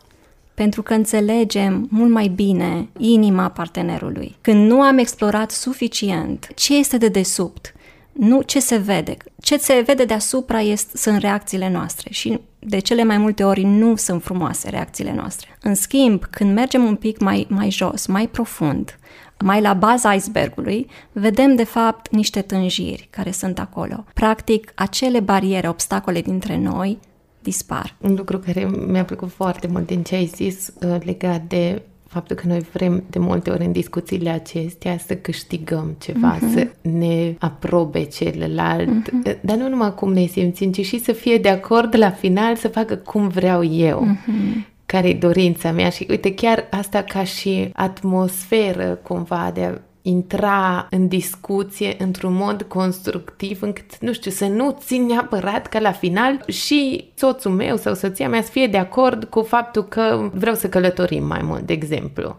pentru 0.58 0.82
că 0.82 0.94
înțelegem 0.94 1.86
mult 1.90 2.10
mai 2.10 2.28
bine 2.28 2.88
inima 2.98 3.48
partenerului. 3.48 4.36
Când 4.40 4.70
nu 4.70 4.80
am 4.80 4.98
explorat 4.98 5.50
suficient 5.50 6.48
ce 6.54 6.76
este 6.76 6.98
de 6.98 7.08
desubt, 7.08 7.74
nu 8.18 8.42
ce 8.42 8.60
se 8.60 8.76
vede. 8.76 9.16
Ce 9.40 9.56
se 9.56 9.82
vede 9.86 10.04
deasupra 10.04 10.60
este, 10.60 10.96
sunt 10.96 11.18
reacțiile 11.18 11.70
noastre 11.70 12.12
și 12.12 12.40
de 12.58 12.78
cele 12.78 13.04
mai 13.04 13.18
multe 13.18 13.44
ori 13.44 13.62
nu 13.62 13.96
sunt 13.96 14.22
frumoase 14.22 14.70
reacțiile 14.70 15.12
noastre. 15.12 15.58
În 15.62 15.74
schimb, 15.74 16.24
când 16.24 16.54
mergem 16.54 16.84
un 16.84 16.96
pic 16.96 17.18
mai, 17.18 17.46
mai 17.48 17.70
jos, 17.70 18.06
mai 18.06 18.28
profund, 18.28 18.98
mai 19.44 19.60
la 19.60 19.74
baza 19.74 20.14
icebergului, 20.14 20.86
vedem 21.12 21.54
de 21.54 21.64
fapt 21.64 22.10
niște 22.10 22.42
tânjiri 22.42 23.08
care 23.10 23.30
sunt 23.30 23.58
acolo. 23.58 24.04
Practic, 24.14 24.72
acele 24.74 25.20
bariere, 25.20 25.68
obstacole 25.68 26.20
dintre 26.20 26.56
noi 26.56 26.98
dispar. 27.42 27.94
Un 28.00 28.14
lucru 28.14 28.38
care 28.38 28.70
mi-a 28.86 29.04
plăcut 29.04 29.30
foarte 29.30 29.66
mult 29.66 29.86
din 29.86 30.02
ce 30.02 30.14
ai 30.14 30.26
zis 30.26 30.72
uh, 30.82 30.96
legat 31.04 31.42
de 31.42 31.82
faptul 32.08 32.36
că 32.36 32.46
noi 32.46 32.60
vrem 32.72 33.04
de 33.10 33.18
multe 33.18 33.50
ori 33.50 33.64
în 33.64 33.72
discuțiile 33.72 34.30
acestea 34.30 34.98
să 35.06 35.16
câștigăm 35.16 35.96
ceva, 35.98 36.36
uh-huh. 36.36 36.52
să 36.52 36.66
ne 36.80 37.34
aprobe 37.38 38.04
celălalt, 38.04 39.08
uh-huh. 39.08 39.40
dar 39.40 39.56
nu 39.56 39.68
numai 39.68 39.94
cum 39.94 40.12
ne 40.12 40.26
simțim, 40.26 40.72
ci 40.72 40.86
și 40.86 41.00
să 41.00 41.12
fie 41.12 41.36
de 41.36 41.48
acord 41.48 41.96
la 41.96 42.10
final 42.10 42.56
să 42.56 42.68
facă 42.68 42.96
cum 42.96 43.28
vreau 43.28 43.64
eu. 43.64 44.06
Uh-huh 44.06 44.76
care 44.88 45.08
e 45.08 45.14
dorința 45.14 45.72
mea 45.72 45.88
și 45.88 46.06
uite 46.10 46.34
chiar 46.34 46.66
asta 46.70 47.02
ca 47.02 47.24
și 47.24 47.70
atmosferă 47.72 48.98
cumva 49.02 49.50
de 49.54 49.62
a 49.64 49.72
intra 50.08 50.86
în 50.90 51.08
discuție 51.08 51.94
într-un 51.98 52.34
mod 52.34 52.62
constructiv 52.62 53.62
încât, 53.62 53.98
nu 53.98 54.12
știu, 54.12 54.30
să 54.30 54.46
nu 54.46 54.76
țin 54.80 55.06
neapărat 55.06 55.66
ca 55.66 55.78
la 55.78 55.92
final 55.92 56.44
și 56.46 57.10
soțul 57.14 57.50
meu 57.50 57.76
sau 57.76 57.94
soția 57.94 58.28
mea 58.28 58.42
să 58.42 58.50
fie 58.50 58.66
de 58.66 58.78
acord 58.78 59.24
cu 59.24 59.42
faptul 59.42 59.84
că 59.84 60.30
vreau 60.32 60.54
să 60.54 60.68
călătorim 60.68 61.26
mai 61.26 61.40
mult, 61.42 61.62
de 61.62 61.72
exemplu 61.72 62.36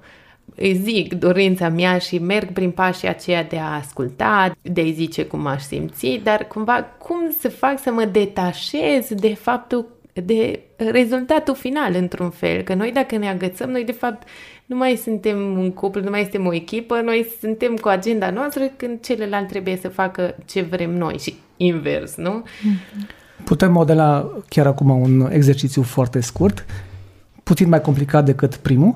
îi 0.55 0.75
zic 0.75 1.13
dorința 1.13 1.69
mea 1.69 1.97
și 1.97 2.17
merg 2.17 2.51
prin 2.51 2.71
pașii 2.71 3.07
aceia 3.07 3.43
de 3.43 3.57
a 3.57 3.75
asculta, 3.75 4.51
de 4.61 4.81
a-i 4.81 4.91
zice 4.91 5.25
cum 5.25 5.45
aș 5.45 5.61
simți, 5.61 6.19
dar 6.23 6.47
cumva 6.47 6.83
cum 6.97 7.31
să 7.39 7.49
fac 7.49 7.79
să 7.79 7.91
mă 7.91 8.05
detașez 8.05 9.07
de 9.09 9.33
faptul 9.33 9.85
de 10.13 10.59
rezultatul 10.75 11.55
final, 11.55 11.95
într-un 11.95 12.29
fel. 12.29 12.61
Că 12.61 12.73
noi, 12.73 12.91
dacă 12.91 13.17
ne 13.17 13.29
agățăm, 13.29 13.69
noi, 13.69 13.83
de 13.83 13.91
fapt, 13.91 14.27
nu 14.69 14.75
mai 14.75 14.99
suntem 15.03 15.37
un 15.57 15.71
cuplu, 15.71 16.01
nu 16.01 16.09
mai 16.09 16.21
suntem 16.21 16.45
o 16.45 16.53
echipă, 16.53 17.01
noi 17.03 17.27
suntem 17.39 17.75
cu 17.75 17.87
agenda 17.87 18.29
noastră 18.29 18.63
când 18.77 19.01
celălalt 19.01 19.47
trebuie 19.47 19.77
să 19.81 19.87
facă 19.87 20.35
ce 20.45 20.61
vrem 20.61 20.97
noi 20.97 21.17
și 21.17 21.33
invers, 21.57 22.15
nu? 22.15 22.43
Putem 23.43 23.71
modela 23.71 24.31
chiar 24.47 24.67
acum 24.67 24.89
un 24.89 25.29
exercițiu 25.31 25.81
foarte 25.81 26.19
scurt, 26.19 26.65
puțin 27.43 27.69
mai 27.69 27.81
complicat 27.81 28.25
decât 28.25 28.55
primul. 28.55 28.95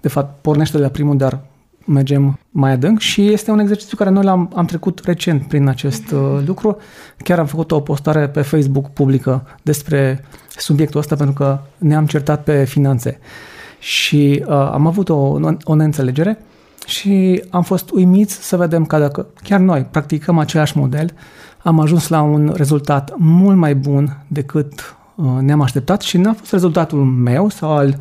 De 0.00 0.08
fapt, 0.08 0.42
pornește 0.42 0.76
de 0.76 0.82
la 0.82 0.88
primul, 0.88 1.16
dar 1.16 1.40
mergem 1.84 2.38
mai 2.50 2.70
adânc 2.70 2.98
și 2.98 3.32
este 3.32 3.50
un 3.50 3.58
exercițiu 3.58 3.96
care 3.96 4.10
noi 4.10 4.24
l-am 4.24 4.52
am 4.56 4.66
trecut 4.66 5.00
recent 5.04 5.48
prin 5.48 5.68
acest 5.68 6.10
uh, 6.10 6.42
lucru. 6.46 6.76
Chiar 7.16 7.38
am 7.38 7.46
făcut 7.46 7.70
o 7.70 7.80
postare 7.80 8.28
pe 8.28 8.42
Facebook 8.42 8.88
publică 8.88 9.46
despre 9.62 10.24
subiectul 10.56 11.00
ăsta 11.00 11.16
pentru 11.16 11.34
că 11.34 11.58
ne-am 11.78 12.06
certat 12.06 12.44
pe 12.44 12.64
finanțe 12.64 13.20
și 13.80 14.44
uh, 14.46 14.52
am 14.52 14.86
avut 14.86 15.08
o, 15.08 15.38
o 15.64 15.74
neînțelegere 15.74 16.38
și 16.86 17.42
am 17.50 17.62
fost 17.62 17.90
uimiți 17.90 18.34
să 18.34 18.56
vedem 18.56 18.84
că 18.84 18.98
dacă 18.98 19.26
chiar 19.42 19.60
noi 19.60 19.86
practicăm 19.90 20.38
același 20.38 20.78
model, 20.78 21.12
am 21.62 21.80
ajuns 21.80 22.08
la 22.08 22.22
un 22.22 22.52
rezultat 22.56 23.14
mult 23.16 23.56
mai 23.56 23.74
bun 23.74 24.24
decât 24.26 24.96
uh, 25.14 25.26
ne-am 25.40 25.60
așteptat 25.60 26.00
și 26.00 26.16
n-a 26.16 26.32
fost 26.32 26.52
rezultatul 26.52 27.04
meu 27.04 27.48
sau 27.48 27.70
al 27.70 27.96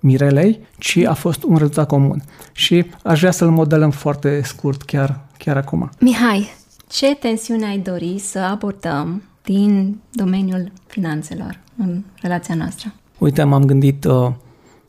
Mirelei, 0.00 0.60
ci 0.78 0.96
a 0.96 1.14
fost 1.14 1.42
un 1.42 1.56
rezultat 1.56 1.86
comun. 1.86 2.22
Și 2.52 2.86
aș 3.02 3.18
vrea 3.18 3.30
să-l 3.30 3.50
modelăm 3.50 3.90
foarte 3.90 4.40
scurt 4.44 4.82
chiar, 4.82 5.26
chiar 5.38 5.56
acum. 5.56 5.90
Mihai, 6.00 6.48
ce 6.88 7.14
tensiune 7.14 7.66
ai 7.66 7.78
dori 7.78 8.18
să 8.18 8.38
abordăm 8.38 9.22
din 9.42 10.00
domeniul 10.10 10.72
finanțelor 10.86 11.60
în 11.76 12.02
relația 12.20 12.54
noastră? 12.54 12.92
Uite, 13.18 13.42
m-am 13.42 13.64
gândit 13.64 14.04
uh, 14.04 14.30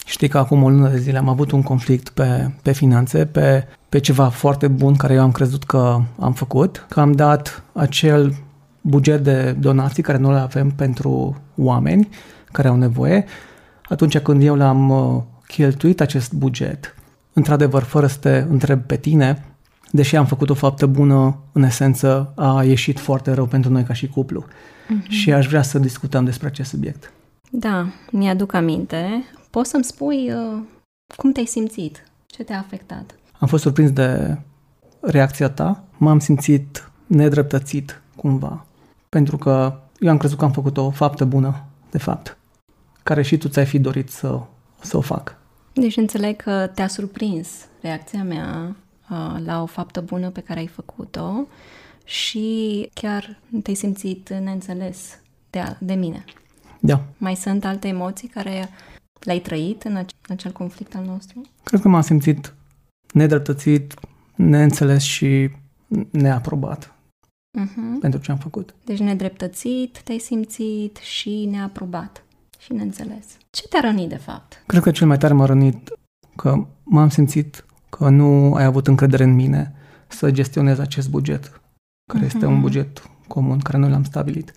Știi 0.05 0.27
că 0.27 0.37
acum 0.37 0.63
o 0.63 0.69
lună 0.69 0.89
de 0.89 0.97
zile 0.97 1.17
am 1.17 1.29
avut 1.29 1.51
un 1.51 1.61
conflict 1.61 2.09
pe, 2.09 2.51
pe 2.61 2.71
finanțe, 2.71 3.25
pe, 3.25 3.67
pe 3.89 3.99
ceva 3.99 4.29
foarte 4.29 4.67
bun 4.67 4.95
care 4.95 5.13
eu 5.13 5.21
am 5.21 5.31
crezut 5.31 5.63
că 5.63 6.01
am 6.19 6.33
făcut, 6.33 6.85
că 6.89 6.99
am 6.99 7.11
dat 7.11 7.63
acel 7.73 8.35
buget 8.81 9.23
de 9.23 9.51
donații 9.51 10.03
care 10.03 10.17
nu 10.17 10.31
le 10.31 10.39
avem 10.39 10.69
pentru 10.69 11.41
oameni 11.55 12.09
care 12.51 12.67
au 12.67 12.75
nevoie. 12.75 13.25
Atunci 13.89 14.17
când 14.17 14.43
eu 14.43 14.55
l-am 14.55 14.89
uh, 14.89 15.21
cheltuit 15.47 16.01
acest 16.01 16.33
buget, 16.33 16.95
într-adevăr, 17.33 17.83
fără 17.83 18.07
să 18.07 18.17
te 18.17 18.45
întreb 18.49 18.81
pe 18.81 18.97
tine, 18.97 19.45
deși 19.91 20.15
am 20.15 20.25
făcut 20.25 20.49
o 20.49 20.53
faptă 20.53 20.85
bună, 20.85 21.37
în 21.51 21.63
esență 21.63 22.33
a 22.35 22.63
ieșit 22.63 22.99
foarte 22.99 23.31
rău 23.31 23.45
pentru 23.45 23.71
noi 23.71 23.83
ca 23.83 23.93
și 23.93 24.07
cuplu. 24.07 24.45
Uh-huh. 24.45 25.07
Și 25.07 25.33
aș 25.33 25.47
vrea 25.47 25.61
să 25.61 25.79
discutăm 25.79 26.23
despre 26.23 26.47
acest 26.47 26.69
subiect. 26.69 27.11
Da, 27.49 27.87
mi-aduc 28.11 28.53
aminte. 28.53 29.23
Poți 29.53 29.69
să-mi 29.69 29.83
spui 29.83 30.31
uh, 30.31 30.61
cum 31.15 31.31
te-ai 31.31 31.45
simțit? 31.45 32.03
Ce 32.25 32.43
te-a 32.43 32.57
afectat? 32.57 33.15
Am 33.39 33.47
fost 33.47 33.63
surprins 33.63 33.91
de 33.91 34.37
reacția 34.99 35.49
ta. 35.49 35.83
M-am 35.97 36.19
simțit 36.19 36.91
nedreptățit 37.07 38.01
cumva. 38.15 38.65
Pentru 39.09 39.37
că 39.37 39.79
eu 39.99 40.09
am 40.09 40.17
crezut 40.17 40.37
că 40.37 40.45
am 40.45 40.51
făcut 40.51 40.77
o 40.77 40.89
faptă 40.89 41.25
bună, 41.25 41.65
de 41.89 41.97
fapt, 41.97 42.37
care 43.03 43.21
și 43.21 43.37
tu 43.37 43.47
ți-ai 43.47 43.65
fi 43.65 43.79
dorit 43.79 44.09
să, 44.09 44.41
să 44.81 44.97
o 44.97 45.01
fac. 45.01 45.37
Deci 45.73 45.97
înțeleg 45.97 46.35
că 46.35 46.67
te-a 46.73 46.87
surprins 46.87 47.49
reacția 47.81 48.23
mea 48.23 48.75
uh, 49.09 49.35
la 49.45 49.61
o 49.61 49.65
faptă 49.65 50.01
bună 50.01 50.29
pe 50.29 50.41
care 50.41 50.59
ai 50.59 50.67
făcut-o 50.67 51.47
și 52.03 52.89
chiar 52.93 53.39
te-ai 53.63 53.75
simțit 53.75 54.29
neînțeles 54.29 55.19
de, 55.49 55.77
de 55.79 55.93
mine. 55.93 56.23
Da. 56.79 57.03
Mai 57.17 57.35
sunt 57.35 57.65
alte 57.65 57.87
emoții 57.87 58.27
care 58.27 58.69
le-ai 59.23 59.39
trăit 59.39 59.83
în, 59.83 59.95
ace- 59.95 60.15
în 60.27 60.35
acel 60.35 60.51
conflict 60.51 60.95
al 60.95 61.03
nostru? 61.05 61.41
Cred 61.63 61.81
că 61.81 61.87
m-am 61.87 62.01
simțit 62.01 62.53
nedreptățit, 63.13 63.93
neînțeles 64.35 65.03
și 65.03 65.49
neaprobat 66.09 66.95
uh-huh. 67.59 67.99
pentru 67.99 68.19
ce 68.19 68.31
am 68.31 68.37
făcut. 68.37 68.75
Deci 68.85 68.99
nedreptățit, 68.99 70.01
te-ai 70.01 70.19
simțit 70.19 70.97
și 70.97 71.45
neaprobat 71.51 72.23
și 72.59 72.73
neînțeles. 72.73 73.25
Ce 73.49 73.67
te-a 73.67 73.79
rănit, 73.79 74.09
de 74.09 74.15
fapt? 74.15 74.63
Cred 74.65 74.81
că 74.81 74.91
cel 74.91 75.07
mai 75.07 75.17
tare 75.17 75.33
m-a 75.33 75.45
rănit 75.45 75.89
că 76.35 76.67
m-am 76.83 77.09
simțit 77.09 77.65
că 77.89 78.09
nu 78.09 78.53
ai 78.53 78.63
avut 78.63 78.87
încredere 78.87 79.23
în 79.23 79.33
mine 79.33 79.75
să 80.07 80.31
gestionez 80.31 80.79
acest 80.79 81.09
buget, 81.09 81.61
care 82.11 82.23
uh-huh. 82.23 82.33
este 82.33 82.45
un 82.45 82.61
buget 82.61 83.09
comun, 83.27 83.59
care 83.59 83.77
noi 83.77 83.89
l-am 83.89 84.03
stabilit. 84.03 84.53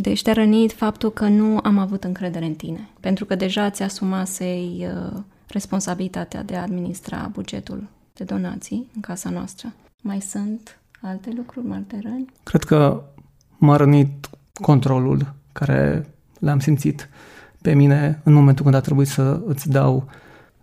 Deci 0.00 0.22
te-a 0.22 0.32
rănit 0.32 0.72
faptul 0.72 1.12
că 1.12 1.28
nu 1.28 1.58
am 1.62 1.78
avut 1.78 2.04
încredere 2.04 2.44
în 2.44 2.54
tine, 2.54 2.88
pentru 3.00 3.24
că 3.24 3.34
deja 3.34 3.70
ți 3.70 3.82
asumasei 3.82 4.86
uh, 4.88 5.20
responsabilitatea 5.46 6.42
de 6.42 6.56
a 6.56 6.62
administra 6.62 7.30
bugetul 7.32 7.88
de 8.14 8.24
donații 8.24 8.90
în 8.94 9.00
casa 9.00 9.30
noastră. 9.30 9.72
Mai 10.02 10.20
sunt 10.20 10.78
alte 11.00 11.32
lucruri, 11.36 11.66
alte 11.70 12.00
răni? 12.02 12.26
Cred 12.42 12.62
că 12.62 13.02
m-a 13.56 13.76
rănit 13.76 14.30
controlul 14.60 15.34
care 15.52 16.08
l-am 16.38 16.58
simțit 16.58 17.08
pe 17.62 17.74
mine 17.74 18.20
în 18.24 18.32
momentul 18.32 18.64
când 18.64 18.76
a 18.76 18.80
trebuit 18.80 19.08
să 19.08 19.42
îți 19.46 19.68
dau 19.68 20.08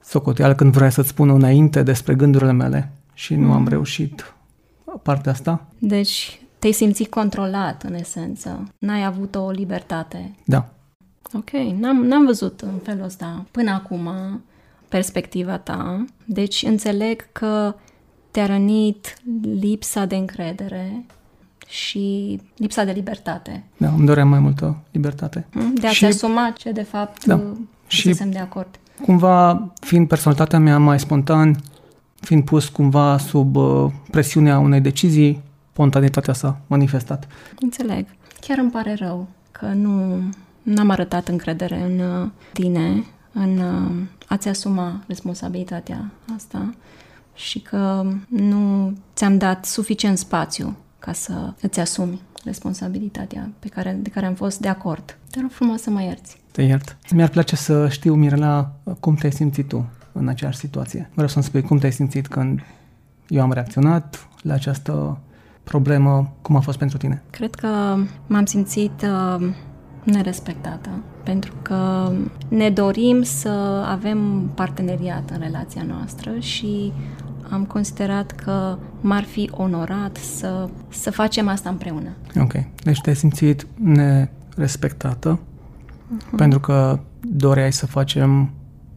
socoteală, 0.04 0.56
când 0.56 0.74
vreau 0.74 0.90
să-ți 0.90 1.10
spun 1.10 1.30
înainte 1.30 1.84
despre 1.84 2.16
gândurile 2.16 2.52
mele 2.52 2.92
și 3.14 3.36
nu 3.36 3.48
mm. 3.48 3.52
am 3.52 3.68
reușit 3.68 4.34
partea 5.04 5.32
asta. 5.32 5.68
Deci 5.80 6.41
te-ai 6.62 6.74
simțit 6.74 7.10
controlat, 7.10 7.84
în 7.84 7.94
esență. 7.94 8.68
N-ai 8.78 9.04
avut 9.04 9.36
o 9.36 9.50
libertate. 9.50 10.36
Da. 10.46 10.70
Ok, 11.34 11.50
n-am, 11.80 12.04
n-am 12.06 12.26
văzut 12.26 12.62
în 12.62 12.80
felul 12.84 13.04
ăsta 13.04 13.46
până 13.52 13.72
acum 13.72 14.10
perspectiva 14.90 15.58
ta. 15.58 16.06
Deci 16.26 16.64
înțeleg 16.64 17.32
că 17.32 17.76
te-a 18.32 18.46
rănit 18.46 19.18
lipsa 19.42 20.06
de 20.06 20.16
încredere 20.16 21.06
și 21.68 22.40
lipsa 22.56 22.84
de 22.84 22.92
libertate. 22.92 23.64
Da, 23.78 23.90
îmi 23.90 24.06
doream 24.06 24.28
mai 24.28 24.40
multă 24.40 24.78
libertate. 24.92 25.48
Mm, 25.54 25.74
de 25.74 25.88
a 25.88 25.92
și... 25.92 26.06
asuma 26.06 26.54
ce 26.58 26.72
de 26.72 26.84
fapt 26.84 27.26
da. 27.26 27.42
și 27.88 28.10
de 28.10 28.40
acord. 28.40 28.80
Cumva, 29.02 29.68
fiind 29.80 30.08
personalitatea 30.08 30.60
mea 30.60 30.78
mai 30.78 31.00
spontan, 31.00 31.56
fiind 32.20 32.44
pus 32.44 32.70
cumva 32.70 33.18
sub 33.18 33.56
uh, 33.56 33.92
presiunea 34.12 34.60
unei 34.60 34.82
decizii, 34.82 35.42
spontanitatea 35.82 36.34
s-a 36.34 36.60
manifestat. 36.68 37.28
Înțeleg. 37.60 38.06
Chiar 38.40 38.58
îmi 38.58 38.72
pare 38.72 38.94
rău 38.94 39.28
că 39.52 39.66
nu 39.66 40.24
am 40.78 40.90
arătat 40.90 41.28
încredere 41.28 41.82
în 41.82 42.00
uh, 42.00 42.30
tine, 42.54 43.06
în 43.32 43.58
uh, 43.58 43.92
a-ți 44.28 44.48
asuma 44.48 45.04
responsabilitatea 45.08 46.12
asta 46.36 46.74
și 47.34 47.60
că 47.60 48.06
nu 48.28 48.94
ți-am 49.16 49.38
dat 49.38 49.66
suficient 49.66 50.18
spațiu 50.18 50.78
ca 51.00 51.14
să 51.14 51.54
îți 51.62 51.80
asumi 51.80 52.22
responsabilitatea 52.44 53.50
pe 53.60 53.68
care, 53.68 53.98
de 54.02 54.10
care 54.10 54.26
am 54.26 54.34
fost 54.34 54.60
de 54.60 54.68
acord. 54.68 55.18
Te 55.32 55.40
rog 55.42 55.52
frumos 55.52 55.82
să 55.82 55.90
mă 55.90 56.02
ierți. 56.02 56.38
Te 56.52 56.62
iert. 56.62 56.98
Mi-ar 57.14 57.30
place 57.30 57.56
să 57.56 57.90
știu, 57.90 58.14
Mirela, 58.14 58.72
cum 59.00 59.16
te-ai 59.16 59.32
simțit 59.32 59.68
tu 59.68 59.90
în 60.12 60.28
aceeași 60.28 60.58
situație. 60.58 61.10
Vreau 61.14 61.28
să-mi 61.28 61.44
spui 61.44 61.62
cum 61.62 61.78
te-ai 61.78 61.92
simțit 61.92 62.28
când 62.28 62.60
eu 63.28 63.42
am 63.42 63.52
reacționat 63.52 64.28
la 64.42 64.54
această 64.54 65.20
problemă, 65.64 66.34
cum 66.42 66.56
a 66.56 66.60
fost 66.60 66.78
pentru 66.78 66.98
tine? 66.98 67.24
Cred 67.30 67.56
că 67.56 67.98
m-am 68.28 68.46
simțit 68.46 69.02
uh, 69.02 69.48
nerespectată, 70.04 70.90
pentru 71.24 71.54
că 71.62 72.12
ne 72.48 72.70
dorim 72.70 73.22
să 73.22 73.84
avem 73.88 74.50
parteneriat 74.56 75.30
în 75.30 75.40
relația 75.40 75.84
noastră 75.88 76.40
și 76.40 76.94
am 77.52 77.66
considerat 77.66 78.32
că 78.32 78.78
m-ar 79.02 79.24
fi 79.24 79.50
onorat 79.54 80.18
să, 80.18 80.70
să 80.90 81.12
facem 81.12 81.48
asta 81.48 81.70
împreună. 81.70 82.10
Ok. 82.40 82.54
Deci 82.84 83.02
te-ai 83.02 83.16
simțit 83.16 83.68
nerespectată 83.76 85.40
uh-huh. 85.40 86.36
pentru 86.36 86.60
că 86.60 87.00
doreai 87.22 87.72
să 87.72 87.86
facem 87.86 88.50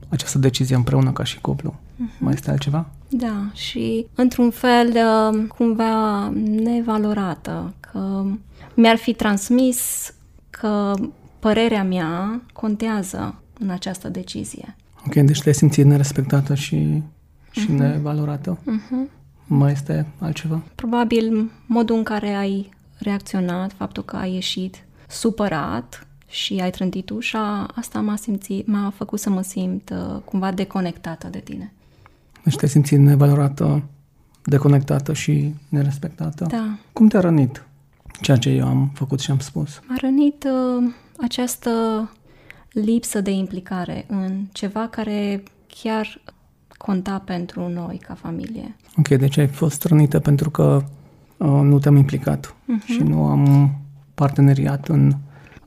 această 0.09 0.39
decizie 0.39 0.77
împreună 0.77 1.13
ca 1.13 1.25
și 1.25 1.41
cuplu. 1.41 1.75
Uh-huh. 1.75 2.19
Mai 2.19 2.33
este 2.33 2.51
altceva? 2.51 2.87
Da, 3.17 3.51
și 3.53 4.07
într-un 4.15 4.51
fel 4.51 4.89
uh, 4.89 5.45
cumva 5.49 6.29
nevalorată, 6.45 7.75
că 7.81 8.25
mi-ar 8.75 8.97
fi 8.97 9.13
transmis 9.13 10.13
că 10.51 10.95
părerea 11.39 11.85
mea 11.85 12.43
contează 12.53 13.35
în 13.59 13.71
această 13.71 14.09
decizie. 14.09 14.77
Ok, 15.07 15.15
deci 15.15 15.43
te-ai 15.43 15.55
simțit 15.55 15.85
nerespectată 15.85 16.55
și 16.55 17.03
și 17.51 17.67
uh-huh. 17.67 17.79
nevalorată. 17.79 18.59
Uh-huh. 18.59 19.11
Mai 19.47 19.73
este 19.73 20.07
altceva? 20.19 20.63
Probabil 20.75 21.51
modul 21.67 21.97
în 21.97 22.03
care 22.03 22.29
ai 22.29 22.71
reacționat, 22.99 23.73
faptul 23.73 24.05
că 24.05 24.17
ai 24.17 24.33
ieșit 24.33 24.85
supărat 25.09 26.07
și 26.29 26.59
ai 26.63 26.71
trântit 26.71 27.11
ușa, 27.11 27.67
asta 27.75 28.01
m-a, 28.01 28.17
simțit, 28.17 28.67
m-a 28.67 28.93
făcut 28.97 29.21
să 29.21 29.31
mă 29.31 29.43
simt 29.43 29.91
uh, 29.91 30.21
cumva 30.25 30.53
deconectată 30.53 31.29
de 31.29 31.39
tine. 31.39 31.73
Deci 32.45 32.57
te-ai 32.57 32.71
simțit 32.71 32.99
nevalorată, 32.99 33.83
deconectată 34.45 35.13
și 35.13 35.55
nerespectată? 35.69 36.47
Da. 36.51 36.79
Cum 36.93 37.09
te-a 37.09 37.21
rănit 37.21 37.67
ceea 38.21 38.37
ce 38.37 38.51
eu 38.51 38.67
am 38.67 38.91
făcut 38.95 39.21
și 39.21 39.31
am 39.31 39.39
spus? 39.39 39.81
M-a 39.89 39.97
rănit 40.01 40.45
uh, 40.45 40.93
această 41.21 41.71
lipsă 42.73 43.21
de 43.21 43.31
implicare 43.31 44.05
în 44.09 44.45
ceva 44.53 44.89
care 44.89 45.43
chiar 45.83 46.21
conta 46.77 47.23
pentru 47.25 47.69
noi 47.69 48.01
ca 48.07 48.15
familie. 48.15 48.77
Ok, 48.97 49.09
deci 49.09 49.37
ai 49.37 49.47
fost 49.47 49.85
rănită 49.85 50.21
pentru 50.21 50.51
că 50.51 50.85
uh, 51.37 51.49
nu 51.49 51.79
te-am 51.79 51.97
implicat 51.97 52.55
uh-huh. 52.55 52.85
și 52.85 53.03
nu 53.03 53.25
am 53.25 53.75
parteneriat 54.15 54.89
în 54.89 55.13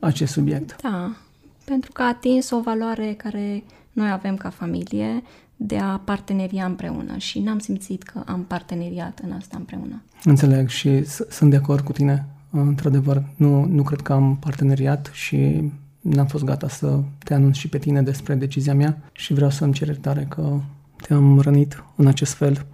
acest 0.00 0.32
subiect. 0.32 0.76
Da, 0.82 1.16
pentru 1.64 1.92
că 1.92 2.02
a 2.02 2.06
atins 2.06 2.50
o 2.50 2.60
valoare 2.60 3.12
care 3.12 3.64
noi 3.92 4.10
avem 4.10 4.36
ca 4.36 4.50
familie 4.50 5.22
de 5.56 5.78
a 5.78 6.00
parteneria 6.04 6.64
împreună 6.64 7.16
și 7.16 7.40
n-am 7.40 7.58
simțit 7.58 8.02
că 8.02 8.22
am 8.26 8.44
parteneriat 8.44 9.20
în 9.24 9.32
asta 9.32 9.56
împreună. 9.56 10.02
Înțeleg 10.24 10.68
și 10.68 11.04
sunt 11.04 11.50
de 11.50 11.56
acord 11.56 11.84
cu 11.84 11.92
tine. 11.92 12.26
Într-adevăr, 12.50 13.22
nu, 13.36 13.64
nu 13.64 13.82
cred 13.82 14.00
că 14.00 14.12
am 14.12 14.36
parteneriat 14.36 15.10
și 15.12 15.70
n-am 16.00 16.26
fost 16.26 16.44
gata 16.44 16.68
să 16.68 17.00
te 17.18 17.34
anunț 17.34 17.56
și 17.56 17.68
pe 17.68 17.78
tine 17.78 18.02
despre 18.02 18.34
decizia 18.34 18.74
mea 18.74 18.98
și 19.12 19.34
vreau 19.34 19.50
să-mi 19.50 19.72
cer 19.72 19.86
iertare 19.86 20.26
că 20.28 20.60
te-am 21.02 21.40
rănit 21.40 21.84
în 21.96 22.06
acest 22.06 22.32
fel 22.32 22.66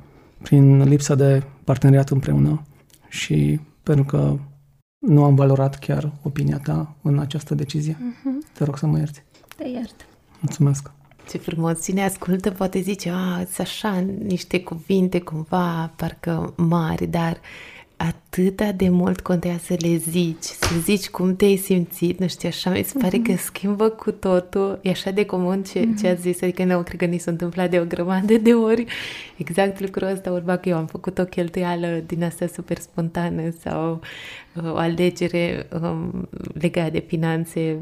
prin 0.42 0.82
lipsa 0.82 1.14
de 1.14 1.42
parteneriat 1.64 2.10
împreună 2.10 2.62
și 3.08 3.60
pentru 3.82 4.04
că 4.04 4.38
nu 4.98 5.24
am 5.24 5.34
valorat 5.34 5.78
chiar 5.78 6.12
opinia 6.22 6.58
ta 6.58 6.96
în 7.02 7.18
această 7.18 7.54
decizie. 7.54 7.94
Uh-huh. 7.94 8.52
Te 8.52 8.64
rog 8.64 8.78
să 8.78 8.86
mă 8.86 8.98
ierți. 8.98 9.22
Te 9.56 9.68
iert. 9.68 10.06
Mulțumesc. 10.40 10.90
Ce 11.30 11.38
frumos! 11.38 11.84
Cine 11.84 12.04
ascultă 12.04 12.50
poate 12.50 12.80
zice, 12.80 13.10
a, 13.10 13.46
așa, 13.58 14.04
niște 14.26 14.60
cuvinte 14.60 15.20
cumva 15.20 15.92
parcă 15.96 16.54
mari, 16.56 17.06
dar 17.06 17.40
atâta 17.96 18.72
de 18.72 18.88
mult 18.88 19.20
contează 19.20 19.58
să 19.64 19.76
le 19.78 19.96
zici, 19.96 20.42
să 20.44 20.74
zici 20.82 21.08
cum 21.08 21.36
te-ai 21.36 21.56
simțit, 21.56 22.18
nu 22.18 22.28
știu, 22.28 22.48
așa 22.48 22.70
mi 22.70 22.82
se 22.82 22.98
pare 22.98 23.18
mm-hmm. 23.18 23.26
că 23.26 23.36
schimbă 23.36 23.88
cu 23.88 24.10
totul, 24.10 24.78
e 24.82 24.90
așa 24.90 25.10
de 25.10 25.24
comun 25.24 25.62
ce, 25.62 25.80
mm-hmm. 25.80 26.00
ce 26.00 26.08
ați 26.08 26.20
zis, 26.20 26.42
adică 26.42 26.64
nu, 26.64 26.82
cred 26.82 26.98
că 26.98 27.04
ni 27.04 27.18
s-a 27.18 27.30
întâmplat 27.30 27.70
de 27.70 27.80
o 27.80 27.84
grămadă 27.84 28.36
de 28.36 28.54
ori 28.54 28.84
exact 29.36 29.80
lucrul 29.80 30.08
ăsta, 30.08 30.30
urma 30.30 30.56
că 30.56 30.68
eu 30.68 30.76
am 30.76 30.86
făcut 30.86 31.18
o 31.18 31.24
cheltuială 31.24 32.02
din 32.06 32.24
asta 32.24 32.46
super 32.46 32.78
spontană 32.78 33.42
sau 33.60 34.00
uh, 34.54 34.72
o 34.72 34.76
alegere 34.76 35.66
um, 35.82 36.28
legată 36.52 36.90
de 36.90 37.04
finanțe 37.06 37.78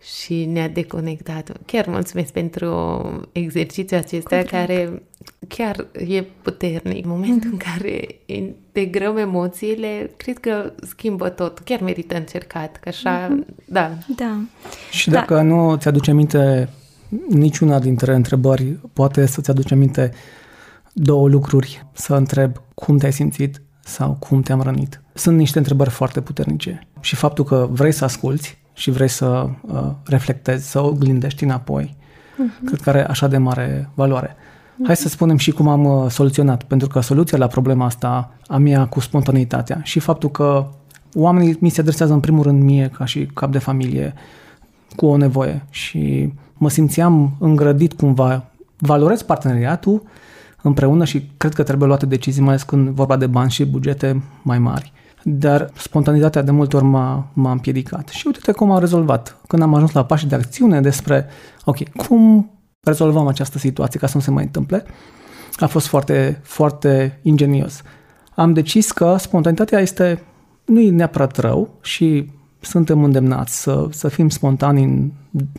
și 0.00 0.44
ne-a 0.44 0.68
deconectat. 0.68 1.52
Chiar 1.66 1.86
mulțumesc 1.86 2.32
pentru 2.32 3.00
exercițiul 3.32 4.00
acesta 4.00 4.42
care 4.42 5.02
chiar 5.48 5.86
e 5.92 6.22
puternic. 6.42 7.04
În 7.04 7.10
momentul 7.10 7.50
în 7.52 7.56
care 7.56 8.06
integrăm 8.26 9.16
emoțiile, 9.16 10.10
cred 10.16 10.38
că 10.38 10.72
schimbă 10.88 11.28
tot. 11.28 11.58
Chiar 11.58 11.80
merită 11.80 12.16
încercat, 12.16 12.76
că 12.76 12.88
așa, 12.88 13.28
mm-hmm. 13.28 13.64
da. 13.64 13.90
Da. 14.16 14.40
Și 14.90 15.10
dacă 15.10 15.34
da. 15.34 15.42
nu 15.42 15.76
ți-aduce 15.76 16.10
aminte 16.10 16.68
niciuna 17.28 17.78
dintre 17.78 18.14
întrebări, 18.14 18.78
poate 18.92 19.26
să-ți 19.26 19.50
aduce 19.50 19.74
aminte 19.74 20.12
două 20.92 21.28
lucruri, 21.28 21.86
să 21.92 22.14
întreb 22.14 22.56
cum 22.74 22.98
te-ai 22.98 23.12
simțit 23.12 23.62
sau 23.80 24.16
cum 24.18 24.42
te-am 24.42 24.60
rănit. 24.60 25.02
Sunt 25.14 25.36
niște 25.36 25.58
întrebări 25.58 25.90
foarte 25.90 26.20
puternice 26.20 26.88
și 27.00 27.16
faptul 27.16 27.44
că 27.44 27.68
vrei 27.70 27.92
să 27.92 28.04
asculți 28.04 28.58
și 28.78 28.90
vrei 28.90 29.08
să 29.08 29.48
uh, 29.60 29.90
reflectezi, 30.04 30.70
să 30.70 30.80
oglindești 30.84 31.44
înapoi, 31.44 31.96
uh-huh. 31.96 32.64
cred 32.64 32.80
că 32.80 32.88
are 32.88 33.06
așa 33.08 33.28
de 33.28 33.38
mare 33.38 33.88
valoare. 33.94 34.28
Uh-huh. 34.28 34.86
Hai 34.86 34.96
să 34.96 35.08
spunem 35.08 35.36
și 35.36 35.50
cum 35.50 35.68
am 35.68 35.84
uh, 35.84 36.10
soluționat, 36.10 36.62
pentru 36.62 36.88
că 36.88 37.00
soluția 37.00 37.38
la 37.38 37.46
problema 37.46 37.84
asta 37.84 38.34
a 38.46 38.56
mea 38.56 38.86
cu 38.86 39.00
spontaneitatea 39.00 39.80
și 39.82 39.98
faptul 39.98 40.30
că 40.30 40.66
oamenii 41.14 41.56
mi 41.60 41.68
se 41.68 41.80
adresează 41.80 42.12
în 42.12 42.20
primul 42.20 42.42
rând 42.42 42.62
mie 42.62 42.90
ca 42.96 43.04
și 43.04 43.26
cap 43.34 43.50
de 43.50 43.58
familie 43.58 44.14
cu 44.96 45.06
o 45.06 45.16
nevoie 45.16 45.64
și 45.70 46.32
mă 46.54 46.70
simțeam 46.70 47.36
îngrădit 47.38 47.92
cumva, 47.92 48.44
valorez 48.76 49.22
parteneriatul 49.22 50.02
împreună 50.62 51.04
și 51.04 51.30
cred 51.36 51.54
că 51.54 51.62
trebuie 51.62 51.88
luate 51.88 52.06
decizii, 52.06 52.40
mai 52.42 52.50
ales 52.50 52.62
când 52.62 52.88
vorba 52.88 53.16
de 53.16 53.26
bani 53.26 53.50
și 53.50 53.64
bugete 53.64 54.22
mai 54.42 54.58
mari 54.58 54.92
dar 55.30 55.70
spontanitatea 55.76 56.42
de 56.42 56.50
multe 56.50 56.76
ori 56.76 56.84
m-a, 56.84 57.26
m-a 57.32 57.50
împiedicat. 57.50 58.08
Și 58.08 58.26
uite 58.26 58.52
cum 58.52 58.70
am 58.70 58.78
rezolvat. 58.78 59.36
Când 59.46 59.62
am 59.62 59.74
ajuns 59.74 59.92
la 59.92 60.04
pașii 60.04 60.28
de 60.28 60.34
acțiune 60.34 60.80
despre, 60.80 61.26
ok, 61.64 61.88
cum 61.88 62.50
rezolvăm 62.80 63.26
această 63.26 63.58
situație 63.58 64.00
ca 64.00 64.06
să 64.06 64.16
nu 64.16 64.22
se 64.22 64.30
mai 64.30 64.44
întâmple, 64.44 64.84
a 65.56 65.66
fost 65.66 65.86
foarte, 65.86 66.40
foarte 66.42 67.20
ingenios. 67.22 67.82
Am 68.34 68.52
decis 68.52 68.92
că 68.92 69.16
spontanitatea 69.18 69.80
este, 69.80 70.22
nu 70.64 70.80
e 70.80 70.90
neapărat 70.90 71.36
rău 71.36 71.78
și 71.80 72.30
suntem 72.60 73.04
îndemnați 73.04 73.60
să, 73.60 73.86
să 73.90 74.08
fim 74.08 74.28
spontani 74.28 74.82
în 74.82 75.10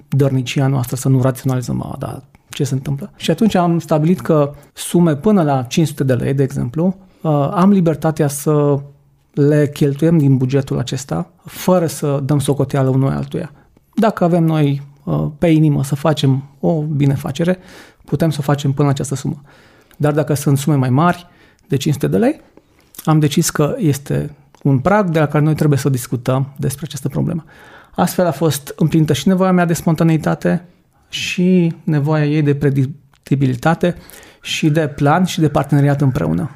dărnicia 0.08 0.68
noastră, 0.68 0.96
să 0.96 1.10
nu 1.10 1.22
raționalizăm, 1.22 1.82
a, 1.82 1.96
da, 2.00 2.24
ce 2.50 2.64
se 2.64 2.74
întâmplă. 2.74 3.12
Și 3.16 3.32
atunci 3.32 3.56
am 3.56 3.80
stabilit 3.80 4.20
că 4.20 4.54
sume 4.74 5.16
până 5.16 5.44
la 5.44 5.64
500 5.64 6.04
de 6.04 6.14
lei, 6.14 6.34
de 6.34 6.44
exemplu, 6.44 6.96
uh, 7.22 7.50
am 7.54 7.72
libertatea 7.72 8.28
să 8.28 8.80
le 9.48 9.68
cheltuiem 9.68 10.18
din 10.18 10.38
bugetul 10.38 10.80
acesta 10.80 11.32
fără 11.46 11.88
să 11.88 12.20
dăm 12.24 12.40
socoteală 12.40 12.90
unui 12.90 13.10
altuia. 13.10 13.52
Dacă 13.94 14.24
avem 14.24 14.44
noi 14.44 14.82
uh, 15.04 15.28
pe 15.38 15.48
inimă 15.48 15.84
să 15.84 15.96
facem 15.96 16.44
o 16.60 16.82
binefacere, 16.82 17.58
putem 18.06 18.30
să 18.30 18.38
o 18.40 18.44
facem 18.44 18.72
până 18.72 18.88
la 18.88 18.94
această 18.94 19.16
sumă. 19.16 19.42
Dar 19.98 20.14
dacă 20.14 20.34
sunt 20.34 20.58
sume 20.58 20.76
mai 20.76 20.90
mari, 20.90 21.28
de 21.68 21.76
500 21.78 22.08
de 22.08 22.18
lei, 22.18 22.42
am 23.04 23.20
decis 23.20 23.50
că 23.50 23.76
este 23.78 24.36
un 24.64 24.80
prag 24.80 25.10
de 25.10 25.20
la 25.20 25.28
care 25.28 25.44
noi 25.44 25.56
trebuie 25.56 25.80
să 25.80 25.90
discutăm 25.90 26.54
despre 26.58 26.86
această 26.86 27.08
problemă. 27.08 27.44
Astfel 27.96 28.26
a 28.26 28.32
fost 28.32 28.74
împlinită 28.76 29.14
și 29.14 29.28
nevoia 29.28 29.52
mea 29.52 29.66
de 29.66 29.74
spontaneitate 29.74 30.66
și 31.10 31.76
nevoia 31.84 32.26
ei 32.26 32.42
de 32.42 32.56
predictibilitate 32.56 33.96
și 34.42 34.70
de 34.70 34.88
plan 34.88 35.24
și 35.24 35.40
de 35.40 35.50
parteneriat 35.50 36.02
împreună. 36.02 36.50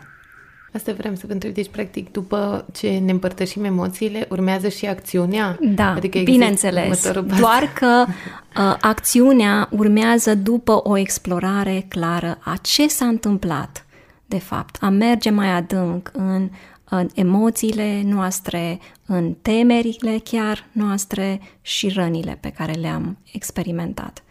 Asta 0.73 0.93
vrem 0.93 1.15
să 1.15 1.23
vă 1.27 1.33
întreb. 1.33 1.53
Deci, 1.53 1.69
practic, 1.69 2.11
după 2.11 2.65
ce 2.73 2.97
ne 2.97 3.11
împărtășim 3.11 3.63
emoțiile, 3.63 4.27
urmează 4.29 4.67
și 4.67 4.85
acțiunea? 4.85 5.57
Da, 5.61 5.93
adică 5.93 6.19
bineînțeles. 6.19 7.11
Doar 7.39 7.73
că 7.73 8.05
uh, 8.07 8.75
acțiunea 8.81 9.67
urmează 9.71 10.35
după 10.35 10.79
o 10.83 10.97
explorare 10.97 11.85
clară 11.87 12.37
a 12.43 12.57
ce 12.61 12.87
s-a 12.87 13.05
întâmplat, 13.05 13.85
de 14.25 14.39
fapt. 14.39 14.77
A 14.79 14.89
merge 14.89 15.29
mai 15.29 15.51
adânc 15.51 16.11
în, 16.13 16.49
în 16.89 17.07
emoțiile 17.13 18.01
noastre, 18.05 18.79
în 19.05 19.33
temerile 19.41 20.17
chiar 20.23 20.65
noastre 20.71 21.41
și 21.61 21.89
rănile 21.89 22.37
pe 22.41 22.49
care 22.49 22.71
le-am 22.71 23.17
experimentat. 23.31 24.23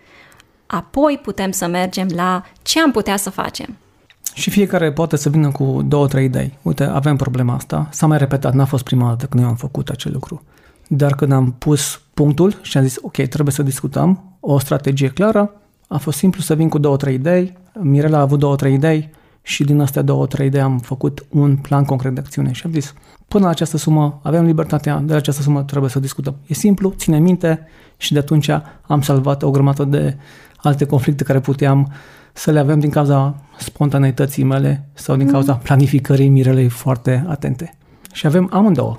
Apoi 0.66 1.20
putem 1.22 1.50
să 1.50 1.66
mergem 1.66 2.08
la 2.14 2.44
ce 2.62 2.80
am 2.80 2.90
putea 2.90 3.16
să 3.16 3.30
facem. 3.30 3.76
Și 4.34 4.50
fiecare 4.50 4.92
poate 4.92 5.16
să 5.16 5.28
vină 5.28 5.50
cu 5.50 5.82
două, 5.84 6.06
trei 6.06 6.24
idei. 6.24 6.58
Uite, 6.62 6.84
avem 6.84 7.16
problema 7.16 7.54
asta, 7.54 7.88
s-a 7.90 8.06
mai 8.06 8.18
repetat, 8.18 8.54
n-a 8.54 8.64
fost 8.64 8.84
prima 8.84 9.08
dată 9.08 9.26
când 9.26 9.42
eu 9.42 9.48
am 9.48 9.56
făcut 9.56 9.88
acel 9.88 10.12
lucru. 10.12 10.42
Dar 10.88 11.14
când 11.14 11.32
am 11.32 11.54
pus 11.58 12.00
punctul 12.14 12.58
și 12.62 12.78
am 12.78 12.84
zis, 12.84 12.96
ok, 13.02 13.16
trebuie 13.16 13.52
să 13.52 13.62
discutăm 13.62 14.36
o 14.40 14.58
strategie 14.58 15.08
clară, 15.08 15.52
a 15.88 15.98
fost 15.98 16.18
simplu 16.18 16.40
să 16.40 16.54
vin 16.54 16.68
cu 16.68 16.78
două, 16.78 16.96
trei 16.96 17.14
idei, 17.14 17.56
Mirela 17.80 18.18
a 18.18 18.20
avut 18.20 18.38
două, 18.38 18.56
trei 18.56 18.74
idei 18.74 19.10
și 19.42 19.64
din 19.64 19.80
astea 19.80 20.02
două, 20.02 20.26
trei 20.26 20.46
idei 20.46 20.60
am 20.60 20.78
făcut 20.78 21.26
un 21.28 21.56
plan 21.56 21.84
concret 21.84 22.14
de 22.14 22.20
acțiune 22.20 22.52
și 22.52 22.62
am 22.66 22.72
zis, 22.72 22.94
până 23.28 23.44
la 23.44 23.50
această 23.50 23.76
sumă 23.76 24.20
avem 24.22 24.44
libertatea, 24.44 24.98
de 24.98 25.12
la 25.12 25.18
această 25.18 25.42
sumă 25.42 25.62
trebuie 25.62 25.90
să 25.90 26.00
discutăm. 26.00 26.36
E 26.46 26.54
simplu, 26.54 26.94
ține 26.96 27.18
minte 27.18 27.66
și 27.96 28.12
de 28.12 28.18
atunci 28.18 28.48
am 28.82 29.00
salvat 29.02 29.42
o 29.42 29.50
grămadă 29.50 29.84
de 29.84 30.16
alte 30.56 30.84
conflicte 30.84 31.24
care 31.24 31.40
puteam 31.40 31.92
să 32.32 32.50
le 32.50 32.58
avem 32.58 32.80
din 32.80 32.90
cauza 32.90 33.34
spontaneității 33.58 34.44
mele 34.44 34.88
sau 34.92 35.16
din 35.16 35.30
cauza 35.30 35.54
planificării 35.54 36.28
Mirelei 36.28 36.68
foarte 36.68 37.24
atente. 37.28 37.76
Și 38.12 38.26
avem 38.26 38.48
amândouă. 38.52 38.98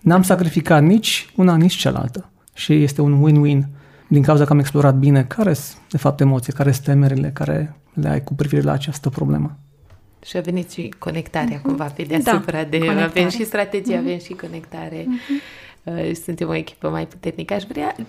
N-am 0.00 0.22
sacrificat 0.22 0.82
nici 0.82 1.32
una, 1.36 1.56
nici 1.56 1.74
cealaltă. 1.74 2.30
Și 2.54 2.82
este 2.82 3.00
un 3.00 3.24
win-win 3.24 3.68
din 4.08 4.22
cauza 4.22 4.44
că 4.44 4.52
am 4.52 4.58
explorat 4.58 4.94
bine 4.94 5.24
care 5.24 5.52
sunt, 5.52 5.80
de 5.90 5.96
fapt, 5.96 6.20
emoții, 6.20 6.52
care 6.52 6.72
sunt 6.72 6.84
temerile 6.84 7.30
care 7.30 7.76
le 7.94 8.08
ai 8.08 8.24
cu 8.24 8.34
privire 8.34 8.62
la 8.62 8.72
această 8.72 9.08
problemă. 9.08 9.56
Și 10.24 10.36
a 10.36 10.40
venit 10.40 10.70
și 10.70 10.94
conectarea 10.98 11.58
uh-huh. 11.58 11.62
cumva 11.62 11.84
pe 11.84 12.02
deasupra 12.02 12.62
da, 12.62 12.68
de... 12.68 12.78
Conectare. 12.78 13.04
Avem 13.04 13.28
și 13.28 13.44
strategie, 13.44 13.96
uh-huh. 13.96 14.00
avem 14.00 14.18
și 14.18 14.32
conectare. 14.32 15.06
Uh-huh. 15.06 16.12
Suntem 16.24 16.48
o 16.48 16.54
echipă 16.54 16.88
mai 16.88 17.06
puternică. 17.06 17.54
Aș 17.54 17.62
vrea 17.62 17.94
Uh, 17.98 18.04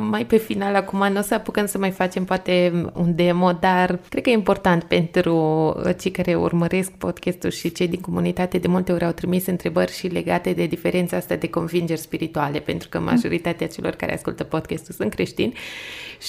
mai 0.00 0.26
pe 0.26 0.36
final, 0.36 0.74
acum 0.74 1.12
nu 1.12 1.18
o 1.18 1.22
să 1.22 1.34
apucăm 1.34 1.66
să 1.66 1.78
mai 1.78 1.90
facem 1.90 2.24
poate 2.24 2.72
un 2.94 3.14
demo, 3.14 3.52
dar 3.52 3.98
cred 4.08 4.22
că 4.22 4.30
e 4.30 4.32
important 4.32 4.82
pentru 4.82 5.36
uh, 5.76 5.90
cei 6.00 6.10
care 6.10 6.34
urmăresc 6.34 6.90
podcastul 6.90 7.50
și 7.50 7.72
cei 7.72 7.88
din 7.88 8.00
comunitate 8.00 8.58
de 8.58 8.68
multe 8.68 8.92
ori 8.92 9.04
au 9.04 9.12
trimis 9.12 9.46
întrebări 9.46 9.92
și 9.92 10.06
legate 10.06 10.52
de 10.52 10.66
diferența 10.66 11.16
asta 11.16 11.36
de 11.36 11.48
convingeri 11.48 12.00
spirituale, 12.00 12.58
pentru 12.58 12.88
că 12.88 13.00
majoritatea 13.00 13.66
celor 13.66 13.92
care 13.92 14.14
ascultă 14.14 14.44
podcastul 14.44 14.94
sunt 14.94 15.14
creștini 15.14 15.52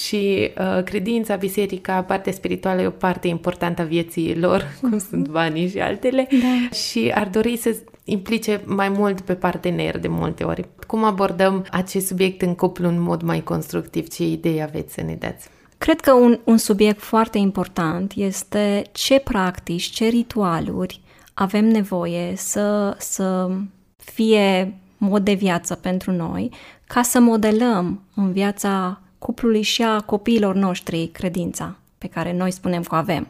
și 0.05 0.51
uh, 0.58 0.84
credința, 0.84 1.36
biserica, 1.36 2.03
partea 2.03 2.32
spirituală 2.32 2.82
e 2.82 2.88
o 2.88 2.89
parte 2.89 3.28
importantă 3.28 3.82
a 3.82 3.86
vieții 3.86 4.39
lor, 4.39 4.68
cum 4.82 4.99
sunt 4.99 5.28
banii 5.28 5.70
și 5.70 5.80
altele, 5.80 6.28
da. 6.32 6.76
și 6.76 7.12
ar 7.16 7.28
dori 7.28 7.58
să 7.58 7.76
implice 8.03 8.62
mai 8.66 8.89
mult 8.89 9.22
pe 9.22 9.34
partener 9.34 9.99
de 9.99 10.08
multe 10.08 10.43
ori. 10.43 10.68
Cum 10.88 11.03
abordăm 11.03 11.65
acest 11.71 12.07
subiect 12.07 12.41
în 12.41 12.55
cuplu 12.55 12.88
în 12.88 12.99
mod 12.99 13.21
mai 13.21 13.43
constructiv? 13.43 14.07
Ce 14.07 14.23
idei 14.23 14.61
aveți 14.61 14.93
să 14.93 15.01
ne 15.01 15.15
dați? 15.15 15.49
Cred 15.77 15.99
că 15.99 16.13
un, 16.13 16.39
un 16.43 16.57
subiect 16.57 17.01
foarte 17.01 17.38
important 17.38 18.13
este 18.15 18.81
ce 18.91 19.19
practici, 19.19 19.83
ce 19.83 20.07
ritualuri 20.07 21.01
avem 21.33 21.65
nevoie 21.65 22.33
să, 22.35 22.95
să 22.99 23.49
fie 23.97 24.79
mod 24.97 25.23
de 25.23 25.33
viață 25.33 25.75
pentru 25.75 26.11
noi, 26.11 26.51
ca 26.88 27.01
să 27.01 27.19
modelăm 27.19 28.01
în 28.15 28.31
viața 28.31 29.01
cuplului 29.19 29.61
și 29.61 29.83
a 29.83 29.99
copiilor 29.99 30.55
noștri 30.55 31.07
credința 31.07 31.75
pe 31.97 32.07
care 32.07 32.33
noi 32.33 32.51
spunem 32.51 32.81
că 32.81 32.95
o 32.95 32.97
avem. 32.97 33.27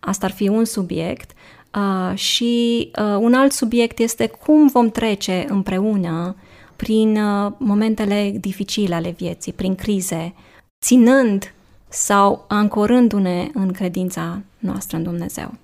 Asta 0.00 0.26
ar 0.26 0.32
fi 0.32 0.48
un 0.48 0.64
subiect. 0.64 1.30
Uh, 1.76 2.16
și 2.18 2.90
uh, 2.98 3.16
un 3.18 3.34
alt 3.34 3.52
subiect 3.52 3.98
este 3.98 4.26
cum 4.26 4.66
vom 4.66 4.90
trece 4.90 5.44
împreună 5.48 6.36
prin 6.84 7.16
uh, 7.16 7.52
momentele 7.58 8.34
dificile 8.40 8.94
ale 8.94 9.10
vieții, 9.10 9.52
prin 9.52 9.74
crize, 9.74 10.34
ținând 10.80 11.54
sau 11.88 12.44
ancorându-ne 12.48 13.50
în 13.54 13.72
credința 13.72 14.40
noastră 14.58 14.96
în 14.96 15.02
Dumnezeu. 15.02 15.54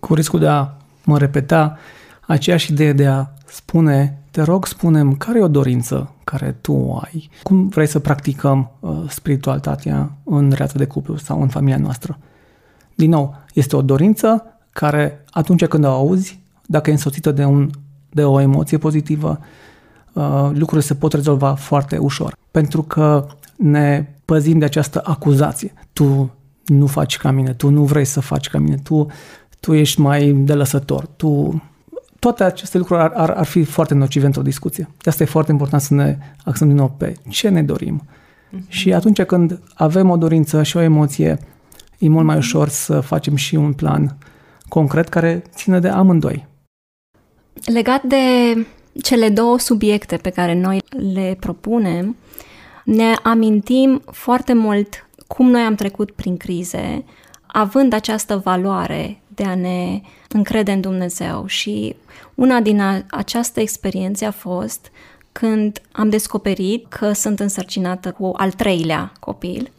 Cu 0.00 0.14
riscul 0.14 0.38
de 0.38 0.46
a 0.46 0.68
mă 1.04 1.18
repeta, 1.18 1.78
aceeași 2.20 2.72
idee 2.72 2.92
de 2.92 3.06
a 3.06 3.26
spune, 3.46 4.18
te 4.30 4.42
rog, 4.42 4.66
spunem, 4.66 5.14
care 5.14 5.38
e 5.38 5.42
o 5.42 5.48
dorință 5.48 6.12
care 6.24 6.56
tu 6.60 6.72
o 6.72 6.96
ai? 6.96 7.30
Cum 7.42 7.68
vrei 7.68 7.86
să 7.86 7.98
practicăm 7.98 8.70
uh, 8.80 9.02
spiritualitatea 9.08 10.12
în 10.24 10.50
relația 10.50 10.78
de 10.78 10.86
cuplu 10.86 11.16
sau 11.16 11.42
în 11.42 11.48
familia 11.48 11.78
noastră? 11.78 12.18
Din 12.94 13.10
nou, 13.10 13.34
este 13.54 13.76
o 13.76 13.82
dorință 13.82 14.44
care 14.70 15.24
atunci 15.30 15.66
când 15.66 15.84
o 15.84 15.88
auzi, 15.88 16.38
dacă 16.66 16.90
e 16.90 16.92
însoțită 16.92 17.32
de 17.32 17.44
un 17.44 17.70
de 18.10 18.24
o 18.24 18.40
emoție 18.40 18.78
pozitivă, 18.78 19.38
uh, 19.40 19.46
lucrurile 20.52 20.80
se 20.80 20.94
pot 20.94 21.12
rezolva 21.12 21.54
foarte 21.54 21.98
ușor. 21.98 22.36
Pentru 22.50 22.82
că 22.82 23.26
ne 23.56 24.06
păzim 24.24 24.58
de 24.58 24.64
această 24.64 25.00
acuzație. 25.04 25.72
Tu 25.92 26.34
nu 26.64 26.86
faci 26.86 27.16
ca 27.16 27.30
mine, 27.30 27.52
tu 27.52 27.68
nu 27.68 27.84
vrei 27.84 28.04
să 28.04 28.20
faci 28.20 28.48
ca 28.48 28.58
mine, 28.58 28.76
tu, 28.76 29.06
tu 29.60 29.74
ești 29.74 30.00
mai 30.00 30.32
de 30.32 30.54
lăsător, 30.54 31.06
tu... 31.06 31.62
Toate 32.18 32.44
aceste 32.44 32.78
lucruri 32.78 33.00
ar, 33.00 33.12
ar, 33.14 33.30
ar 33.30 33.44
fi 33.44 33.64
foarte 33.64 33.94
nocive 33.94 34.26
într-o 34.26 34.42
discuție. 34.42 34.88
De 35.02 35.10
asta 35.10 35.22
e 35.22 35.26
foarte 35.26 35.52
important 35.52 35.82
să 35.82 35.94
ne 35.94 36.18
axăm 36.44 36.66
din 36.66 36.76
nou 36.76 36.94
pe 36.96 37.14
ce 37.28 37.48
ne 37.48 37.62
dorim. 37.62 38.02
Uh-huh. 38.02 38.68
Și 38.68 38.92
atunci 38.92 39.22
când 39.22 39.60
avem 39.74 40.10
o 40.10 40.16
dorință 40.16 40.62
și 40.62 40.76
o 40.76 40.80
emoție, 40.80 41.38
e 41.98 42.08
mult 42.08 42.26
mai 42.26 42.36
ușor 42.36 42.68
să 42.68 43.00
facem 43.00 43.36
și 43.36 43.54
un 43.54 43.72
plan 43.72 44.16
concret 44.68 45.08
care 45.08 45.42
ține 45.54 45.80
de 45.80 45.88
amândoi. 45.88 46.46
Legat 47.72 48.02
de 48.02 48.16
cele 49.02 49.28
două 49.28 49.58
subiecte 49.58 50.16
pe 50.16 50.30
care 50.30 50.54
noi 50.54 50.82
le 51.12 51.36
propunem, 51.40 52.16
ne 52.84 53.14
amintim 53.22 54.02
foarte 54.10 54.52
mult 54.52 55.06
cum 55.26 55.50
noi 55.50 55.62
am 55.62 55.74
trecut 55.74 56.10
prin 56.10 56.36
crize, 56.36 57.04
având 57.46 57.92
această 57.92 58.36
valoare 58.36 59.22
de 59.34 59.44
a 59.44 59.54
ne 59.54 60.00
încrede 60.28 60.72
în 60.72 60.80
Dumnezeu. 60.80 61.46
Și 61.46 61.96
una 62.34 62.60
din 62.60 62.80
a, 62.80 63.02
această 63.10 63.60
experiență 63.60 64.24
a 64.24 64.30
fost 64.30 64.90
când 65.32 65.82
am 65.92 66.08
descoperit 66.08 66.86
că 66.88 67.12
sunt 67.12 67.40
însărcinată 67.40 68.12
cu 68.12 68.32
al 68.36 68.50
treilea 68.50 69.12
copil. 69.20 69.70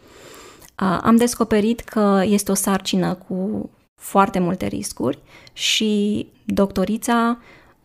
Am 0.75 1.15
descoperit 1.15 1.79
că 1.79 2.21
este 2.25 2.51
o 2.51 2.53
sarcină 2.53 3.13
cu 3.13 3.69
foarte 3.95 4.39
multe 4.39 4.67
riscuri 4.67 5.19
și 5.53 6.25
doctorița 6.45 7.37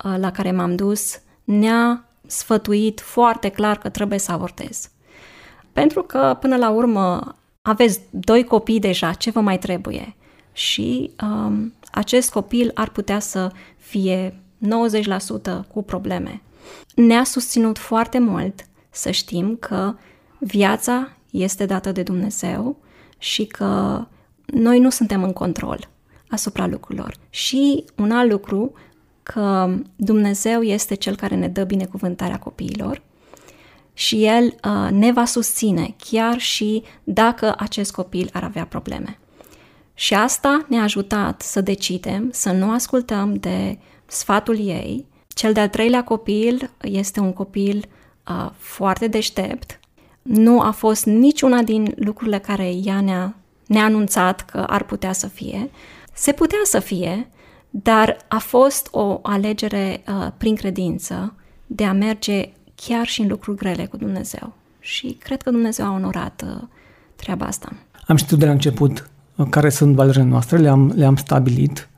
la 0.03 0.31
care 0.31 0.51
m-am 0.51 0.77
dus 0.77 1.21
ne-a 1.45 2.09
sfătuit 2.27 3.01
foarte 3.01 3.49
clar 3.49 3.79
că 3.79 3.89
trebuie 3.89 4.19
să 4.19 4.33
avortez. 4.33 4.91
Pentru 5.73 6.03
că, 6.03 6.37
până 6.41 6.57
la 6.57 6.71
urmă, 6.71 7.35
aveți 7.63 8.01
doi 8.11 8.45
copii 8.45 8.79
deja, 8.79 9.13
ce 9.13 9.31
vă 9.31 9.41
mai 9.41 9.59
trebuie? 9.59 10.17
Și 10.53 11.11
um, 11.23 11.75
acest 11.91 12.31
copil 12.31 12.71
ar 12.75 12.89
putea 12.89 13.19
să 13.19 13.51
fie 13.77 14.43
90% 15.61 15.67
cu 15.73 15.83
probleme. 15.83 16.43
Ne-a 16.95 17.25
susținut 17.25 17.79
foarte 17.79 18.19
mult 18.19 18.67
să 18.91 19.11
știm 19.11 19.57
că 19.57 19.95
viața 20.39 21.17
este 21.31 21.67
dată 21.67 21.93
de 21.93 22.03
Dumnezeu 22.03 22.77
și 23.19 23.45
că 23.45 24.05
noi 24.47 24.79
nu 24.79 24.91
suntem 24.91 25.23
în 25.23 25.33
control 25.33 25.89
asupra 26.29 26.67
lucrurilor. 26.67 27.15
Și 27.31 27.85
un 27.97 28.11
alt 28.11 28.31
lucru, 28.31 28.73
că 29.33 29.75
Dumnezeu 29.97 30.63
este 30.63 30.95
Cel 30.95 31.17
care 31.17 31.35
ne 31.35 31.49
dă 31.49 31.65
binecuvântarea 31.65 32.39
copiilor 32.39 33.03
și 33.93 34.25
El 34.25 34.45
uh, 34.45 34.91
ne 34.91 35.13
va 35.13 35.25
susține 35.25 35.95
chiar 36.11 36.39
și 36.39 36.83
dacă 37.05 37.55
acest 37.59 37.93
copil 37.93 38.31
ar 38.33 38.45
avea 38.45 38.65
probleme. 38.65 39.19
Și 39.95 40.15
asta 40.15 40.67
ne-a 40.69 40.83
ajutat 40.83 41.43
să 41.43 41.61
decidem 41.61 42.29
să 42.33 42.53
nu 42.53 42.71
ascultăm 42.71 43.35
de 43.35 43.79
sfatul 44.07 44.59
ei. 44.59 45.07
Cel 45.29 45.53
de-al 45.53 45.69
treilea 45.69 46.05
copil 46.05 46.71
este 46.81 47.21
un 47.21 47.33
copil 47.33 47.85
uh, 48.29 48.51
foarte 48.57 49.07
deștept. 49.07 49.81
Nu 50.23 50.61
a 50.61 50.71
fost 50.71 51.05
niciuna 51.05 51.63
din 51.63 51.95
lucrurile 51.97 52.39
care 52.39 52.71
ea 52.85 53.01
ne-a, 53.01 53.35
ne-a 53.67 53.85
anunțat 53.85 54.41
că 54.41 54.59
ar 54.59 54.83
putea 54.83 55.13
să 55.13 55.27
fie. 55.27 55.71
Se 56.13 56.33
putea 56.33 56.61
să 56.63 56.79
fie, 56.79 57.31
dar 57.71 58.17
a 58.29 58.39
fost 58.39 58.89
o 58.91 59.19
alegere 59.23 60.03
uh, 60.09 60.29
prin 60.37 60.55
credință 60.55 61.35
de 61.67 61.85
a 61.85 61.93
merge 61.93 62.53
chiar 62.75 63.07
și 63.07 63.21
în 63.21 63.29
lucruri 63.29 63.59
grele 63.59 63.87
cu 63.87 63.97
Dumnezeu. 63.97 64.53
Și 64.81 65.17
cred 65.21 65.43
că 65.43 65.51
Dumnezeu 65.51 65.87
a 65.87 65.93
onorat 65.93 66.45
uh, 66.47 66.63
treaba 67.17 67.47
asta. 67.47 67.73
Am 68.07 68.17
știut 68.17 68.39
de 68.39 68.47
la 68.47 68.53
început 68.53 69.11
uh, 69.37 69.47
care 69.51 69.69
sunt 69.69 69.95
valorile 69.95 70.23
noastre, 70.23 70.57
le-am, 70.57 70.93
le-am 70.97 71.17
stabilit 71.17 71.89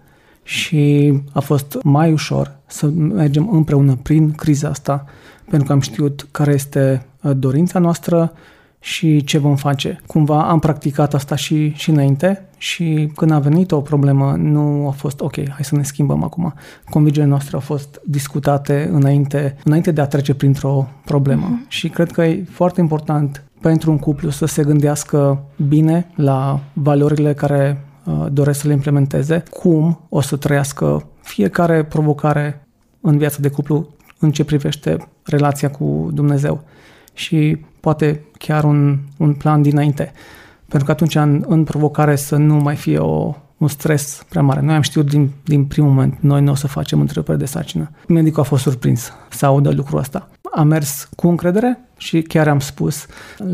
și 0.43 1.12
a 1.33 1.41
fost 1.41 1.79
mai 1.83 2.12
ușor 2.12 2.57
să 2.66 2.87
mergem 2.87 3.49
împreună 3.49 3.97
prin 4.03 4.33
criza 4.33 4.68
asta, 4.68 5.05
pentru 5.45 5.66
că 5.66 5.73
am 5.73 5.81
știut 5.81 6.27
care 6.31 6.53
este 6.53 7.07
uh, 7.23 7.33
dorința 7.37 7.79
noastră 7.79 8.33
și 8.81 9.25
ce 9.25 9.39
vom 9.39 9.57
face. 9.57 10.01
Cumva 10.07 10.49
am 10.49 10.59
practicat 10.59 11.14
asta 11.14 11.37
și, 11.37 11.73
și 11.75 11.91
înainte 11.91 12.50
și 12.63 13.11
când 13.15 13.31
a 13.31 13.39
venit 13.39 13.73
o 13.73 13.81
problemă 13.81 14.35
nu 14.39 14.89
a 14.89 14.91
fost 14.91 15.21
ok, 15.21 15.35
hai 15.49 15.65
să 15.65 15.77
ne 15.77 15.83
schimbăm 15.83 16.23
acum. 16.23 16.55
Convingerile 16.91 17.31
noastre 17.31 17.55
au 17.55 17.61
fost 17.61 18.01
discutate 18.05 18.89
înainte, 18.93 19.57
înainte 19.65 19.91
de 19.91 20.01
a 20.01 20.07
trece 20.07 20.35
printr-o 20.35 20.89
problemă 21.05 21.47
uh-huh. 21.47 21.69
și 21.69 21.89
cred 21.89 22.11
că 22.11 22.25
e 22.25 22.45
foarte 22.51 22.81
important 22.81 23.45
pentru 23.61 23.91
un 23.91 23.99
cuplu 23.99 24.31
să 24.31 24.47
se 24.47 24.63
gândească 24.65 25.43
bine 25.69 26.11
la 26.15 26.61
valorile 26.73 27.35
care 27.35 27.85
uh, 28.05 28.27
doresc 28.33 28.61
să 28.61 28.67
le 28.67 28.73
implementeze, 28.73 29.43
cum 29.51 30.01
o 30.09 30.21
să 30.21 30.37
trăiască 30.37 31.07
fiecare 31.23 31.85
provocare 31.85 32.67
în 33.01 33.19
viața 33.19 33.39
de 33.41 33.49
cuplu 33.49 33.89
în 34.19 34.31
ce 34.31 34.45
privește 34.45 35.09
relația 35.25 35.71
cu 35.71 36.11
Dumnezeu 36.13 36.65
și 37.13 37.57
poate 37.81 38.25
chiar 38.39 38.65
un, 38.65 38.99
un 39.17 39.35
plan 39.35 39.63
dinainte. 39.63 40.13
Pentru 40.71 40.85
că 40.85 40.91
atunci 40.91 41.14
în, 41.14 41.45
în 41.49 41.64
provocare 41.64 42.16
să 42.16 42.37
nu 42.37 42.55
mai 42.55 42.77
fie 42.77 42.99
o, 42.99 43.35
un 43.57 43.68
stres 43.68 44.25
prea 44.29 44.43
mare. 44.43 44.61
Noi 44.61 44.75
am 44.75 44.81
știut 44.81 45.09
din, 45.09 45.31
din 45.45 45.64
primul 45.64 45.91
moment, 45.91 46.16
noi 46.21 46.43
nu 46.43 46.51
o 46.51 46.55
să 46.55 46.66
facem 46.66 47.01
întrerupere 47.01 47.37
de 47.37 47.45
sarcină. 47.45 47.91
Medicul 48.09 48.43
a 48.43 48.45
fost 48.45 48.62
surprins 48.62 49.12
să 49.31 49.47
audă 49.47 49.71
lucrul 49.71 49.99
ăsta. 49.99 50.29
Am 50.55 50.66
mers 50.66 51.09
cu 51.16 51.29
încredere 51.29 51.79
și 51.97 52.23
chiar 52.23 52.49
am 52.49 52.59
spus 52.59 53.07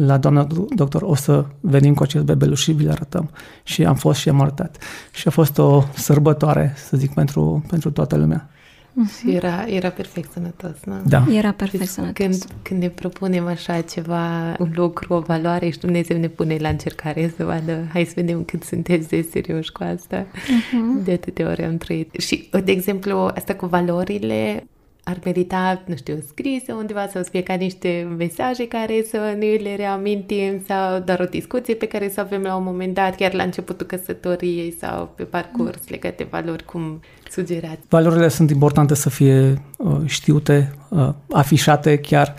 la 0.07 0.17
doamna 0.17 0.47
doctor, 0.75 1.03
o 1.03 1.15
să 1.15 1.45
venim 1.61 1.95
cu 1.95 2.03
acest 2.03 2.25
bebeluș 2.25 2.63
și 2.63 2.73
vi-l 2.73 2.91
arătăm. 2.91 3.31
Și 3.63 3.85
am 3.85 3.95
fost 3.95 4.21
și 4.21 4.29
am 4.29 4.41
arătat. 4.41 4.77
Și 5.13 5.29
a 5.29 5.31
fost 5.31 5.59
o 5.59 5.83
sărbătoare, 5.95 6.75
să 6.89 6.97
zic, 6.97 7.15
pentru, 7.15 7.65
pentru 7.69 7.91
toată 7.91 8.17
lumea. 8.17 8.49
Uh-huh. 8.97 9.19
Și 9.19 9.31
era, 9.35 9.65
era 9.69 9.89
perfect 9.89 10.33
sănătos, 10.33 10.77
nu? 10.85 10.95
Da. 11.07 11.27
Era 11.31 11.53
perfect 11.53 11.79
deci, 11.79 11.89
sănătos. 11.89 12.27
Când, 12.27 12.45
când 12.63 12.83
ne 12.83 12.89
propunem 12.89 13.47
așa 13.47 13.81
ceva, 13.81 14.57
un 14.59 14.73
lucru, 14.75 15.15
o 15.15 15.21
valoare 15.21 15.69
și 15.69 15.79
Dumnezeu 15.79 16.19
ne 16.19 16.29
pune 16.29 16.57
la 16.61 16.69
încercare 16.69 17.33
să 17.37 17.45
vadă, 17.45 17.87
hai 17.93 18.05
să 18.05 18.13
vedem 18.15 18.45
cât 18.45 18.63
sunteți 18.63 19.09
de 19.09 19.29
serioși 19.31 19.73
cu 19.73 19.83
asta. 19.83 20.27
Uh-huh. 20.27 21.05
De 21.05 21.13
atâtea 21.13 21.49
ori 21.49 21.65
am 21.65 21.77
trăit. 21.77 22.15
Și, 22.19 22.49
de 22.65 22.73
exemplu, 22.73 23.17
asta 23.17 23.55
cu 23.55 23.67
valorile, 23.67 24.67
ar 25.09 25.19
merita, 25.25 25.83
nu 25.85 25.97
știu, 25.97 26.19
scrise 26.29 26.73
undeva 26.73 27.09
sau 27.13 27.23
să 27.23 27.29
fie 27.31 27.43
ca 27.43 27.55
niște 27.55 28.15
mesaje 28.17 28.69
care 28.69 29.05
să 29.11 29.37
ne 29.39 29.47
le 29.47 29.77
reamintim 29.77 30.63
sau 30.67 31.01
doar 31.01 31.21
o 31.21 31.25
discuție 31.25 31.75
pe 31.75 31.87
care 31.87 32.11
să 32.11 32.21
avem 32.21 32.43
la 32.43 32.57
un 32.57 32.65
moment 32.65 32.95
dat, 32.95 33.15
chiar 33.17 33.33
la 33.33 33.43
începutul 33.43 33.87
căsătoriei 33.87 34.77
sau 34.81 35.13
pe 35.17 35.23
parcurs 35.23 35.79
mm. 35.79 35.87
legate 35.89 36.15
de 36.17 36.27
valori, 36.31 36.65
cum 36.65 37.01
sugerați. 37.31 37.81
Valorile 37.89 38.29
sunt 38.29 38.51
importante 38.51 38.95
să 38.95 39.11
fie 39.11 39.63
uh, 39.77 39.97
știute, 40.05 40.75
uh, 40.89 41.09
afișate 41.31 41.99
chiar 41.99 42.35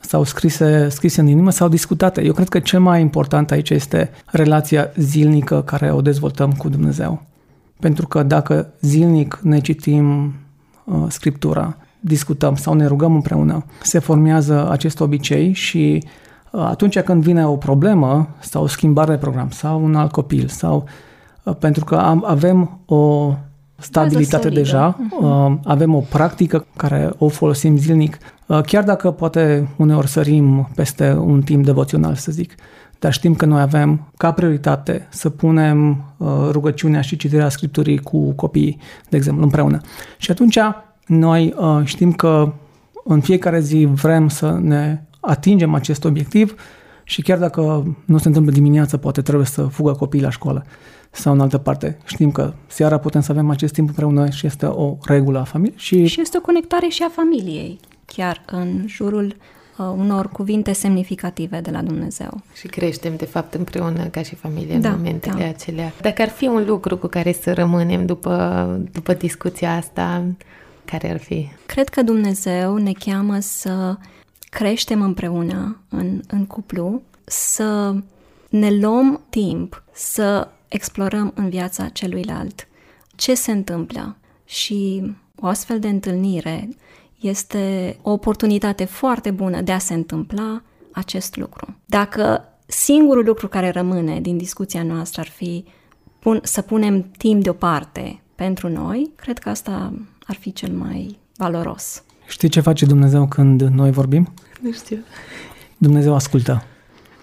sau 0.00 0.24
scrise, 0.24 0.88
scrise 0.88 1.20
în 1.20 1.26
inimă 1.26 1.50
sau 1.50 1.68
discutate. 1.68 2.24
Eu 2.24 2.32
cred 2.32 2.48
că 2.48 2.58
cel 2.58 2.80
mai 2.80 3.00
important 3.00 3.50
aici 3.50 3.70
este 3.70 4.10
relația 4.26 4.92
zilnică 4.96 5.62
care 5.62 5.92
o 5.92 6.00
dezvoltăm 6.00 6.52
cu 6.52 6.68
Dumnezeu. 6.68 7.22
Pentru 7.80 8.06
că 8.06 8.22
dacă 8.22 8.72
zilnic 8.80 9.38
ne 9.42 9.60
citim 9.60 10.34
uh, 10.84 11.04
Scriptura, 11.08 11.76
discutăm 12.06 12.54
sau 12.54 12.74
ne 12.74 12.86
rugăm 12.86 13.14
împreună, 13.14 13.64
se 13.82 13.98
formează 13.98 14.70
acest 14.70 15.00
obicei 15.00 15.52
și 15.52 16.02
uh, 16.50 16.60
atunci 16.60 17.00
când 17.00 17.22
vine 17.22 17.46
o 17.46 17.56
problemă 17.56 18.28
sau 18.40 18.62
o 18.62 18.66
schimbare 18.66 19.10
de 19.12 19.18
program 19.18 19.50
sau 19.50 19.84
un 19.84 19.94
alt 19.94 20.10
copil 20.10 20.48
sau 20.48 20.84
uh, 21.42 21.54
pentru 21.58 21.84
că 21.84 21.96
am, 21.96 22.24
avem 22.26 22.78
o 22.86 23.34
stabilitate 23.76 24.48
deja, 24.48 24.96
uh-huh. 24.96 25.60
avem 25.64 25.94
o 25.94 26.00
practică 26.00 26.66
care 26.76 27.10
o 27.18 27.28
folosim 27.28 27.76
zilnic, 27.76 28.18
chiar 28.66 28.84
dacă 28.84 29.10
poate 29.10 29.68
uneori 29.76 30.08
sărim 30.08 30.68
peste 30.74 31.12
un 31.12 31.42
timp 31.42 31.64
devoțional, 31.64 32.14
să 32.14 32.32
zic, 32.32 32.54
dar 32.98 33.12
știm 33.12 33.34
că 33.34 33.46
noi 33.46 33.60
avem 33.60 34.12
ca 34.16 34.32
prioritate 34.32 35.06
să 35.10 35.30
punem 35.30 36.04
rugăciunea 36.50 37.00
și 37.00 37.16
citirea 37.16 37.48
Scripturii 37.48 37.98
cu 37.98 38.32
copiii, 38.32 38.78
de 39.08 39.16
exemplu, 39.16 39.42
împreună. 39.42 39.80
Și 40.18 40.30
atunci 40.30 40.58
noi 41.06 41.54
uh, 41.58 41.80
știm 41.84 42.12
că 42.12 42.52
în 43.04 43.20
fiecare 43.20 43.60
zi 43.60 43.84
vrem 43.84 44.28
să 44.28 44.58
ne 44.60 45.02
atingem 45.20 45.74
acest 45.74 46.04
obiectiv 46.04 46.54
și 47.04 47.22
chiar 47.22 47.38
dacă 47.38 47.94
nu 48.04 48.18
se 48.18 48.28
întâmplă 48.28 48.52
dimineața, 48.52 48.96
poate 48.96 49.22
trebuie 49.22 49.46
să 49.46 49.62
fugă 49.62 49.92
copiii 49.92 50.22
la 50.22 50.30
școală 50.30 50.64
sau 51.10 51.32
în 51.32 51.40
altă 51.40 51.58
parte. 51.58 51.98
Știm 52.04 52.30
că 52.30 52.52
seara 52.66 52.98
putem 52.98 53.20
să 53.20 53.32
avem 53.32 53.50
acest 53.50 53.72
timp 53.72 53.88
împreună 53.88 54.30
și 54.30 54.46
este 54.46 54.66
o 54.66 54.96
regulă 55.04 55.38
a 55.38 55.44
familiei. 55.44 55.78
Și, 55.78 56.06
și 56.06 56.20
este 56.20 56.36
o 56.36 56.40
conectare 56.40 56.88
și 56.88 57.02
a 57.02 57.08
familiei, 57.08 57.78
chiar 58.06 58.42
în 58.46 58.84
jurul 58.86 59.36
uh, 59.78 59.86
unor 59.96 60.28
cuvinte 60.28 60.72
semnificative 60.72 61.60
de 61.60 61.70
la 61.70 61.82
Dumnezeu. 61.82 62.40
Și 62.54 62.66
creștem, 62.66 63.16
de 63.16 63.24
fapt, 63.24 63.54
împreună 63.54 64.04
ca 64.04 64.22
și 64.22 64.34
familie 64.34 64.78
da, 64.78 64.88
în 64.88 64.96
momentele 64.96 65.42
da. 65.42 65.48
acelea. 65.48 65.92
Dacă 66.00 66.22
ar 66.22 66.28
fi 66.28 66.46
un 66.46 66.64
lucru 66.66 66.96
cu 66.96 67.06
care 67.06 67.32
să 67.32 67.52
rămânem 67.52 68.06
după, 68.06 68.80
după 68.92 69.14
discuția 69.14 69.76
asta, 69.76 70.24
care 70.84 71.10
ar 71.10 71.18
fi? 71.18 71.48
Cred 71.66 71.88
că 71.88 72.02
Dumnezeu 72.02 72.76
ne 72.76 72.92
cheamă 72.92 73.38
să 73.38 73.96
creștem 74.50 75.02
împreună 75.02 75.80
în, 75.88 76.20
în 76.26 76.46
cuplu, 76.46 77.02
să 77.24 77.94
ne 78.48 78.70
luăm 78.70 79.20
timp 79.28 79.82
să 79.92 80.48
explorăm 80.68 81.32
în 81.34 81.48
viața 81.48 81.88
celuilalt 81.88 82.68
ce 83.16 83.34
se 83.34 83.50
întâmplă 83.52 84.16
și 84.44 85.12
o 85.40 85.46
astfel 85.46 85.78
de 85.78 85.88
întâlnire 85.88 86.68
este 87.20 87.96
o 88.02 88.10
oportunitate 88.10 88.84
foarte 88.84 89.30
bună 89.30 89.60
de 89.60 89.72
a 89.72 89.78
se 89.78 89.94
întâmpla 89.94 90.62
acest 90.92 91.36
lucru. 91.36 91.76
Dacă 91.86 92.48
singurul 92.66 93.24
lucru 93.24 93.48
care 93.48 93.70
rămâne 93.70 94.20
din 94.20 94.36
discuția 94.36 94.82
noastră 94.82 95.20
ar 95.20 95.28
fi 95.28 95.64
pun, 96.18 96.40
să 96.42 96.62
punem 96.62 97.02
timp 97.02 97.42
deoparte 97.42 98.22
pentru 98.34 98.68
noi, 98.68 99.12
cred 99.16 99.38
că 99.38 99.48
asta 99.48 99.92
ar 100.26 100.34
fi 100.34 100.52
cel 100.52 100.72
mai 100.72 101.18
valoros. 101.36 102.02
Știi 102.26 102.48
ce 102.48 102.60
face 102.60 102.86
Dumnezeu 102.86 103.26
când 103.26 103.62
noi 103.62 103.90
vorbim? 103.90 104.32
Nu 104.60 104.72
știu. 104.72 104.98
Dumnezeu 105.76 106.14
ascultă. 106.14 106.64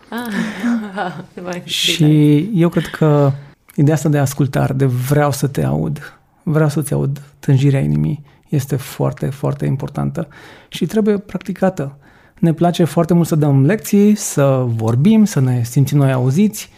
Ah, 0.10 1.64
și 1.64 2.38
eu 2.54 2.70
cred 2.70 2.86
că 2.86 3.32
ideea 3.76 3.96
asta 3.96 4.10
de 4.10 4.18
ascultare, 4.18 4.74
de 4.74 4.86
vreau 4.86 5.32
să 5.32 5.48
te 5.48 5.64
aud, 5.64 6.20
vreau 6.44 6.70
să-ți 6.70 6.94
aud 6.94 7.22
tânjirea 7.40 7.80
inimii, 7.80 8.24
este 8.50 8.76
foarte, 8.76 9.26
foarte 9.26 9.66
importantă 9.66 10.28
și 10.68 10.86
trebuie 10.86 11.18
practicată. 11.18 11.98
Ne 12.40 12.54
place 12.54 12.84
foarte 12.84 13.14
mult 13.14 13.28
să 13.28 13.36
dăm 13.36 13.66
lecții, 13.66 14.16
să 14.16 14.66
vorbim, 14.68 15.26
să 15.26 15.40
ne 15.40 15.64
simțim 15.64 15.98
noi 15.98 16.12
auziți, 16.12 16.70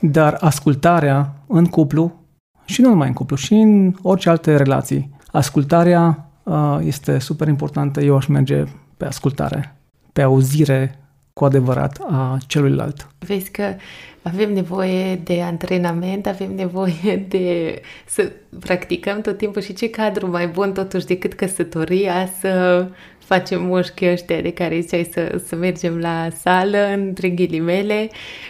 dar 0.00 0.36
ascultarea 0.40 1.34
în 1.46 1.66
cuplu, 1.66 2.24
și 2.64 2.80
nu 2.80 2.88
numai 2.88 3.08
în 3.08 3.14
cuplu, 3.14 3.36
și 3.36 3.54
în 3.54 3.94
orice 4.02 4.28
alte 4.28 4.56
relații, 4.56 5.10
ascultarea 5.32 6.30
uh, 6.42 6.78
este 6.82 7.18
super 7.18 7.48
importantă. 7.48 8.00
Eu 8.00 8.16
aș 8.16 8.26
merge 8.26 8.64
pe 8.96 9.04
ascultare, 9.04 9.76
pe 10.12 10.22
auzire 10.22 10.98
cu 11.32 11.44
adevărat 11.44 11.98
a 12.10 12.38
celuilalt. 12.46 13.08
Vezi 13.18 13.50
că 13.50 13.74
avem 14.22 14.52
nevoie 14.52 15.16
de 15.16 15.42
antrenament, 15.42 16.26
avem 16.26 16.54
nevoie 16.54 17.26
de 17.28 17.80
să 18.06 18.32
practicăm 18.60 19.20
tot 19.20 19.36
timpul 19.36 19.62
și 19.62 19.72
ce 19.72 19.90
cadru 19.90 20.30
mai 20.30 20.46
bun 20.46 20.72
totuși 20.72 21.06
decât 21.06 21.32
căsătoria 21.32 22.28
să 22.40 22.86
facem 23.18 23.62
mușchi 23.62 24.06
ăștia 24.06 24.40
de 24.40 24.52
care 24.52 24.80
ziceai 24.80 25.08
să, 25.12 25.40
să 25.46 25.56
mergem 25.56 25.98
la 25.98 26.28
sală, 26.40 26.78
între 26.94 27.28
ghilimele, 27.28 28.08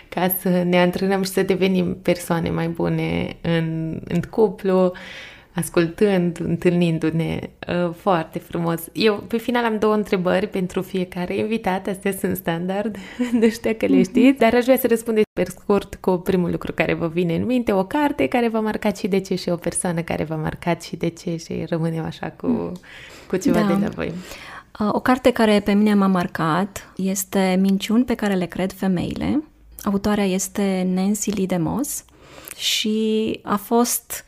ca 0.09 0.35
să 0.41 0.49
ne 0.49 0.81
antrenăm 0.81 1.23
și 1.23 1.31
să 1.31 1.43
devenim 1.43 1.97
persoane 2.03 2.51
mai 2.51 2.69
bune 2.69 3.37
în, 3.41 3.99
în 4.05 4.21
cuplu, 4.31 4.93
ascultând, 5.59 6.41
întâlnindu-ne 6.41 7.39
uh, 7.69 7.95
foarte 7.97 8.39
frumos. 8.39 8.81
Eu, 8.93 9.15
pe 9.15 9.37
final, 9.37 9.65
am 9.65 9.79
două 9.79 9.95
întrebări 9.95 10.49
pentru 10.49 10.83
fiecare 10.83 11.37
invitat, 11.37 11.87
astea 11.87 12.13
sunt 12.13 12.37
standard, 12.37 12.97
nu 13.41 13.49
știu 13.49 13.75
că 13.79 13.87
le 13.87 13.97
mhm. 13.97 14.09
știți, 14.09 14.39
dar 14.39 14.55
aș 14.55 14.65
vrea 14.65 14.77
să 14.77 14.87
răspundeți 14.87 15.27
pe 15.33 15.45
scurt 15.51 15.95
cu 15.95 16.11
primul 16.11 16.51
lucru 16.51 16.73
care 16.73 16.95
vă 16.95 17.09
vine 17.09 17.35
în 17.35 17.45
minte, 17.45 17.73
o 17.73 17.85
carte 17.85 18.27
care 18.27 18.49
v-a 18.49 18.61
marcat 18.61 18.99
și 18.99 19.09
de 19.09 19.21
ce 19.21 19.35
și 19.35 19.49
o 19.49 19.57
persoană 19.57 20.01
care 20.01 20.25
v-a 20.25 20.37
marcat 20.37 20.83
și 20.83 20.97
de 20.97 21.09
ce 21.09 21.37
și 21.37 21.65
rămânem 21.69 22.05
așa 22.05 22.31
cu, 22.37 22.73
cu 23.29 23.37
ceva 23.37 23.61
da. 23.61 23.67
de 23.75 23.85
la 23.85 23.89
voi. 23.89 24.13
Uh, 24.81 24.89
o 24.93 25.01
carte 25.01 25.31
care 25.31 25.61
pe 25.61 25.73
mine 25.73 25.95
m-a 25.95 26.07
marcat 26.07 26.93
este 26.97 27.59
Minciuni 27.61 28.05
pe 28.05 28.15
care 28.15 28.35
le 28.35 28.47
cred 28.47 28.73
femeile. 28.73 29.43
Autoarea 29.83 30.25
este 30.25 30.89
Nancy 30.95 31.31
Lee 31.31 31.47
DeMoss 31.47 32.05
și 32.57 33.41
a 33.43 33.57
fost 33.57 34.25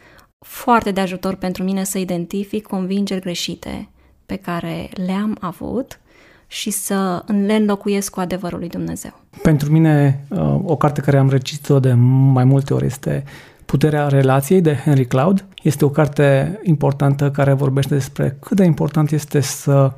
foarte 0.47 0.91
de 0.91 1.01
ajutor 1.01 1.34
pentru 1.34 1.62
mine 1.62 1.84
să 1.84 1.99
identific 1.99 2.66
convingeri 2.66 3.20
greșite 3.20 3.88
pe 4.26 4.36
care 4.36 4.88
le-am 5.07 5.36
avut 5.41 6.01
și 6.47 6.70
să 6.70 7.24
le 7.47 7.55
înlocuiesc 7.55 8.11
cu 8.12 8.20
adevărul 8.20 8.59
lui 8.59 8.68
Dumnezeu. 8.68 9.20
Pentru 9.43 9.70
mine, 9.70 10.24
uh, 10.28 10.61
o 10.64 10.76
carte 10.76 11.01
care 11.01 11.18
am 11.18 11.30
recitit-o 11.30 11.80
de 11.80 11.93
mai 12.32 12.45
multe 12.45 12.74
ori 12.74 12.86
este 12.86 13.24
Puterea 13.64 14.09
relației 14.09 14.61
de 14.61 14.74
Henry 14.74 15.07
Cloud. 15.07 15.45
Este 15.62 15.84
o 15.84 15.91
carte 15.91 16.61
importantă 16.62 17.30
care 17.30 17.53
vorbește 17.53 17.95
despre 17.95 18.36
cât 18.41 18.57
de 18.57 18.64
important 18.64 19.11
este 19.11 19.41
să 19.41 19.93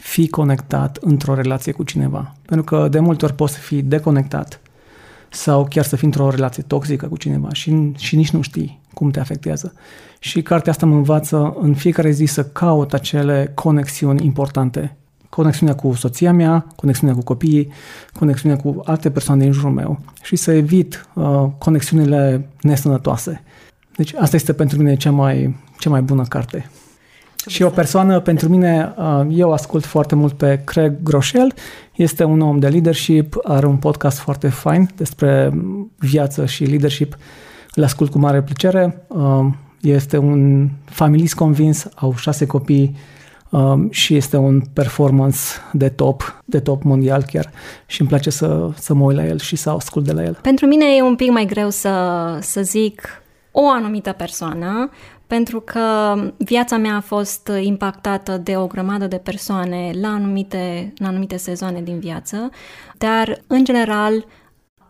fii 0.00 0.28
conectat 0.28 0.96
într-o 1.00 1.34
relație 1.34 1.72
cu 1.72 1.82
cineva. 1.82 2.34
Pentru 2.46 2.64
că 2.64 2.88
de 2.88 2.98
multe 2.98 3.24
ori 3.24 3.34
poți 3.34 3.52
să 3.52 3.58
fii 3.58 3.82
deconectat 3.82 4.60
sau 5.28 5.66
chiar 5.68 5.84
să 5.84 5.96
fii 5.96 6.06
într-o 6.06 6.30
relație 6.30 6.62
toxică 6.62 7.06
cu 7.06 7.16
cineva 7.16 7.48
și, 7.52 7.92
și 7.96 8.16
nici 8.16 8.30
nu 8.30 8.42
știi 8.42 8.80
cum 8.94 9.10
te 9.10 9.20
afectează. 9.20 9.72
Și 10.18 10.42
cartea 10.42 10.72
asta 10.72 10.86
mă 10.86 10.94
învață 10.94 11.56
în 11.60 11.74
fiecare 11.74 12.10
zi 12.10 12.24
să 12.24 12.44
caut 12.44 12.92
acele 12.94 13.52
conexiuni 13.54 14.24
importante. 14.24 14.96
Conexiunea 15.28 15.74
cu 15.74 15.92
soția 15.94 16.32
mea, 16.32 16.66
conexiunea 16.76 17.14
cu 17.14 17.22
copiii, 17.22 17.72
conexiunea 18.12 18.56
cu 18.56 18.80
alte 18.84 19.10
persoane 19.10 19.42
din 19.42 19.52
jurul 19.52 19.70
meu 19.70 19.98
și 20.22 20.36
să 20.36 20.52
evit 20.52 21.08
uh, 21.14 21.44
conexiunile 21.58 22.48
nesănătoase. 22.60 23.42
Deci 23.96 24.14
asta 24.14 24.36
este 24.36 24.52
pentru 24.52 24.78
mine 24.78 24.96
cea 24.96 25.10
mai, 25.10 25.56
cea 25.78 25.90
mai 25.90 26.00
bună 26.00 26.22
carte. 26.22 26.70
Și 27.46 27.62
o 27.62 27.68
persoană, 27.68 28.20
pentru 28.20 28.48
mine, 28.48 28.94
uh, 28.98 29.26
eu 29.30 29.52
ascult 29.52 29.84
foarte 29.84 30.14
mult 30.14 30.32
pe 30.32 30.60
Craig 30.64 30.92
Groeschel, 31.02 31.54
este 31.94 32.24
un 32.24 32.40
om 32.40 32.58
de 32.58 32.68
leadership, 32.68 33.36
are 33.42 33.66
un 33.66 33.76
podcast 33.76 34.18
foarte 34.18 34.48
fain 34.48 34.88
despre 34.96 35.52
viață 35.98 36.46
și 36.46 36.64
leadership, 36.64 37.16
le 37.74 37.84
ascult 37.84 38.10
cu 38.10 38.18
mare 38.18 38.42
plăcere, 38.42 39.04
uh, 39.08 39.46
este 39.80 40.16
un 40.16 40.68
familist 40.84 41.34
convins, 41.34 41.88
au 41.94 42.14
șase 42.16 42.46
copii 42.46 42.96
um, 43.50 43.90
și 43.90 44.16
este 44.16 44.36
un 44.36 44.60
performance 44.72 45.38
de 45.72 45.88
top, 45.88 46.42
de 46.44 46.60
top 46.60 46.82
mondial 46.82 47.22
chiar 47.22 47.50
și 47.86 48.00
îmi 48.00 48.08
place 48.08 48.30
să, 48.30 48.70
să 48.74 48.94
mă 48.94 49.04
uit 49.04 49.16
la 49.16 49.26
el 49.26 49.38
și 49.38 49.56
să 49.56 49.70
ascult 49.70 50.04
de 50.04 50.12
la 50.12 50.22
el. 50.22 50.38
Pentru 50.42 50.66
mine 50.66 50.84
e 50.96 51.02
un 51.02 51.16
pic 51.16 51.30
mai 51.30 51.46
greu 51.46 51.70
să, 51.70 52.38
să 52.40 52.62
zic 52.62 53.22
o 53.50 53.68
anumită 53.68 54.12
persoană, 54.12 54.90
pentru 55.26 55.60
că 55.60 56.14
viața 56.36 56.76
mea 56.76 56.96
a 56.96 57.00
fost 57.00 57.50
impactată 57.62 58.36
de 58.36 58.56
o 58.56 58.66
grămadă 58.66 59.06
de 59.06 59.16
persoane 59.16 59.90
la 60.00 60.08
anumite, 60.08 60.92
la 60.96 61.08
anumite 61.08 61.36
sezoane 61.36 61.82
din 61.82 61.98
viață, 61.98 62.50
dar, 62.98 63.42
în 63.46 63.64
general, 63.64 64.24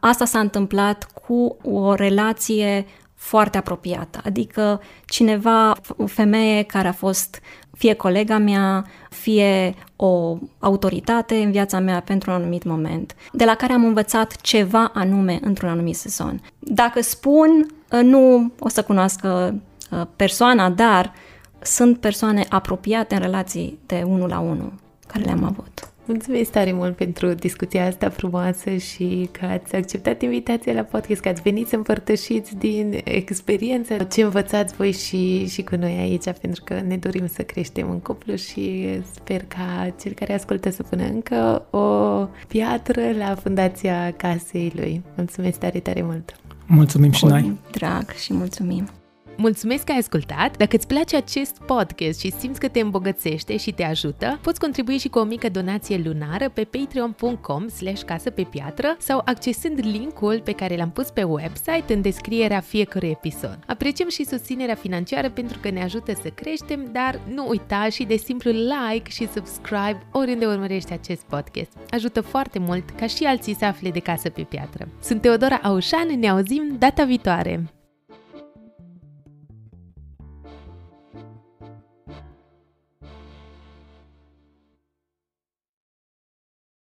asta 0.05 0.25
s-a 0.25 0.39
întâmplat 0.39 1.09
cu 1.27 1.57
o 1.63 1.95
relație 1.95 2.87
foarte 3.15 3.59
apropiată, 3.59 4.21
adică 4.25 4.81
cineva, 5.07 5.75
o 5.97 6.07
femeie 6.07 6.63
care 6.63 6.89
a 6.89 6.93
fost 6.93 7.41
fie 7.73 7.95
colega 7.95 8.39
mea, 8.39 8.87
fie 9.11 9.75
o 9.97 10.37
autoritate 10.59 11.35
în 11.35 11.51
viața 11.51 11.79
mea 11.79 12.01
pentru 12.01 12.31
un 12.31 12.37
anumit 12.37 12.65
moment, 12.65 13.15
de 13.33 13.45
la 13.45 13.55
care 13.55 13.73
am 13.73 13.85
învățat 13.85 14.37
ceva 14.37 14.91
anume 14.95 15.39
într-un 15.43 15.69
anumit 15.69 15.97
sezon. 15.97 16.41
Dacă 16.59 17.03
spun, 17.03 17.67
nu 18.03 18.53
o 18.59 18.69
să 18.69 18.83
cunoască 18.83 19.55
Uh, 19.93 20.03
persoana, 20.17 20.71
dar 20.71 21.13
sunt 21.63 21.99
persoane 21.99 22.47
apropiate 22.49 23.15
în 23.15 23.21
relații 23.21 23.79
de 23.87 24.03
unul 24.07 24.29
la 24.29 24.39
unul 24.39 24.73
care 25.07 25.25
le-am 25.25 25.45
avut. 25.45 25.92
Mulțumesc 26.05 26.51
tare 26.51 26.73
mult 26.73 26.97
pentru 26.97 27.35
discuția 27.35 27.87
asta 27.87 28.09
frumoasă 28.09 28.77
și 28.77 29.29
că 29.31 29.45
ați 29.45 29.77
acceptat 29.77 30.23
invitația 30.23 30.73
la 30.73 30.83
podcast, 30.83 31.21
că 31.21 31.29
ați 31.29 31.43
venit 31.43 31.69
să 31.69 31.77
împărtășiți 31.77 32.57
din 32.57 33.01
experiență 33.05 33.97
ce 33.97 34.23
învățați 34.23 34.75
voi 34.75 34.93
și, 34.93 35.49
și 35.49 35.63
cu 35.63 35.77
noi 35.77 35.97
aici, 35.99 36.31
pentru 36.41 36.63
că 36.65 36.81
ne 36.87 36.97
dorim 36.97 37.27
să 37.27 37.43
creștem 37.43 37.91
în 37.91 37.99
cuplu 37.99 38.35
și 38.35 38.87
sper 39.15 39.45
ca 39.49 39.95
cel 40.01 40.13
care 40.13 40.35
ascultă 40.35 40.71
să 40.71 40.83
pună 40.83 41.05
încă 41.05 41.67
o 41.71 41.79
piatră 42.49 43.03
la 43.19 43.35
fundația 43.35 44.13
casei 44.17 44.73
lui. 44.75 45.03
Mulțumesc 45.17 45.59
tare, 45.59 45.79
tare 45.79 46.03
mult! 46.03 46.37
Mulțumim 46.67 47.11
și 47.11 47.25
noi! 47.25 47.59
Drag 47.71 48.11
și 48.11 48.33
mulțumim! 48.33 48.89
Mulțumesc 49.37 49.85
că 49.85 49.93
ai 49.93 49.99
ascultat! 49.99 50.57
Dacă 50.57 50.77
îți 50.77 50.87
place 50.87 51.17
acest 51.17 51.59
podcast 51.67 52.21
și 52.21 52.33
simți 52.39 52.61
că 52.61 52.69
te 52.69 52.81
îmbogățește 52.81 53.57
și 53.57 53.73
te 53.73 53.85
ajută, 53.85 54.39
poți 54.43 54.61
contribui 54.61 54.99
și 54.99 55.09
cu 55.09 55.19
o 55.19 55.25
mică 55.25 55.49
donație 55.49 56.01
lunară 56.05 56.49
pe 56.49 56.65
patreon.com 56.65 57.69
slash 57.69 58.03
casă 58.03 58.31
pe 58.31 58.43
piatră 58.43 58.97
sau 58.99 59.23
accesând 59.25 59.79
linkul 59.83 60.41
pe 60.45 60.53
care 60.53 60.77
l-am 60.77 60.91
pus 60.91 61.11
pe 61.11 61.23
website 61.23 61.95
în 61.95 62.01
descrierea 62.01 62.61
fiecărui 62.61 63.09
episod. 63.09 63.59
Apreciem 63.67 64.09
și 64.09 64.25
susținerea 64.25 64.75
financiară 64.75 65.31
pentru 65.31 65.59
că 65.59 65.71
ne 65.71 65.83
ajută 65.83 66.13
să 66.23 66.29
creștem, 66.29 66.89
dar 66.93 67.21
nu 67.35 67.49
uita 67.49 67.89
și 67.89 68.05
de 68.05 68.17
simplu 68.17 68.51
like 68.51 69.11
și 69.11 69.29
subscribe 69.35 70.07
oriunde 70.13 70.47
urmărești 70.47 70.93
acest 70.93 71.23
podcast. 71.23 71.73
Ajută 71.91 72.21
foarte 72.21 72.59
mult 72.59 72.91
ca 72.91 73.07
și 73.07 73.25
alții 73.25 73.55
să 73.55 73.65
afle 73.65 73.91
de 73.91 74.01
casă 74.01 74.29
pe 74.29 74.43
piatră. 74.43 74.89
Sunt 75.03 75.21
Teodora 75.21 75.61
Aușan, 75.63 76.19
ne 76.19 76.29
auzim 76.29 76.77
data 76.79 77.05
viitoare! 77.05 77.82